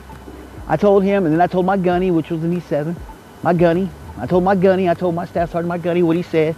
I 0.67 0.77
told 0.77 1.03
him, 1.03 1.25
and 1.25 1.33
then 1.33 1.41
I 1.41 1.47
told 1.47 1.65
my 1.65 1.77
gunny, 1.77 2.11
which 2.11 2.29
was 2.29 2.43
an 2.43 2.59
E7. 2.59 2.95
My 3.41 3.53
gunny, 3.53 3.89
I 4.17 4.27
told 4.27 4.43
my 4.43 4.55
gunny, 4.55 4.89
I 4.89 4.93
told 4.93 5.15
my 5.15 5.25
staff 5.25 5.51
sergeant, 5.51 5.69
my 5.69 5.77
gunny, 5.77 6.03
what 6.03 6.15
he 6.15 6.23
said. 6.23 6.55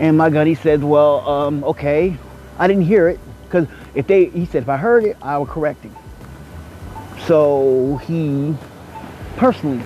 And 0.00 0.16
my 0.16 0.30
gunny 0.30 0.54
said, 0.54 0.82
well, 0.82 1.28
um, 1.28 1.64
okay. 1.64 2.16
I 2.58 2.66
didn't 2.66 2.84
hear 2.84 3.08
it 3.08 3.20
because 3.44 3.66
if 3.94 4.06
they, 4.06 4.26
he 4.26 4.46
said, 4.46 4.62
if 4.62 4.68
I 4.68 4.76
heard 4.76 5.04
it, 5.04 5.16
I 5.20 5.38
would 5.38 5.48
correct 5.48 5.84
him. 5.84 5.94
So 7.26 7.96
he 8.06 8.54
personally 9.36 9.82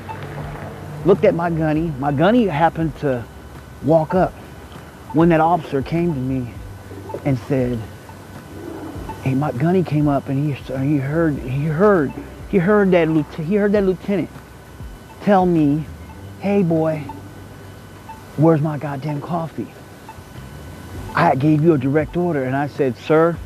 looked 1.05 1.25
at 1.25 1.35
my 1.35 1.51
gunny. 1.51 1.93
My 1.99 2.13
gunny 2.13 2.47
happened 2.47 2.97
to 2.99 3.25
walk 3.83 4.15
up 4.15 4.33
when 5.13 5.29
that 5.31 5.41
officer 5.41 5.83
came 5.83 6.13
to 6.15 6.21
me 6.21 6.53
and 7.25 7.39
said, 7.41 7.81
hey, 9.27 9.35
my 9.35 9.51
gunny 9.51 9.83
came 9.83 10.07
up 10.07 10.29
and 10.29 10.39
he, 10.39 10.53
he 10.53 10.99
heard, 10.99 11.37
he 11.37 11.65
heard, 11.65 12.13
he 12.49 12.59
heard 12.59 12.93
that, 12.93 13.09
he 13.35 13.57
heard 13.57 13.73
that 13.73 13.83
lieutenant 13.83 14.31
tell 15.23 15.45
me 15.45 15.85
hey 16.41 16.63
boy, 16.63 16.99
where's 18.37 18.61
my 18.61 18.79
goddamn 18.79 19.21
coffee? 19.21 19.67
I 21.13 21.35
gave 21.35 21.65
you 21.65 21.73
a 21.73 21.79
direct 21.79 22.17
order 22.17 22.45
and 22.45 22.55
I 22.55 22.69
said, 22.69 22.97
sir, 22.99 23.37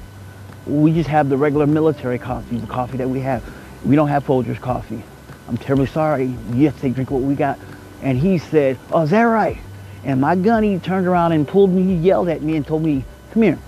we 0.66 0.92
just 0.92 1.08
have 1.08 1.30
the 1.30 1.38
regular 1.38 1.66
military 1.66 2.18
coffee, 2.18 2.58
the 2.58 2.66
coffee 2.66 2.98
that 2.98 3.08
we 3.08 3.20
have. 3.20 3.42
We 3.82 3.96
don't 3.96 4.08
have 4.08 4.26
Folgers 4.26 4.60
coffee. 4.60 5.02
I'm 5.48 5.56
terribly 5.56 5.86
sorry. 5.86 6.34
You 6.52 6.66
have 6.66 6.78
to 6.82 6.90
drink 6.90 7.10
what 7.10 7.22
we 7.22 7.34
got. 7.34 7.58
And 8.02 8.18
he 8.18 8.36
said, 8.36 8.76
oh, 8.92 9.02
is 9.02 9.10
that 9.10 9.22
right? 9.22 9.56
And 10.04 10.20
my 10.20 10.36
gunny 10.36 10.78
turned 10.78 11.06
around 11.06 11.32
and 11.32 11.48
pulled 11.48 11.70
me, 11.70 11.84
he 11.84 11.94
yelled 11.94 12.28
at 12.28 12.42
me 12.42 12.56
and 12.56 12.66
told 12.66 12.82
me, 12.82 13.02
come 13.32 13.44
here. 13.44 13.58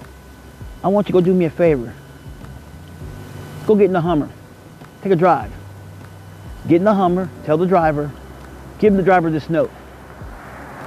I 0.84 0.88
want 0.88 1.08
you 1.08 1.12
to 1.12 1.20
go 1.20 1.24
do 1.24 1.32
me 1.32 1.46
a 1.46 1.50
favor. 1.50 1.94
Go 3.66 3.76
get 3.76 3.86
in 3.86 3.92
the 3.92 4.00
Hummer. 4.00 4.28
Take 5.02 5.12
a 5.12 5.16
drive. 5.16 5.52
Get 6.68 6.76
in 6.76 6.84
the 6.84 6.94
Hummer, 6.94 7.28
tell 7.44 7.56
the 7.56 7.66
driver, 7.66 8.10
give 8.78 8.94
the 8.94 9.02
driver 9.02 9.30
this 9.30 9.50
note. 9.50 9.70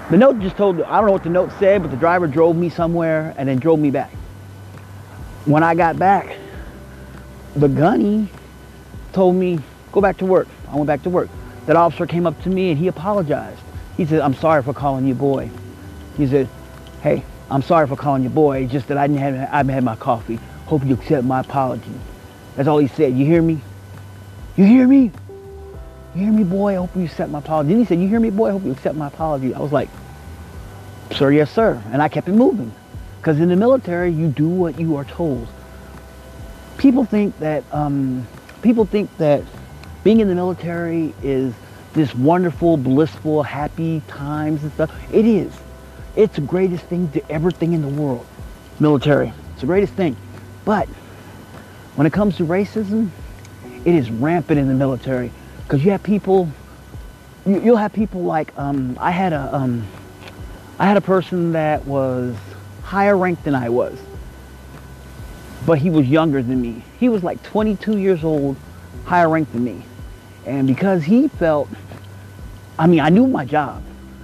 The 0.10 0.18
note 0.18 0.40
just 0.40 0.56
told, 0.56 0.82
I 0.82 0.98
don't 0.98 1.08
know 1.08 1.12
what 1.12 1.24
the 1.24 1.30
note 1.30 1.52
said, 1.60 1.82
but 1.82 1.92
the 1.92 1.98
driver 1.98 2.28
drove 2.28 2.56
me 2.56 2.70
somewhere 2.70 3.34
and 3.38 3.50
then 3.50 3.58
drove 3.58 3.80
me 3.80 3.92
back. 3.92 4.12
When 5.46 5.64
I 5.64 5.76
got 5.76 6.00
back, 6.00 6.38
the 7.56 7.68
gunny 7.68 8.30
told 9.12 9.36
me, 9.36 9.60
go 9.92 10.00
back 10.00 10.18
to 10.18 10.26
work. 10.26 10.48
I 10.70 10.76
went 10.76 10.88
back 10.88 11.04
to 11.04 11.10
work. 11.10 11.30
That 11.66 11.76
officer 11.76 12.06
came 12.06 12.26
up 12.26 12.42
to 12.44 12.50
me 12.50 12.70
and 12.72 12.80
he 12.80 12.88
apologized. 12.88 13.60
He 13.98 14.06
said, 14.06 14.22
I'm 14.22 14.36
sorry 14.36 14.64
for 14.64 14.74
calling 14.74 15.08
you 15.08 15.16
boy. 15.16 15.50
He 16.16 16.28
said, 16.28 16.48
hey, 17.02 17.24
I'm 17.50 17.62
sorry 17.62 17.88
for 17.88 17.96
calling 17.96 18.24
you 18.24 18.30
boy. 18.30 18.64
It's 18.64 18.72
just 18.72 18.88
that 18.88 18.98
I 18.98 19.08
didn't 19.08 19.20
have, 19.20 19.36
I 19.36 19.58
haven't 19.58 19.74
had 19.74 19.84
my 19.84 19.96
coffee. 19.96 20.40
Hope 20.68 20.86
you 20.86 20.94
accept 20.94 21.26
my 21.26 21.42
apology. 21.42 21.92
That's 22.56 22.68
all 22.68 22.78
he 22.78 22.88
said. 22.88 23.18
You 23.18 23.26
hear 23.26 23.42
me? 23.42 23.62
You 24.56 24.66
hear 24.66 24.88
me? 24.88 25.12
You 26.16 26.24
hear 26.24 26.32
me, 26.32 26.44
boy? 26.44 26.74
I 26.74 26.76
hope 26.76 26.96
you 26.96 27.04
accept 27.04 27.30
my 27.30 27.40
apology. 27.40 27.70
Then 27.70 27.80
he 27.80 27.86
said, 27.86 28.00
you 28.00 28.08
hear 28.08 28.20
me, 28.20 28.30
boy? 28.30 28.48
I 28.48 28.52
hope 28.52 28.64
you 28.64 28.72
accept 28.72 28.96
my 28.96 29.08
apology. 29.08 29.54
I 29.54 29.60
was 29.60 29.74
like, 29.74 29.90
sir, 31.12 31.32
yes, 31.32 31.52
sir. 31.52 31.82
And 31.92 32.02
I 32.02 32.08
kept 32.08 32.30
it 32.30 32.34
moving. 32.34 32.74
Because 33.18 33.40
in 33.40 33.50
the 33.50 33.56
military, 33.56 34.12
you 34.12 34.28
do 34.28 34.48
what 34.48 34.80
you 34.80 34.96
are 34.96 35.04
told. 35.04 35.48
People 36.78 37.04
think 37.04 37.38
that, 37.40 37.64
um, 37.74 38.26
people 38.62 38.86
think 38.86 39.16
that 39.18 39.44
being 40.04 40.20
in 40.20 40.28
the 40.28 40.36
military 40.36 41.14
is 41.24 41.54
this 41.94 42.14
wonderful, 42.14 42.78
blissful, 42.78 43.44
happy 43.44 44.02
times 44.08 44.64
and 44.64 44.72
stuff. 44.74 44.94
It 45.12 45.26
is. 45.26 45.52
It's 46.16 46.36
the 46.36 46.42
greatest 46.42 46.86
thing 46.86 47.10
to 47.12 47.32
ever 47.32 47.52
thing 47.52 47.74
in 47.74 47.82
the 47.82 47.90
world. 47.90 48.26
Military. 48.80 49.34
It's 49.52 49.62
the 49.62 49.68
greatest 49.68 49.94
thing. 49.94 50.16
But 50.64 50.88
when 51.96 52.06
it 52.06 52.14
comes 52.14 52.38
to 52.38 52.46
racism, 52.46 53.10
it 53.86 53.96
is 53.96 54.12
rampant 54.12 54.60
in 54.60 54.68
the 54.68 54.74
military. 54.74 55.32
Because 55.64 55.84
you 55.84 55.92
have 55.92 56.04
people, 56.04 56.50
you, 57.46 57.60
will 57.62 57.78
have 57.78 57.94
people 57.94 58.24
like, 58.24 58.58
um, 58.58 58.98
I 59.00 59.12
had 59.12 59.34
a, 59.34 59.54
um, 59.56 59.88
I 60.78 60.86
had 60.86 60.98
a 60.98 61.02
person 61.02 61.54
that 61.54 61.86
was 61.86 62.36
higher 62.84 63.18
ranked 63.18 63.46
than 63.46 63.56
I 63.56 63.70
was, 63.70 63.98
but 65.66 65.78
he 65.78 65.90
was 65.90 66.08
younger 66.08 66.44
than 66.44 66.62
me. 66.62 66.84
He 67.00 67.10
was 67.10 67.24
like 67.24 67.42
22 67.44 67.98
years 67.98 68.24
old, 68.24 68.58
higher 69.06 69.30
ranked 69.30 69.54
than 69.54 69.64
me. 69.64 69.84
And 70.46 70.68
because 70.68 71.04
he 71.04 71.28
felt, 71.30 71.70
I 72.78 72.88
mean, 72.88 73.00
I 73.00 73.10
knew 73.10 73.26
my 73.26 73.46
job. 73.46 73.82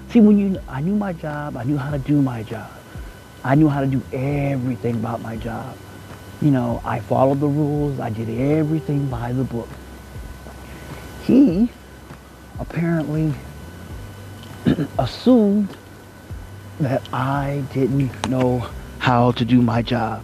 See, 0.09 0.19
when 0.19 0.37
you, 0.37 0.59
I 0.67 0.81
knew 0.81 0.95
my 0.95 1.13
job, 1.13 1.55
I 1.55 1.63
knew 1.63 1.77
how 1.77 1.89
to 1.89 1.97
do 1.97 2.21
my 2.21 2.43
job. 2.43 2.69
I 3.43 3.55
knew 3.55 3.69
how 3.69 3.79
to 3.79 3.87
do 3.87 4.01
everything 4.11 4.95
about 4.95 5.21
my 5.21 5.37
job. 5.37 5.75
You 6.41 6.51
know, 6.51 6.81
I 6.83 6.99
followed 6.99 7.39
the 7.39 7.47
rules. 7.47 7.99
I 7.99 8.09
did 8.09 8.29
everything 8.29 9.07
by 9.09 9.31
the 9.31 9.43
book 9.43 9.69
he 11.23 11.69
apparently 12.59 13.33
assumed 14.99 15.69
that 16.79 17.01
I 17.13 17.63
didn't 17.73 18.27
know 18.27 18.67
how 18.99 19.31
to 19.33 19.45
do 19.45 19.61
my 19.61 19.81
job. 19.81 20.23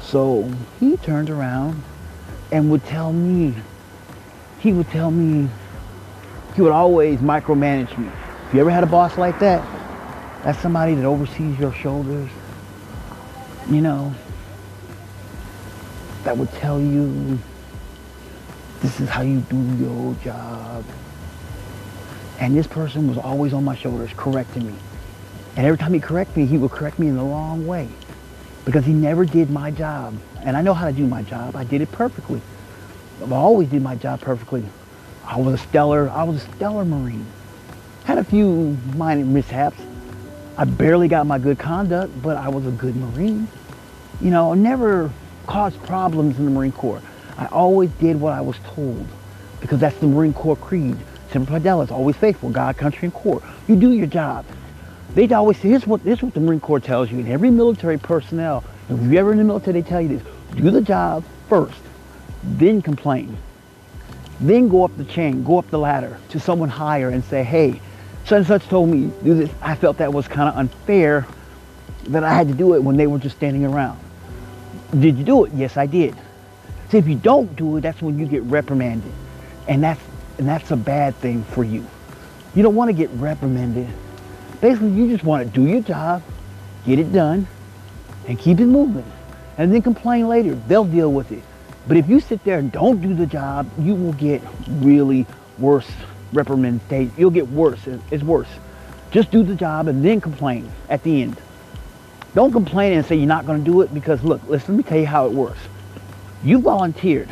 So 0.00 0.50
he 0.78 0.96
turned 0.96 1.30
around 1.30 1.82
and 2.50 2.70
would 2.70 2.84
tell 2.84 3.12
me, 3.12 3.54
he 4.58 4.72
would 4.72 4.88
tell 4.88 5.10
me, 5.10 5.48
he 6.56 6.62
would 6.62 6.72
always 6.72 7.20
micromanage 7.20 7.96
me. 7.96 8.10
If 8.48 8.54
you 8.54 8.60
ever 8.60 8.70
had 8.70 8.82
a 8.82 8.88
boss 8.88 9.16
like 9.16 9.38
that, 9.38 9.64
that's 10.42 10.58
somebody 10.58 10.94
that 10.94 11.04
oversees 11.04 11.58
your 11.58 11.72
shoulders, 11.72 12.30
you 13.68 13.80
know, 13.80 14.14
that 16.24 16.36
would 16.36 16.52
tell 16.52 16.80
you 16.80 17.38
this 18.80 19.00
is 19.00 19.08
how 19.08 19.22
you 19.22 19.40
do 19.40 19.62
your 19.76 20.14
job. 20.24 20.84
And 22.38 22.56
this 22.56 22.66
person 22.66 23.08
was 23.08 23.18
always 23.18 23.52
on 23.52 23.64
my 23.64 23.76
shoulders 23.76 24.10
correcting 24.16 24.66
me. 24.66 24.74
And 25.56 25.66
every 25.66 25.78
time 25.78 25.92
he 25.92 26.00
corrected 26.00 26.36
me, 26.38 26.46
he 26.46 26.56
would 26.56 26.70
correct 26.70 26.98
me 26.98 27.08
in 27.08 27.16
the 27.16 27.22
wrong 27.22 27.66
way 27.66 27.88
because 28.64 28.84
he 28.84 28.92
never 28.92 29.24
did 29.24 29.50
my 29.50 29.70
job. 29.70 30.14
And 30.42 30.56
I 30.56 30.62
know 30.62 30.72
how 30.72 30.86
to 30.86 30.92
do 30.92 31.06
my 31.06 31.22
job. 31.22 31.56
I 31.56 31.64
did 31.64 31.82
it 31.82 31.92
perfectly. 31.92 32.40
I 33.22 33.30
always 33.32 33.68
did 33.68 33.82
my 33.82 33.96
job 33.96 34.20
perfectly. 34.20 34.64
I 35.26 35.38
was 35.38 35.54
a 35.54 35.58
stellar, 35.58 36.08
I 36.08 36.22
was 36.22 36.36
a 36.36 36.52
stellar 36.56 36.84
Marine. 36.84 37.26
Had 38.04 38.18
a 38.18 38.24
few 38.24 38.78
minor 38.96 39.24
mishaps. 39.24 39.80
I 40.56 40.64
barely 40.64 41.08
got 41.08 41.26
my 41.26 41.38
good 41.38 41.58
conduct, 41.58 42.10
but 42.22 42.36
I 42.36 42.48
was 42.48 42.66
a 42.66 42.70
good 42.70 42.96
Marine. 42.96 43.46
You 44.20 44.30
know, 44.30 44.54
never 44.54 45.10
caused 45.50 45.82
problems 45.82 46.38
in 46.38 46.44
the 46.44 46.50
Marine 46.50 46.70
Corps. 46.70 47.02
I 47.36 47.46
always 47.46 47.90
did 47.98 48.20
what 48.20 48.32
I 48.32 48.40
was 48.40 48.56
told 48.62 49.04
because 49.60 49.80
that's 49.80 49.96
the 49.98 50.06
Marine 50.06 50.32
Corps 50.32 50.54
creed. 50.54 50.96
Semper 51.32 51.58
Fidelis, 51.58 51.90
always 51.90 52.14
faithful, 52.14 52.50
God, 52.50 52.76
country, 52.76 53.06
and 53.06 53.12
Corps. 53.12 53.42
You 53.66 53.74
do 53.74 53.92
your 53.92 54.06
job. 54.06 54.44
They 55.14 55.28
always 55.32 55.56
say, 55.58 55.70
here's 55.70 55.88
what, 55.88 56.02
here's 56.02 56.22
what 56.22 56.34
the 56.34 56.40
Marine 56.40 56.60
Corps 56.60 56.78
tells 56.78 57.10
you. 57.10 57.18
And 57.18 57.28
every 57.28 57.50
military 57.50 57.98
personnel, 57.98 58.62
if 58.88 59.02
you're 59.02 59.18
ever 59.18 59.32
in 59.32 59.38
the 59.38 59.44
military, 59.44 59.80
they 59.80 59.88
tell 59.88 60.00
you 60.00 60.18
this. 60.18 60.22
Do 60.54 60.70
the 60.70 60.82
job 60.82 61.24
first, 61.48 61.80
then 62.44 62.80
complain. 62.80 63.36
Then 64.40 64.68
go 64.68 64.84
up 64.84 64.96
the 64.96 65.04
chain, 65.04 65.42
go 65.42 65.58
up 65.58 65.68
the 65.70 65.78
ladder 65.78 66.18
to 66.28 66.38
someone 66.38 66.68
higher 66.68 67.08
and 67.08 67.24
say, 67.24 67.42
hey, 67.42 67.80
such 68.24 68.38
and 68.38 68.46
such 68.46 68.68
told 68.68 68.88
me 68.88 69.10
do 69.24 69.34
this. 69.34 69.50
I 69.60 69.74
felt 69.74 69.96
that 69.96 70.12
was 70.12 70.28
kind 70.28 70.48
of 70.48 70.56
unfair 70.56 71.26
that 72.04 72.22
I 72.22 72.32
had 72.32 72.46
to 72.46 72.54
do 72.54 72.74
it 72.74 72.84
when 72.84 72.96
they 72.96 73.08
were 73.08 73.18
just 73.18 73.36
standing 73.36 73.64
around. 73.64 73.98
Did 74.98 75.18
you 75.18 75.24
do 75.24 75.44
it? 75.44 75.52
Yes, 75.54 75.76
I 75.76 75.86
did. 75.86 76.14
So 76.90 76.96
if 76.96 77.06
you 77.06 77.14
don't 77.14 77.54
do 77.54 77.76
it, 77.76 77.82
that's 77.82 78.02
when 78.02 78.18
you 78.18 78.26
get 78.26 78.42
reprimanded. 78.42 79.12
And 79.68 79.82
that's, 79.82 80.00
and 80.38 80.48
that's 80.48 80.70
a 80.72 80.76
bad 80.76 81.14
thing 81.16 81.44
for 81.44 81.62
you. 81.62 81.86
You 82.54 82.62
don't 82.62 82.74
want 82.74 82.88
to 82.88 82.92
get 82.92 83.10
reprimanded. 83.10 83.88
Basically, 84.60 84.90
you 84.90 85.08
just 85.08 85.22
want 85.22 85.46
to 85.46 85.50
do 85.52 85.66
your 85.66 85.82
job, 85.82 86.22
get 86.84 86.98
it 86.98 87.12
done, 87.12 87.46
and 88.26 88.38
keep 88.38 88.58
it 88.58 88.66
moving. 88.66 89.10
And 89.56 89.72
then 89.72 89.82
complain 89.82 90.26
later. 90.26 90.54
They'll 90.54 90.84
deal 90.84 91.12
with 91.12 91.30
it. 91.30 91.42
But 91.86 91.96
if 91.96 92.08
you 92.08 92.20
sit 92.20 92.42
there 92.44 92.58
and 92.58 92.72
don't 92.72 93.00
do 93.00 93.14
the 93.14 93.26
job, 93.26 93.70
you 93.78 93.94
will 93.94 94.12
get 94.14 94.42
really 94.68 95.26
worse 95.58 95.90
reprimandation. 96.32 97.10
You'll 97.16 97.30
get 97.30 97.48
worse. 97.48 97.80
It's 98.10 98.22
worse. 98.22 98.48
Just 99.10 99.30
do 99.30 99.42
the 99.42 99.54
job 99.54 99.88
and 99.88 100.04
then 100.04 100.20
complain 100.20 100.70
at 100.88 101.02
the 101.02 101.22
end. 101.22 101.36
Don't 102.34 102.52
complain 102.52 102.92
and 102.92 103.04
say 103.04 103.16
you're 103.16 103.26
not 103.26 103.46
going 103.46 103.62
to 103.62 103.64
do 103.64 103.80
it 103.80 103.92
because 103.92 104.22
look, 104.22 104.40
listen, 104.48 104.76
let 104.76 104.84
me 104.84 104.88
tell 104.88 104.98
you 104.98 105.06
how 105.06 105.26
it 105.26 105.32
works. 105.32 105.58
You 106.44 106.60
volunteered. 106.60 107.28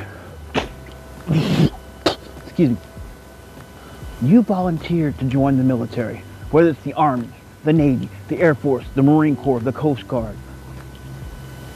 Excuse 2.46 2.70
me. 2.70 2.76
You 4.20 4.42
volunteered 4.42 5.16
to 5.18 5.24
join 5.26 5.56
the 5.56 5.62
military, 5.62 6.22
whether 6.50 6.70
it's 6.70 6.82
the 6.82 6.94
Army, 6.94 7.28
the 7.62 7.72
Navy, 7.72 8.08
the 8.26 8.40
Air 8.40 8.54
Force, 8.56 8.84
the 8.96 9.02
Marine 9.02 9.36
Corps, 9.36 9.60
the 9.60 9.72
Coast 9.72 10.08
Guard. 10.08 10.36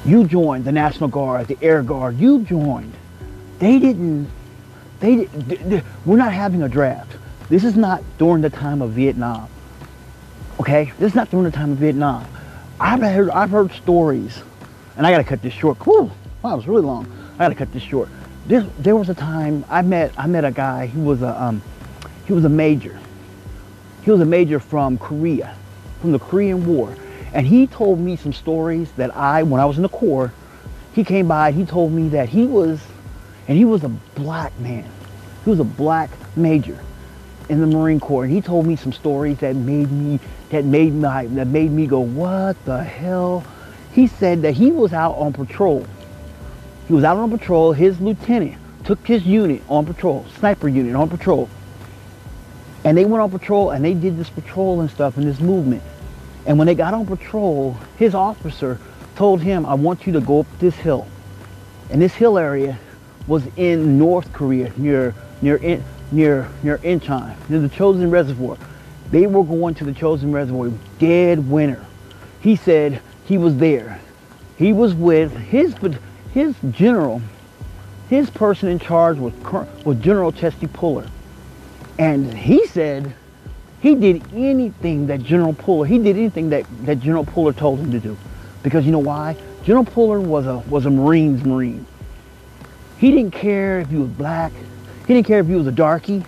You 0.04 0.26
joined 0.26 0.64
the 0.64 0.72
National 0.72 1.08
Guard, 1.08 1.46
the 1.46 1.58
Air 1.62 1.84
Guard. 1.84 2.18
You 2.18 2.42
joined. 2.42 2.92
They 3.60 3.78
didn't. 3.78 4.28
They, 4.98 5.28
we're 6.04 6.16
not 6.16 6.32
having 6.32 6.62
a 6.62 6.68
draft. 6.68 7.12
This 7.48 7.62
is 7.62 7.76
not 7.76 8.02
during 8.18 8.42
the 8.42 8.50
time 8.50 8.82
of 8.82 8.90
Vietnam. 8.90 9.48
Okay, 10.58 10.92
this 10.98 11.12
is 11.12 11.14
not 11.14 11.30
during 11.30 11.44
the 11.44 11.52
time 11.52 11.72
of 11.72 11.78
Vietnam. 11.78 12.26
I've 12.82 13.00
heard 13.00 13.30
I've 13.30 13.50
heard 13.50 13.70
stories, 13.70 14.42
and 14.96 15.06
I 15.06 15.12
got 15.12 15.18
to 15.18 15.24
cut 15.24 15.40
this 15.40 15.52
short. 15.52 15.78
Whew, 15.86 16.10
wow, 16.42 16.54
it 16.54 16.56
was 16.56 16.66
really 16.66 16.82
long. 16.82 17.06
I 17.34 17.44
got 17.44 17.50
to 17.50 17.54
cut 17.54 17.72
this 17.72 17.82
short. 17.82 18.08
This, 18.48 18.64
there 18.80 18.96
was 18.96 19.08
a 19.08 19.14
time 19.14 19.64
I 19.70 19.82
met 19.82 20.12
I 20.18 20.26
met 20.26 20.44
a 20.44 20.50
guy. 20.50 20.86
He 20.86 20.98
was 20.98 21.22
a 21.22 21.40
um, 21.40 21.62
he 22.26 22.32
was 22.32 22.44
a 22.44 22.48
major. 22.48 22.98
He 24.02 24.10
was 24.10 24.20
a 24.20 24.24
major 24.24 24.58
from 24.58 24.98
Korea, 24.98 25.56
from 26.00 26.10
the 26.10 26.18
Korean 26.18 26.66
War, 26.66 26.92
and 27.32 27.46
he 27.46 27.68
told 27.68 28.00
me 28.00 28.16
some 28.16 28.32
stories 28.32 28.90
that 28.96 29.16
I, 29.16 29.44
when 29.44 29.60
I 29.60 29.64
was 29.64 29.76
in 29.76 29.84
the 29.84 29.88
Corps, 29.88 30.32
he 30.92 31.04
came 31.04 31.28
by. 31.28 31.52
He 31.52 31.64
told 31.64 31.92
me 31.92 32.08
that 32.08 32.28
he 32.28 32.46
was, 32.46 32.80
and 33.46 33.56
he 33.56 33.64
was 33.64 33.84
a 33.84 33.90
black 34.16 34.58
man. 34.58 34.90
He 35.44 35.50
was 35.50 35.60
a 35.60 35.64
black 35.64 36.10
major 36.34 36.80
in 37.48 37.60
the 37.60 37.66
Marine 37.68 38.00
Corps, 38.00 38.24
and 38.24 38.32
he 38.32 38.40
told 38.40 38.66
me 38.66 38.74
some 38.74 38.92
stories 38.92 39.38
that 39.38 39.54
made 39.54 39.92
me 39.92 40.18
that 40.52 40.66
made 40.66 40.94
my 40.94 41.26
that 41.26 41.46
made 41.46 41.70
me 41.70 41.86
go, 41.86 42.00
what 42.00 42.62
the 42.64 42.84
hell? 42.84 43.44
He 43.92 44.06
said 44.06 44.42
that 44.42 44.52
he 44.52 44.70
was 44.70 44.92
out 44.92 45.14
on 45.14 45.32
patrol. 45.32 45.86
He 46.86 46.94
was 46.94 47.04
out 47.04 47.16
on 47.16 47.30
patrol. 47.30 47.72
His 47.72 48.00
lieutenant 48.00 48.60
took 48.84 49.04
his 49.06 49.24
unit 49.26 49.62
on 49.68 49.86
patrol, 49.86 50.26
sniper 50.38 50.68
unit 50.68 50.94
on 50.94 51.08
patrol, 51.08 51.48
and 52.84 52.96
they 52.96 53.04
went 53.04 53.22
on 53.22 53.30
patrol 53.30 53.70
and 53.70 53.84
they 53.84 53.94
did 53.94 54.18
this 54.18 54.28
patrol 54.28 54.80
and 54.80 54.90
stuff 54.90 55.16
and 55.16 55.26
this 55.26 55.40
movement. 55.40 55.82
And 56.44 56.58
when 56.58 56.66
they 56.66 56.74
got 56.74 56.92
on 56.92 57.06
patrol, 57.06 57.78
his 57.96 58.14
officer 58.14 58.78
told 59.14 59.40
him, 59.40 59.64
I 59.64 59.74
want 59.74 60.06
you 60.06 60.12
to 60.14 60.20
go 60.20 60.40
up 60.40 60.46
this 60.58 60.74
hill. 60.74 61.06
And 61.90 62.02
this 62.02 62.14
hill 62.14 62.36
area 62.38 62.78
was 63.26 63.46
in 63.56 63.98
North 63.98 64.32
Korea, 64.32 64.72
near 64.76 65.14
near 65.40 65.58
near 66.10 66.48
near 66.62 66.78
Incheon, 66.78 67.36
near 67.48 67.60
the 67.60 67.68
Chosin 67.68 68.10
Reservoir. 68.10 68.58
They 69.12 69.26
were 69.26 69.44
going 69.44 69.74
to 69.74 69.84
the 69.84 69.92
Chosin 69.92 70.32
Reservoir, 70.32 70.72
dead 70.98 71.48
winter. 71.48 71.84
He 72.40 72.56
said 72.56 73.00
he 73.26 73.36
was 73.36 73.56
there. 73.58 74.00
He 74.56 74.72
was 74.72 74.94
with 74.94 75.36
his 75.36 75.74
his 76.32 76.56
general, 76.70 77.20
his 78.08 78.30
person 78.30 78.70
in 78.70 78.78
charge 78.78 79.18
was 79.18 79.34
was 79.84 79.98
General 79.98 80.32
Chesty 80.32 80.66
Puller, 80.66 81.06
and 81.98 82.32
he 82.32 82.66
said 82.66 83.14
he 83.82 83.94
did 83.94 84.22
anything 84.34 85.06
that 85.08 85.22
General 85.22 85.52
Puller 85.52 85.86
he 85.86 85.98
did 85.98 86.16
anything 86.16 86.48
that 86.48 86.64
that 86.86 87.00
General 87.00 87.24
Puller 87.24 87.52
told 87.52 87.80
him 87.80 87.92
to 87.92 88.00
do, 88.00 88.16
because 88.62 88.86
you 88.86 88.92
know 88.92 88.98
why? 88.98 89.36
General 89.62 89.84
Puller 89.84 90.20
was 90.20 90.46
a 90.46 90.58
was 90.70 90.86
a 90.86 90.90
Marines 90.90 91.44
Marine. 91.44 91.84
He 92.96 93.10
didn't 93.10 93.32
care 93.32 93.80
if 93.80 93.90
he 93.90 93.96
was 93.96 94.08
black. 94.08 94.52
He 95.06 95.12
didn't 95.12 95.26
care 95.26 95.40
if 95.40 95.48
he 95.48 95.54
was 95.54 95.66
a 95.66 95.72
darky. 95.72 96.24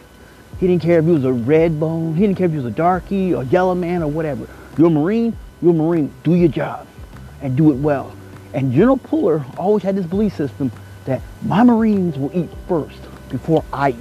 He 0.60 0.66
didn't 0.66 0.82
care 0.82 0.98
if 0.98 1.04
he 1.04 1.10
was 1.10 1.24
a 1.24 1.32
red 1.32 1.78
bone. 1.78 2.14
He 2.14 2.22
didn't 2.22 2.36
care 2.36 2.46
if 2.46 2.52
he 2.52 2.58
was 2.58 2.66
a 2.66 2.70
darky 2.70 3.34
or 3.34 3.44
yellow 3.44 3.74
man 3.74 4.02
or 4.02 4.08
whatever. 4.08 4.48
You're 4.78 4.88
a 4.88 4.90
Marine, 4.90 5.36
you're 5.60 5.72
a 5.72 5.74
Marine. 5.74 6.12
Do 6.22 6.34
your 6.34 6.48
job 6.48 6.86
and 7.42 7.56
do 7.56 7.70
it 7.70 7.76
well. 7.76 8.14
And 8.52 8.72
General 8.72 8.96
Puller 8.96 9.44
always 9.58 9.82
had 9.82 9.96
this 9.96 10.06
belief 10.06 10.36
system 10.36 10.70
that 11.04 11.20
my 11.42 11.62
Marines 11.64 12.16
will 12.16 12.34
eat 12.36 12.48
first 12.68 12.98
before 13.28 13.64
I 13.72 13.90
eat. 13.90 13.96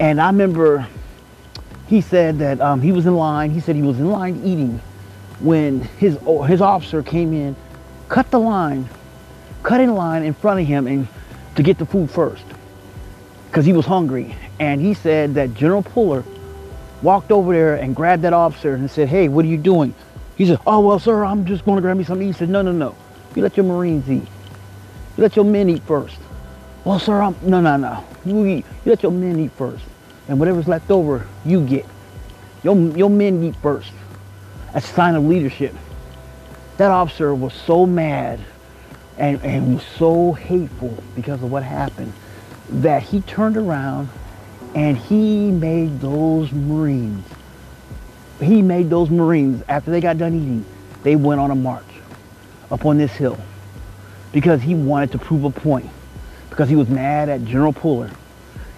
And 0.00 0.20
I 0.20 0.26
remember 0.26 0.86
he 1.86 2.00
said 2.00 2.38
that 2.38 2.60
um, 2.60 2.80
he 2.80 2.90
was 2.90 3.06
in 3.06 3.14
line. 3.14 3.50
He 3.50 3.60
said 3.60 3.76
he 3.76 3.82
was 3.82 3.98
in 3.98 4.10
line 4.10 4.40
eating 4.44 4.80
when 5.40 5.80
his, 5.98 6.18
his 6.46 6.60
officer 6.60 7.02
came 7.02 7.32
in, 7.34 7.54
cut 8.08 8.30
the 8.30 8.38
line, 8.38 8.88
cut 9.62 9.80
in 9.80 9.94
line 9.94 10.22
in 10.22 10.32
front 10.32 10.60
of 10.60 10.66
him 10.66 10.86
and 10.86 11.06
to 11.56 11.62
get 11.62 11.78
the 11.78 11.86
food 11.86 12.10
first 12.10 12.44
because 13.48 13.66
he 13.66 13.74
was 13.74 13.84
hungry. 13.84 14.34
And 14.62 14.80
he 14.80 14.94
said 14.94 15.34
that 15.34 15.54
General 15.54 15.82
Puller 15.82 16.22
walked 17.02 17.32
over 17.32 17.52
there 17.52 17.74
and 17.74 17.96
grabbed 17.96 18.22
that 18.22 18.32
officer 18.32 18.74
and 18.74 18.88
said, 18.88 19.08
hey, 19.08 19.26
what 19.26 19.44
are 19.44 19.48
you 19.48 19.58
doing? 19.58 19.92
He 20.36 20.46
said, 20.46 20.60
oh, 20.64 20.78
well, 20.78 21.00
sir, 21.00 21.24
I'm 21.24 21.46
just 21.46 21.64
going 21.64 21.78
to 21.78 21.82
grab 21.82 21.96
me 21.96 22.04
something 22.04 22.24
He 22.24 22.32
said, 22.32 22.48
no, 22.48 22.62
no, 22.62 22.70
no. 22.70 22.94
You 23.34 23.42
let 23.42 23.56
your 23.56 23.66
Marines 23.66 24.08
eat. 24.08 24.28
You 25.16 25.22
let 25.22 25.34
your 25.34 25.44
men 25.44 25.68
eat 25.68 25.82
first. 25.82 26.16
Well, 26.84 27.00
sir, 27.00 27.20
I'm, 27.20 27.34
no, 27.42 27.60
no, 27.60 27.76
no. 27.76 28.04
You 28.24 28.46
eat. 28.46 28.64
You 28.84 28.92
let 28.92 29.02
your 29.02 29.10
men 29.10 29.40
eat 29.40 29.50
first. 29.50 29.82
And 30.28 30.38
whatever's 30.38 30.68
left 30.68 30.92
over, 30.92 31.26
you 31.44 31.66
get. 31.66 31.84
Your, 32.62 32.76
your 32.96 33.10
men 33.10 33.42
eat 33.42 33.56
first. 33.56 33.90
That's 34.72 34.88
a 34.88 34.94
sign 34.94 35.16
of 35.16 35.24
leadership. 35.24 35.74
That 36.76 36.92
officer 36.92 37.34
was 37.34 37.52
so 37.52 37.84
mad 37.84 38.38
and, 39.18 39.42
and 39.42 39.74
was 39.74 39.84
so 39.98 40.34
hateful 40.34 41.02
because 41.16 41.42
of 41.42 41.50
what 41.50 41.64
happened 41.64 42.12
that 42.68 43.02
he 43.02 43.22
turned 43.22 43.56
around 43.56 44.08
and 44.74 44.96
he 44.96 45.50
made 45.50 46.00
those 46.00 46.50
Marines, 46.52 47.24
he 48.40 48.62
made 48.62 48.90
those 48.90 49.10
Marines, 49.10 49.62
after 49.68 49.90
they 49.90 50.00
got 50.00 50.18
done 50.18 50.34
eating, 50.34 50.64
they 51.02 51.16
went 51.16 51.40
on 51.40 51.50
a 51.50 51.54
march 51.54 51.84
up 52.70 52.84
on 52.86 52.98
this 52.98 53.12
hill 53.12 53.38
because 54.32 54.62
he 54.62 54.74
wanted 54.74 55.12
to 55.12 55.18
prove 55.18 55.44
a 55.44 55.50
point, 55.50 55.88
because 56.50 56.68
he 56.68 56.76
was 56.76 56.88
mad 56.88 57.28
at 57.28 57.44
General 57.44 57.72
Puller. 57.72 58.10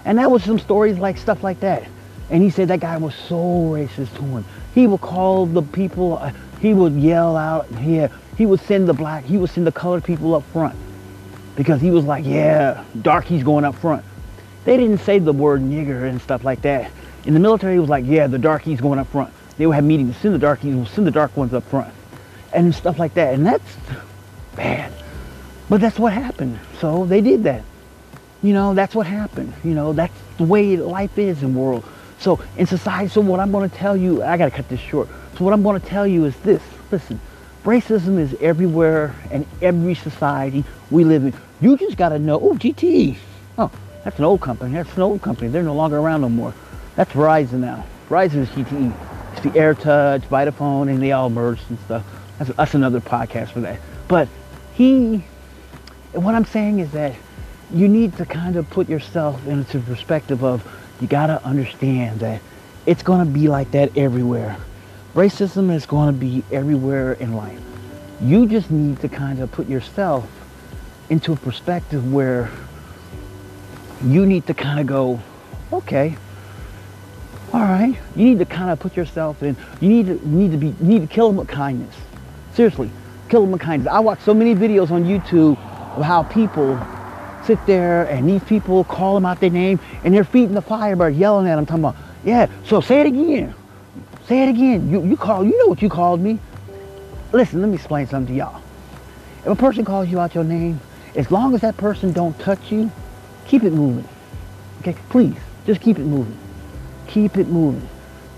And 0.05 0.19
that 0.19 0.31
was 0.31 0.43
some 0.43 0.59
stories 0.59 0.99
like 0.99 1.17
stuff 1.17 1.43
like 1.43 1.61
that. 1.61 1.87
And 2.31 2.43
he 2.43 2.51
said 2.51 2.69
that 2.69 2.81
guy 2.81 2.97
was 2.97 3.15
so 3.15 3.37
racist 3.37 4.15
to 4.17 4.23
him. 4.23 4.45
He 4.75 4.87
would 4.87 5.01
call 5.01 5.47
the 5.47 5.63
people, 5.63 6.19
uh, 6.19 6.33
he 6.61 6.75
would 6.75 6.95
yell 6.95 7.37
out, 7.37 7.67
he, 7.79 8.07
he 8.37 8.47
would 8.47 8.61
send 8.61 8.89
the 8.89 8.95
black, 8.95 9.25
he 9.25 9.37
would 9.37 9.51
send 9.51 9.67
the 9.67 9.73
colored 9.73 10.03
people 10.03 10.35
up 10.35 10.43
front 10.53 10.77
because 11.57 11.81
he 11.81 11.91
was 11.91 12.05
like, 12.05 12.25
yeah, 12.25 12.85
darkies 13.03 13.45
going 13.45 13.65
up 13.65 13.77
front. 13.77 14.05
They 14.65 14.77
didn't 14.77 14.99
say 14.99 15.19
the 15.19 15.33
word 15.33 15.61
nigger 15.61 16.09
and 16.09 16.21
stuff 16.21 16.45
like 16.45 16.63
that. 16.63 16.91
In 17.25 17.35
the 17.35 17.41
military, 17.41 17.77
it 17.77 17.81
was 17.81 17.89
like, 17.89 18.05
yeah, 18.07 18.27
the 18.27 18.39
darkies 18.39 18.81
going 18.81 18.99
up 18.99 19.09
front. 19.09 19.33
They 19.57 19.67
would 19.67 19.75
have 19.75 19.85
meetings, 19.85 20.17
send 20.17 20.35
the 20.35 20.39
darkies, 20.39 20.75
we'll 20.75 20.87
send 20.87 21.07
the 21.07 21.11
dark 21.11 21.37
ones 21.37 21.55
up 21.55 21.65
front. 21.65 21.93
And 22.53 22.75
stuff 22.75 22.99
like 22.99 23.15
that. 23.15 23.35
And 23.35 23.47
that's 23.47 23.77
bad. 24.57 24.93
But 25.69 25.81
that's 25.81 25.99
what 25.99 26.13
happened. 26.13 26.59
So 26.81 27.05
they 27.05 27.21
did 27.21 27.45
that. 27.45 27.63
You 28.43 28.53
know, 28.53 28.75
that's 28.75 28.95
what 28.95 29.07
happened. 29.07 29.55
You 29.65 29.75
know, 29.75 29.93
that's 29.93 30.15
the 30.37 30.45
way 30.45 30.77
life 30.77 31.19
is 31.19 31.43
in 31.43 31.55
the 31.55 31.59
world. 31.59 31.85
So 32.19 32.41
in 32.57 32.67
society, 32.67 33.09
so 33.09 33.21
what 33.21 33.41
I'm 33.41 33.53
going 33.53 33.69
to 33.69 33.77
tell 33.77 33.97
you, 33.97 34.23
I 34.23 34.37
got 34.37 34.47
to 34.47 34.51
cut 34.51 34.69
this 34.69 34.81
short. 34.81 35.09
So 35.37 35.45
what 35.45 35.53
I'm 35.55 35.63
going 35.63 35.81
to 35.81 35.87
tell 35.87 36.07
you 36.07 36.25
is 36.25 36.37
this. 36.39 36.63
Listen, 36.91 37.21
racism 37.65 38.19
is 38.19 38.35
everywhere 38.41 39.15
and 39.31 39.47
every 39.63 39.95
society 39.95 40.65
we 40.91 41.05
live 41.05 41.25
in. 41.25 41.35
You 41.61 41.77
just 41.77 41.97
got 41.97 42.11
to 42.11 42.19
know, 42.19 42.39
oh, 42.41 42.55
GTE. 42.55 43.17
That's 44.05 44.19
an 44.19 44.25
old 44.25 44.41
company. 44.43 44.75
That's 44.75 44.95
an 44.97 45.03
old 45.03 45.23
company. 45.23 45.49
They're 45.49 45.63
no 45.63 45.75
longer 45.75 45.99
around 45.99 46.21
no 46.21 46.29
more. 46.29 46.55
That's 46.95 47.13
Verizon 47.13 47.61
now. 47.61 47.87
Verizon 48.09 48.37
is 48.37 48.49
GTE. 48.51 48.95
It's 49.33 49.41
the 49.41 49.51
AirTouch, 49.51 50.23
Vodafone, 50.29 50.91
and 50.91 51.03
they 51.03 51.13
all 51.13 51.31
merged 51.31 51.63
and 51.71 51.79
stuff. 51.81 52.05
That's, 52.39 52.53
that's 52.55 52.75
another 52.75 53.01
podcast 53.01 53.51
for 53.53 53.61
that. 53.61 53.81
But 54.07 54.29
he, 54.75 55.25
what 56.13 56.35
I'm 56.35 56.45
saying 56.45 56.81
is 56.81 56.91
that 56.93 57.17
you 57.73 57.89
need 57.89 58.17
to 58.19 58.27
kind 58.27 58.57
of 58.57 58.69
put 58.71 58.89
yourself 58.89 59.47
into 59.47 59.81
perspective 59.81 60.45
of 60.45 60.63
you 61.01 61.09
got 61.09 61.27
to 61.27 61.45
understand 61.45 62.21
that 62.21 62.41
it's 62.87 63.03
going 63.03 63.27
to 63.27 63.33
be 63.33 63.49
like 63.49 63.71
that 63.71 63.97
everywhere. 63.97 64.57
Racism 65.15 65.75
is 65.75 65.87
going 65.87 66.13
to 66.13 66.19
be 66.19 66.45
everywhere 66.53 67.15
in 67.15 67.35
life. 67.35 67.61
You 68.21 68.47
just 68.47 68.71
need 68.71 69.01
to 69.01 69.09
kind 69.09 69.41
of 69.41 69.51
put 69.51 69.69
yourself 69.69 70.29
into 71.09 71.33
a 71.33 71.37
perspective 71.37 72.13
where 72.13 72.51
you 74.05 74.27
need 74.27 74.47
to 74.47 74.55
kind 74.55 74.81
of 74.81 74.87
go, 74.87 75.21
okay, 75.73 76.17
all 77.55 77.61
right. 77.61 77.97
You 78.17 78.25
need 78.25 78.41
to 78.41 78.45
kind 78.45 78.71
of 78.71 78.81
put 78.81 78.97
yourself 78.97 79.43
in. 79.45 79.57
You 79.81 79.89
need 79.89 80.07
to 80.07 80.29
need 80.29 80.51
to 80.51 80.57
be 80.57 80.67
you 80.67 80.75
need 80.81 81.03
to 81.03 81.07
kill 81.07 81.29
them 81.29 81.37
with 81.37 81.47
kindness. 81.47 81.95
Seriously, 82.53 82.91
kill 83.29 83.43
them 83.43 83.53
with 83.53 83.61
kindness. 83.61 83.93
I 83.93 84.01
watch 84.01 84.21
so 84.23 84.35
many 84.35 84.57
videos 84.57 84.91
on 84.91 85.05
YouTube 85.05 85.57
of 85.97 86.03
how 86.03 86.25
people 86.25 86.77
sit 87.45 87.65
there 87.65 88.07
and 88.07 88.29
these 88.29 88.43
people 88.43 88.83
call 88.83 89.15
them 89.15 89.25
out 89.25 89.39
their 89.39 89.51
name 89.51 89.79
and 90.03 90.13
they're 90.13 90.25
feeding 90.25 90.55
the 90.55 90.63
firebird, 90.63 91.15
yelling 91.15 91.47
at 91.47 91.55
them, 91.55 91.65
talking 91.65 91.85
about, 91.85 91.97
yeah. 92.25 92.49
So 92.65 92.81
say 92.81 93.03
it 93.03 93.07
again. 93.07 93.55
Say 94.27 94.43
it 94.43 94.49
again. 94.49 94.91
You 94.91 95.05
you 95.05 95.17
call. 95.17 95.45
You 95.45 95.57
know 95.59 95.67
what 95.69 95.81
you 95.81 95.89
called 95.89 96.21
me. 96.21 96.41
Listen, 97.33 97.61
let 97.61 97.69
me 97.69 97.77
explain 97.77 98.09
something 98.09 98.35
to 98.35 98.39
y'all. 98.39 98.61
If 99.41 99.47
a 99.47 99.55
person 99.55 99.85
calls 99.85 100.09
you 100.09 100.19
out 100.19 100.35
your 100.35 100.43
name, 100.45 100.81
as 101.15 101.31
long 101.31 101.55
as 101.55 101.61
that 101.61 101.77
person 101.77 102.13
don't 102.13 102.37
touch 102.41 102.73
you, 102.73 102.91
keep 103.47 103.63
it 103.65 103.73
moving. 103.73 104.09
Okay, 104.81 104.97
please, 105.09 105.37
just 105.67 105.81
keep 105.81 105.99
it 105.99 106.05
moving. 106.05 106.37
Keep 107.07 107.37
it 107.37 107.49
moving. 107.49 107.89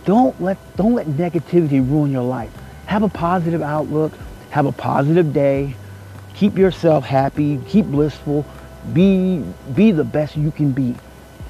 Don't 0.05 0.41
let 0.41 0.59
don't 0.77 0.95
let 0.95 1.07
negativity 1.07 1.81
ruin 1.89 2.13
your 2.13 2.23
life. 2.23 2.53
Have 2.87 3.03
a 3.03 3.09
positive 3.09 3.63
outlook. 3.63 4.13
Have 4.51 4.67
a 4.67 4.73
positive 4.73 5.33
day. 5.33 5.75
Keep 6.35 6.57
yourself 6.57 7.05
happy. 7.05 7.59
Keep 7.67 7.87
blissful. 7.87 8.47
Be 8.93 9.43
be 9.75 9.91
the 9.91 10.05
best 10.05 10.37
you 10.37 10.51
can 10.51 10.73
be. 10.73 10.95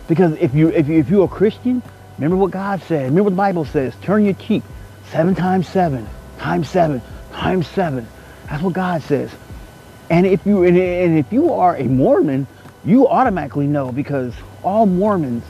Because 0.09 0.33
if 0.39 0.55
you 0.55 0.69
if 0.69 0.89
you 0.89 0.99
if 0.99 1.11
you're 1.11 1.25
a 1.25 1.29
Christian, 1.29 1.83
remember 2.17 2.37
what 2.37 2.51
God 2.53 2.81
said. 2.83 3.05
Remember 3.05 3.25
what 3.25 3.31
the 3.31 3.37
Bible 3.37 3.65
says. 3.65 3.95
Turn 4.03 4.25
your 4.25 4.35
cheek 4.35 4.63
seven 5.11 5.35
times 5.35 5.69
seven 5.69 6.09
times 6.39 6.69
seven 6.69 7.03
times 7.33 7.67
seven. 7.67 8.07
That's 8.49 8.63
what 8.63 8.73
God 8.73 9.03
says. 9.03 9.31
And 10.09 10.27
if 10.27 10.47
you 10.47 10.63
and, 10.63 10.79
and 10.79 11.19
if 11.19 11.33
you 11.33 11.53
are 11.53 11.77
a 11.77 11.85
Mormon, 11.85 12.47
you 12.87 13.09
automatically 13.09 13.67
know 13.67 13.93
because 13.93 14.33
all 14.63 14.87
Mormons 14.87 15.45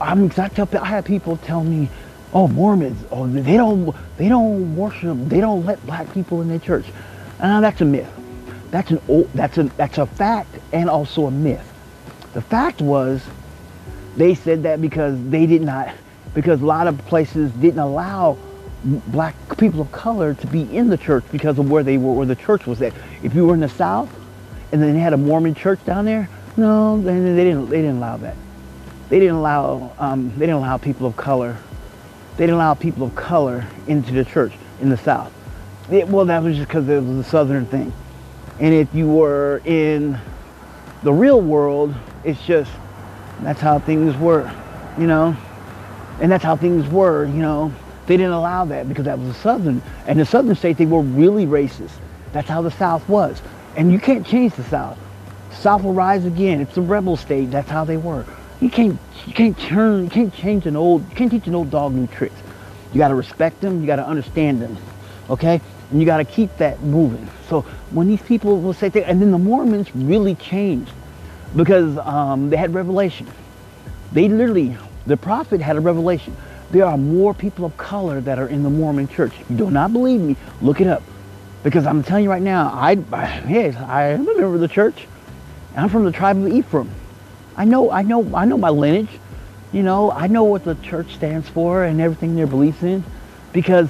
I 0.00 0.14
mean, 0.14 0.30
tell 0.30 0.68
I 0.80 0.84
have 0.86 1.04
people 1.04 1.36
tell 1.38 1.64
me, 1.64 1.88
"Oh, 2.32 2.46
Mormons, 2.48 3.04
oh, 3.10 3.26
they 3.26 3.56
don't, 3.56 3.94
they 4.16 4.28
don't 4.28 4.76
worship, 4.76 5.16
they 5.28 5.40
don't 5.40 5.64
let 5.66 5.84
black 5.86 6.12
people 6.12 6.40
in 6.40 6.48
their 6.48 6.58
church." 6.58 6.86
Uh, 7.40 7.60
that's 7.60 7.80
a 7.80 7.84
myth. 7.84 8.10
That's 8.70 8.90
an 8.90 9.00
old, 9.08 9.32
that's 9.32 9.58
a 9.58 9.64
that's 9.64 9.98
a 9.98 10.06
fact 10.06 10.54
and 10.72 10.88
also 10.88 11.26
a 11.26 11.30
myth. 11.30 11.64
The 12.34 12.42
fact 12.42 12.80
was, 12.80 13.24
they 14.16 14.34
said 14.34 14.62
that 14.64 14.80
because 14.80 15.18
they 15.30 15.46
did 15.46 15.62
not, 15.62 15.94
because 16.34 16.60
a 16.60 16.66
lot 16.66 16.86
of 16.86 16.98
places 17.06 17.50
didn't 17.52 17.80
allow 17.80 18.38
black 19.08 19.34
people 19.56 19.80
of 19.80 19.90
color 19.90 20.34
to 20.34 20.46
be 20.46 20.62
in 20.76 20.88
the 20.88 20.96
church 20.96 21.24
because 21.32 21.58
of 21.58 21.68
where 21.68 21.82
they 21.82 21.98
were, 21.98 22.12
where 22.12 22.26
the 22.26 22.36
church 22.36 22.66
was 22.66 22.80
at. 22.82 22.92
If 23.22 23.34
you 23.34 23.46
were 23.46 23.54
in 23.54 23.60
the 23.60 23.68
South, 23.68 24.14
and 24.70 24.80
then 24.80 24.92
they 24.92 25.00
had 25.00 25.12
a 25.12 25.16
Mormon 25.16 25.54
church 25.54 25.84
down 25.84 26.04
there, 26.04 26.28
no, 26.58 27.00
they, 27.00 27.18
they 27.18 27.44
didn't, 27.44 27.70
they 27.70 27.80
didn't 27.80 27.96
allow 27.96 28.18
that 28.18 28.36
they 29.08 29.18
didn't 29.18 29.36
allow 29.36 29.92
um, 29.98 30.30
they 30.34 30.46
didn't 30.46 30.56
allow 30.56 30.76
people 30.76 31.06
of 31.06 31.16
color 31.16 31.56
they 32.38 32.44
didn't 32.46 32.54
allow 32.54 32.74
people 32.74 33.04
of 33.04 33.16
color 33.16 33.66
into 33.88 34.12
the 34.12 34.24
church 34.24 34.52
in 34.80 34.90
the 34.90 34.96
South. 34.96 35.32
It, 35.90 36.06
well, 36.06 36.24
that 36.26 36.40
was 36.40 36.54
just 36.54 36.68
because 36.68 36.88
it 36.88 37.02
was 37.02 37.26
a 37.26 37.28
Southern 37.28 37.66
thing. 37.66 37.92
And 38.60 38.72
if 38.72 38.94
you 38.94 39.08
were 39.08 39.60
in 39.64 40.16
the 41.02 41.12
real 41.12 41.40
world, 41.40 41.96
it's 42.22 42.40
just 42.46 42.70
that's 43.40 43.60
how 43.60 43.80
things 43.80 44.16
were, 44.16 44.48
you 44.96 45.08
know. 45.08 45.36
And 46.20 46.30
that's 46.30 46.44
how 46.44 46.54
things 46.54 46.86
were, 46.86 47.24
you 47.24 47.42
know. 47.42 47.72
They 48.06 48.16
didn't 48.16 48.32
allow 48.32 48.66
that 48.66 48.88
because 48.88 49.06
that 49.06 49.18
was 49.18 49.30
a 49.30 49.34
Southern. 49.34 49.82
And 50.06 50.20
the 50.20 50.24
Southern 50.24 50.54
states, 50.54 50.78
they 50.78 50.86
were 50.86 51.02
really 51.02 51.44
racist. 51.44 51.90
That's 52.32 52.48
how 52.48 52.62
the 52.62 52.70
South 52.70 53.08
was. 53.08 53.42
And 53.74 53.90
you 53.90 53.98
can't 53.98 54.24
change 54.24 54.54
the 54.54 54.64
South. 54.64 54.96
South 55.52 55.82
will 55.82 55.92
rise 55.92 56.24
again. 56.24 56.60
It's 56.60 56.76
a 56.76 56.82
rebel 56.82 57.16
state. 57.16 57.50
That's 57.50 57.68
how 57.68 57.84
they 57.84 57.96
were. 57.96 58.24
You 58.60 58.70
can't 58.70 58.98
you 59.26 59.32
can't 59.32 59.58
turn 59.58 60.04
you 60.04 60.10
can't 60.10 60.34
change 60.34 60.66
an 60.66 60.76
old 60.76 61.08
you 61.10 61.16
can't 61.16 61.30
teach 61.30 61.46
an 61.46 61.54
old 61.54 61.70
dog 61.70 61.92
new 61.92 62.06
tricks. 62.06 62.36
You 62.92 62.98
got 62.98 63.08
to 63.08 63.14
respect 63.14 63.60
them. 63.60 63.80
You 63.80 63.86
got 63.86 63.96
to 63.96 64.06
understand 64.06 64.62
them. 64.62 64.76
Okay, 65.30 65.60
and 65.90 66.00
you 66.00 66.06
got 66.06 66.18
to 66.18 66.24
keep 66.24 66.56
that 66.56 66.80
moving. 66.82 67.28
So 67.48 67.62
when 67.90 68.08
these 68.08 68.22
people 68.22 68.60
will 68.60 68.72
say, 68.72 68.90
things, 68.90 69.06
and 69.06 69.20
then 69.20 69.30
the 69.30 69.38
Mormons 69.38 69.94
really 69.94 70.34
changed 70.34 70.92
because 71.54 71.98
um, 71.98 72.50
they 72.50 72.56
had 72.56 72.74
revelation. 72.74 73.26
They 74.12 74.28
literally, 74.28 74.76
the 75.06 75.16
prophet 75.16 75.60
had 75.60 75.76
a 75.76 75.80
revelation. 75.80 76.36
There 76.70 76.84
are 76.84 76.98
more 76.98 77.34
people 77.34 77.64
of 77.64 77.76
color 77.76 78.20
that 78.22 78.38
are 78.38 78.48
in 78.48 78.62
the 78.62 78.70
Mormon 78.70 79.08
church. 79.08 79.32
You 79.48 79.56
do 79.56 79.70
not 79.70 79.92
believe 79.92 80.20
me, 80.20 80.36
look 80.60 80.80
it 80.80 80.86
up. 80.86 81.02
Because 81.62 81.86
I'm 81.86 82.02
telling 82.02 82.24
you 82.24 82.30
right 82.30 82.42
now, 82.42 82.70
I, 82.72 82.98
I, 83.12 83.44
yes, 83.48 83.76
I 83.76 84.08
am 84.08 84.22
a 84.22 84.24
member 84.24 84.54
of 84.54 84.60
the 84.60 84.68
church. 84.68 85.06
I'm 85.78 85.88
from 85.88 86.04
the 86.04 86.12
tribe 86.12 86.36
of 86.38 86.48
Ephraim. 86.48 86.90
I 87.56 87.64
know, 87.64 87.90
I 87.90 88.02
know, 88.02 88.34
I 88.34 88.44
know 88.44 88.58
my 88.58 88.70
lineage. 88.70 89.20
You 89.72 89.84
know, 89.84 90.10
I 90.10 90.26
know 90.26 90.42
what 90.44 90.64
the 90.64 90.74
church 90.76 91.14
stands 91.14 91.48
for 91.48 91.84
and 91.84 92.00
everything 92.00 92.34
their 92.34 92.48
beliefs 92.48 92.82
in 92.82 93.04
because 93.52 93.88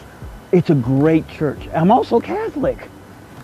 it's 0.53 0.68
a 0.68 0.74
great 0.74 1.26
church. 1.28 1.59
I'm 1.72 1.91
also 1.91 2.20
Catholic. 2.20 2.89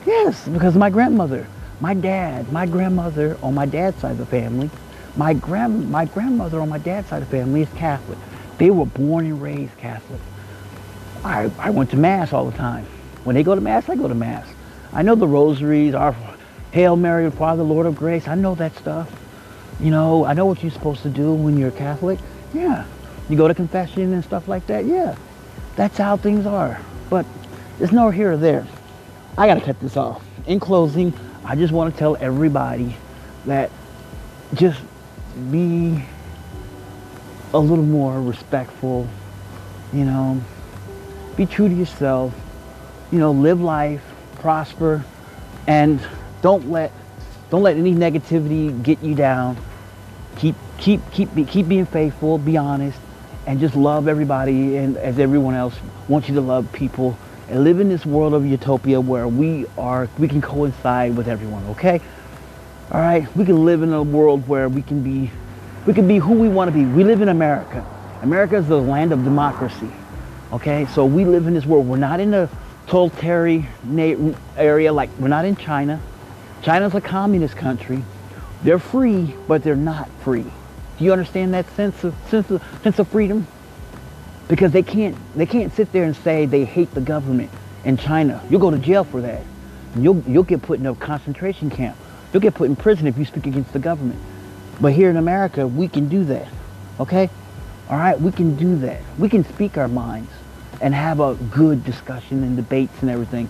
Yes, 0.05 0.47
because 0.47 0.75
my 0.75 0.91
grandmother, 0.91 1.47
my 1.81 1.95
dad, 1.95 2.53
my 2.53 2.67
grandmother 2.67 3.39
on 3.43 3.55
my 3.55 3.65
dad's 3.65 3.99
side 4.01 4.13
of 4.13 4.19
the 4.19 4.27
family, 4.27 4.69
my 5.17 5.33
grand 5.33 5.91
my 5.91 6.05
grandmother 6.05 6.61
on 6.61 6.69
my 6.69 6.79
dad's 6.79 7.09
side 7.09 7.23
of 7.23 7.31
the 7.31 7.37
family 7.39 7.63
is 7.63 7.69
Catholic. 7.77 8.19
They 8.59 8.71
were 8.71 8.87
born 8.87 9.25
and 9.25 9.41
raised 9.41 9.77
Catholic. 9.79 10.21
I, 11.25 11.51
I 11.59 11.71
went 11.71 11.91
to 11.93 11.97
Mass 11.97 12.35
all 12.35 12.51
the 12.51 12.57
time. 12.57 12.85
When 13.25 13.35
they 13.35 13.43
go 13.43 13.55
to 13.55 13.61
Mass, 13.61 13.89
I 13.89 13.97
go 13.97 14.07
to 14.07 14.15
Mass. 14.15 14.47
I 14.93 15.03
know 15.03 15.15
the 15.15 15.27
rosaries, 15.27 15.95
our 15.95 16.13
Hail 16.75 16.97
Mary, 16.97 17.31
Father, 17.31 17.63
Lord 17.63 17.87
of 17.87 17.95
Grace. 17.95 18.27
I 18.27 18.35
know 18.35 18.57
that 18.57 18.75
stuff. 18.75 19.09
You 19.79 19.93
know, 19.93 20.25
I 20.25 20.33
know 20.33 20.45
what 20.45 20.61
you're 20.61 20.73
supposed 20.73 21.05
to 21.05 21.09
do 21.09 21.33
when 21.33 21.57
you're 21.57 21.71
Catholic. 21.71 22.19
Yeah. 22.53 22.85
You 23.29 23.37
go 23.37 23.47
to 23.47 23.55
confession 23.55 24.13
and 24.13 24.25
stuff 24.25 24.49
like 24.49 24.67
that. 24.67 24.85
Yeah. 24.85 25.15
That's 25.77 25.97
how 25.97 26.17
things 26.17 26.47
are. 26.47 26.81
But 27.09 27.27
it's 27.79 27.93
nor 27.93 28.11
here 28.13 28.33
or 28.33 28.37
there. 28.37 28.67
I 29.39 29.47
got 29.47 29.55
to 29.55 29.61
cut 29.61 29.79
this 29.79 29.97
off. 29.97 30.25
In 30.49 30.59
closing, 30.59 31.15
I 31.45 31.55
just 31.55 31.73
want 31.73 31.95
to 31.95 31.99
tell 31.99 32.17
everybody 32.17 32.97
that 33.47 33.71
just 34.55 34.83
be 35.53 36.03
a 37.53 37.59
little 37.59 37.85
more 37.85 38.21
respectful, 38.21 39.09
you 39.93 40.05
know, 40.05 40.43
be 41.37 41.47
true 41.47 41.69
to 41.69 41.75
yourself, 41.75 42.35
you 43.13 43.21
know, 43.21 43.31
live 43.31 43.61
life, 43.61 44.03
prosper, 44.41 45.05
and 45.69 46.05
don't 46.45 46.71
let 46.71 46.93
don't 47.49 47.63
let 47.63 47.79
any 47.79 47.95
negativity 47.95 48.83
get 48.83 49.03
you 49.03 49.15
down. 49.15 49.57
Keep 50.37 50.57
keep 50.77 51.01
keep 51.11 51.31
keep 51.49 51.67
being 51.67 51.87
faithful, 51.87 52.37
be 52.37 52.59
honest, 52.59 52.99
and 53.47 53.59
just 53.59 53.75
love 53.75 54.09
everybody 54.09 54.77
and 54.77 54.99
as 54.99 55.19
everyone 55.19 55.55
else 55.55 55.75
wants 56.07 56.29
you 56.29 56.35
to 56.35 56.43
love 56.43 56.71
people 56.71 57.17
and 57.49 57.65
live 57.65 57.81
in 57.81 57.89
this 57.89 58.05
world 58.05 58.35
of 58.35 58.45
utopia 58.45 59.01
where 59.01 59.27
we 59.27 59.65
are 59.79 60.07
we 60.19 60.29
can 60.29 60.43
coincide 60.43 61.17
with 61.17 61.29
everyone, 61.29 61.65
okay? 61.69 61.99
All 62.93 63.01
right, 63.01 63.35
we 63.35 63.47
can 63.47 63.65
live 63.65 63.83
in 63.83 63.95
a 63.95 64.03
world 64.03 64.47
where 64.47 64.69
we 64.69 64.83
can 64.83 65.03
be 65.03 65.31
we 65.87 65.95
can 65.95 66.07
be 66.07 66.19
who 66.19 66.35
we 66.35 66.51
want 66.51 66.69
to 66.69 66.73
be. 66.73 66.85
We 66.85 67.05
live 67.05 67.23
in 67.23 67.31
America. 67.31 67.87
America 68.21 68.57
is 68.57 68.69
the 68.69 68.77
land 68.79 69.15
of 69.15 69.25
democracy. 69.25 69.91
Okay? 70.53 70.85
So 70.93 71.07
we 71.07 71.25
live 71.25 71.47
in 71.47 71.55
this 71.55 71.65
world. 71.65 71.87
We're 71.87 71.97
not 71.97 72.21
in 72.21 72.35
a 72.35 72.51
totalitarian 72.87 73.67
area 74.59 74.93
like 74.93 75.09
we're 75.19 75.29
not 75.29 75.47
in 75.47 75.57
China. 75.57 76.03
China's 76.65 76.95
a 76.95 77.01
communist 77.01 77.57
country. 77.57 78.03
They're 78.63 78.79
free, 78.79 79.35
but 79.47 79.63
they're 79.63 79.77
not 79.77 80.09
free. 80.23 80.47
Do 80.99 81.05
you 81.05 81.13
understand 81.13 81.53
that 81.53 81.69
sense 81.77 82.03
of 82.05 82.15
sense 82.31 82.51
of 82.51 82.63
sense 82.83 82.99
of 82.99 83.07
freedom? 83.09 83.47
Because 84.49 84.73
they 84.73 84.83
can't 84.83 85.15
they 85.37 85.45
can't 85.45 85.75
sit 85.75 85.93
there 85.93 86.05
and 86.05 86.17
say 86.17 86.47
they 86.47 86.65
hate 86.65 86.93
the 86.95 87.03
government 87.03 87.51
in 87.85 87.99
China. 87.99 88.43
You'll 88.49 88.61
go 88.61 88.71
to 88.71 88.79
jail 88.79 89.05
for 89.05 89.21
that. 89.21 89.43
You'll 89.97 90.23
you'll 90.27 90.45
get 90.45 90.63
put 90.63 90.81
in 90.81 90.87
a 90.87 90.95
concentration 90.95 91.69
camp. 91.69 91.99
You'll 92.33 92.41
get 92.41 92.55
put 92.55 92.71
in 92.71 92.77
prison 92.77 93.07
if 93.07 93.19
you 93.19 93.27
speak 93.27 93.47
against 93.47 93.75
the 93.75 93.79
government. 93.79 94.21
But 94.81 94.95
here 94.95 95.11
in 95.11 95.19
America, 95.19 95.67
we 95.67 95.87
can 95.87 96.09
do 96.09 96.25
that. 96.25 96.49
Okay? 96.99 97.29
All 97.91 97.99
right, 97.99 98.19
we 98.19 98.33
can 98.33 98.57
do 98.57 98.77
that. 98.79 99.03
We 99.19 99.29
can 99.29 99.45
speak 99.45 99.77
our 99.77 99.89
minds 99.89 100.31
and 100.81 100.95
have 100.95 101.21
a 101.21 101.35
good 101.35 101.85
discussion 101.85 102.43
and 102.43 102.57
debates 102.57 102.95
and 103.03 103.11
everything. 103.11 103.49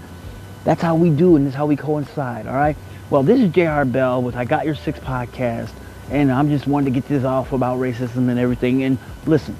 That's 0.64 0.82
how 0.82 0.96
we 0.96 1.10
do 1.10 1.36
and 1.36 1.46
that's 1.46 1.56
how 1.56 1.66
we 1.66 1.76
coincide, 1.76 2.46
all 2.46 2.54
right? 2.54 2.76
Well, 3.10 3.22
this 3.22 3.38
is 3.38 3.52
J.R. 3.52 3.84
Bell 3.84 4.22
with 4.22 4.34
I 4.34 4.46
Got 4.46 4.64
Your 4.64 4.74
Six 4.74 4.98
podcast, 4.98 5.70
and 6.10 6.32
I'm 6.32 6.48
just 6.48 6.66
wanting 6.66 6.90
to 6.90 6.98
get 6.98 7.06
this 7.06 7.22
off 7.22 7.52
about 7.52 7.78
racism 7.78 8.30
and 8.30 8.38
everything. 8.38 8.82
And 8.82 8.96
listen, 9.26 9.54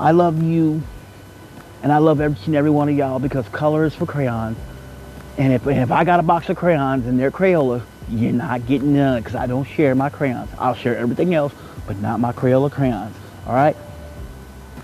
I 0.00 0.10
love 0.10 0.42
you, 0.42 0.82
and 1.84 1.92
I 1.92 1.98
love 1.98 2.20
every 2.20 2.36
and 2.46 2.56
every 2.56 2.72
one 2.72 2.88
of 2.88 2.96
y'all 2.96 3.20
because 3.20 3.48
color 3.50 3.84
is 3.84 3.94
for 3.94 4.04
crayons. 4.04 4.58
And 5.38 5.52
if, 5.52 5.64
if 5.68 5.92
I 5.92 6.02
got 6.02 6.18
a 6.18 6.24
box 6.24 6.48
of 6.48 6.56
crayons 6.56 7.06
and 7.06 7.20
they're 7.20 7.30
Crayola, 7.30 7.82
you're 8.08 8.32
not 8.32 8.66
getting 8.66 8.94
none 8.94 9.22
because 9.22 9.36
I 9.36 9.46
don't 9.46 9.64
share 9.64 9.94
my 9.94 10.08
crayons. 10.08 10.50
I'll 10.58 10.74
share 10.74 10.96
everything 10.96 11.34
else, 11.34 11.54
but 11.86 11.98
not 11.98 12.18
my 12.18 12.32
Crayola 12.32 12.72
crayons. 12.72 13.14
All 13.46 13.54
right? 13.54 13.76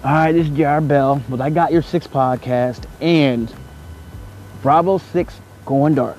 All 0.04 0.12
right, 0.12 0.30
this 0.30 0.46
is 0.46 0.56
J.R. 0.56 0.80
Bell 0.80 1.20
with 1.28 1.40
I 1.40 1.50
Got 1.50 1.72
Your 1.72 1.82
Six 1.82 2.06
podcast 2.06 2.84
and 3.00 3.52
Bravo 4.62 4.98
6 4.98 5.40
Going 5.66 5.96
Dark. 5.96 6.18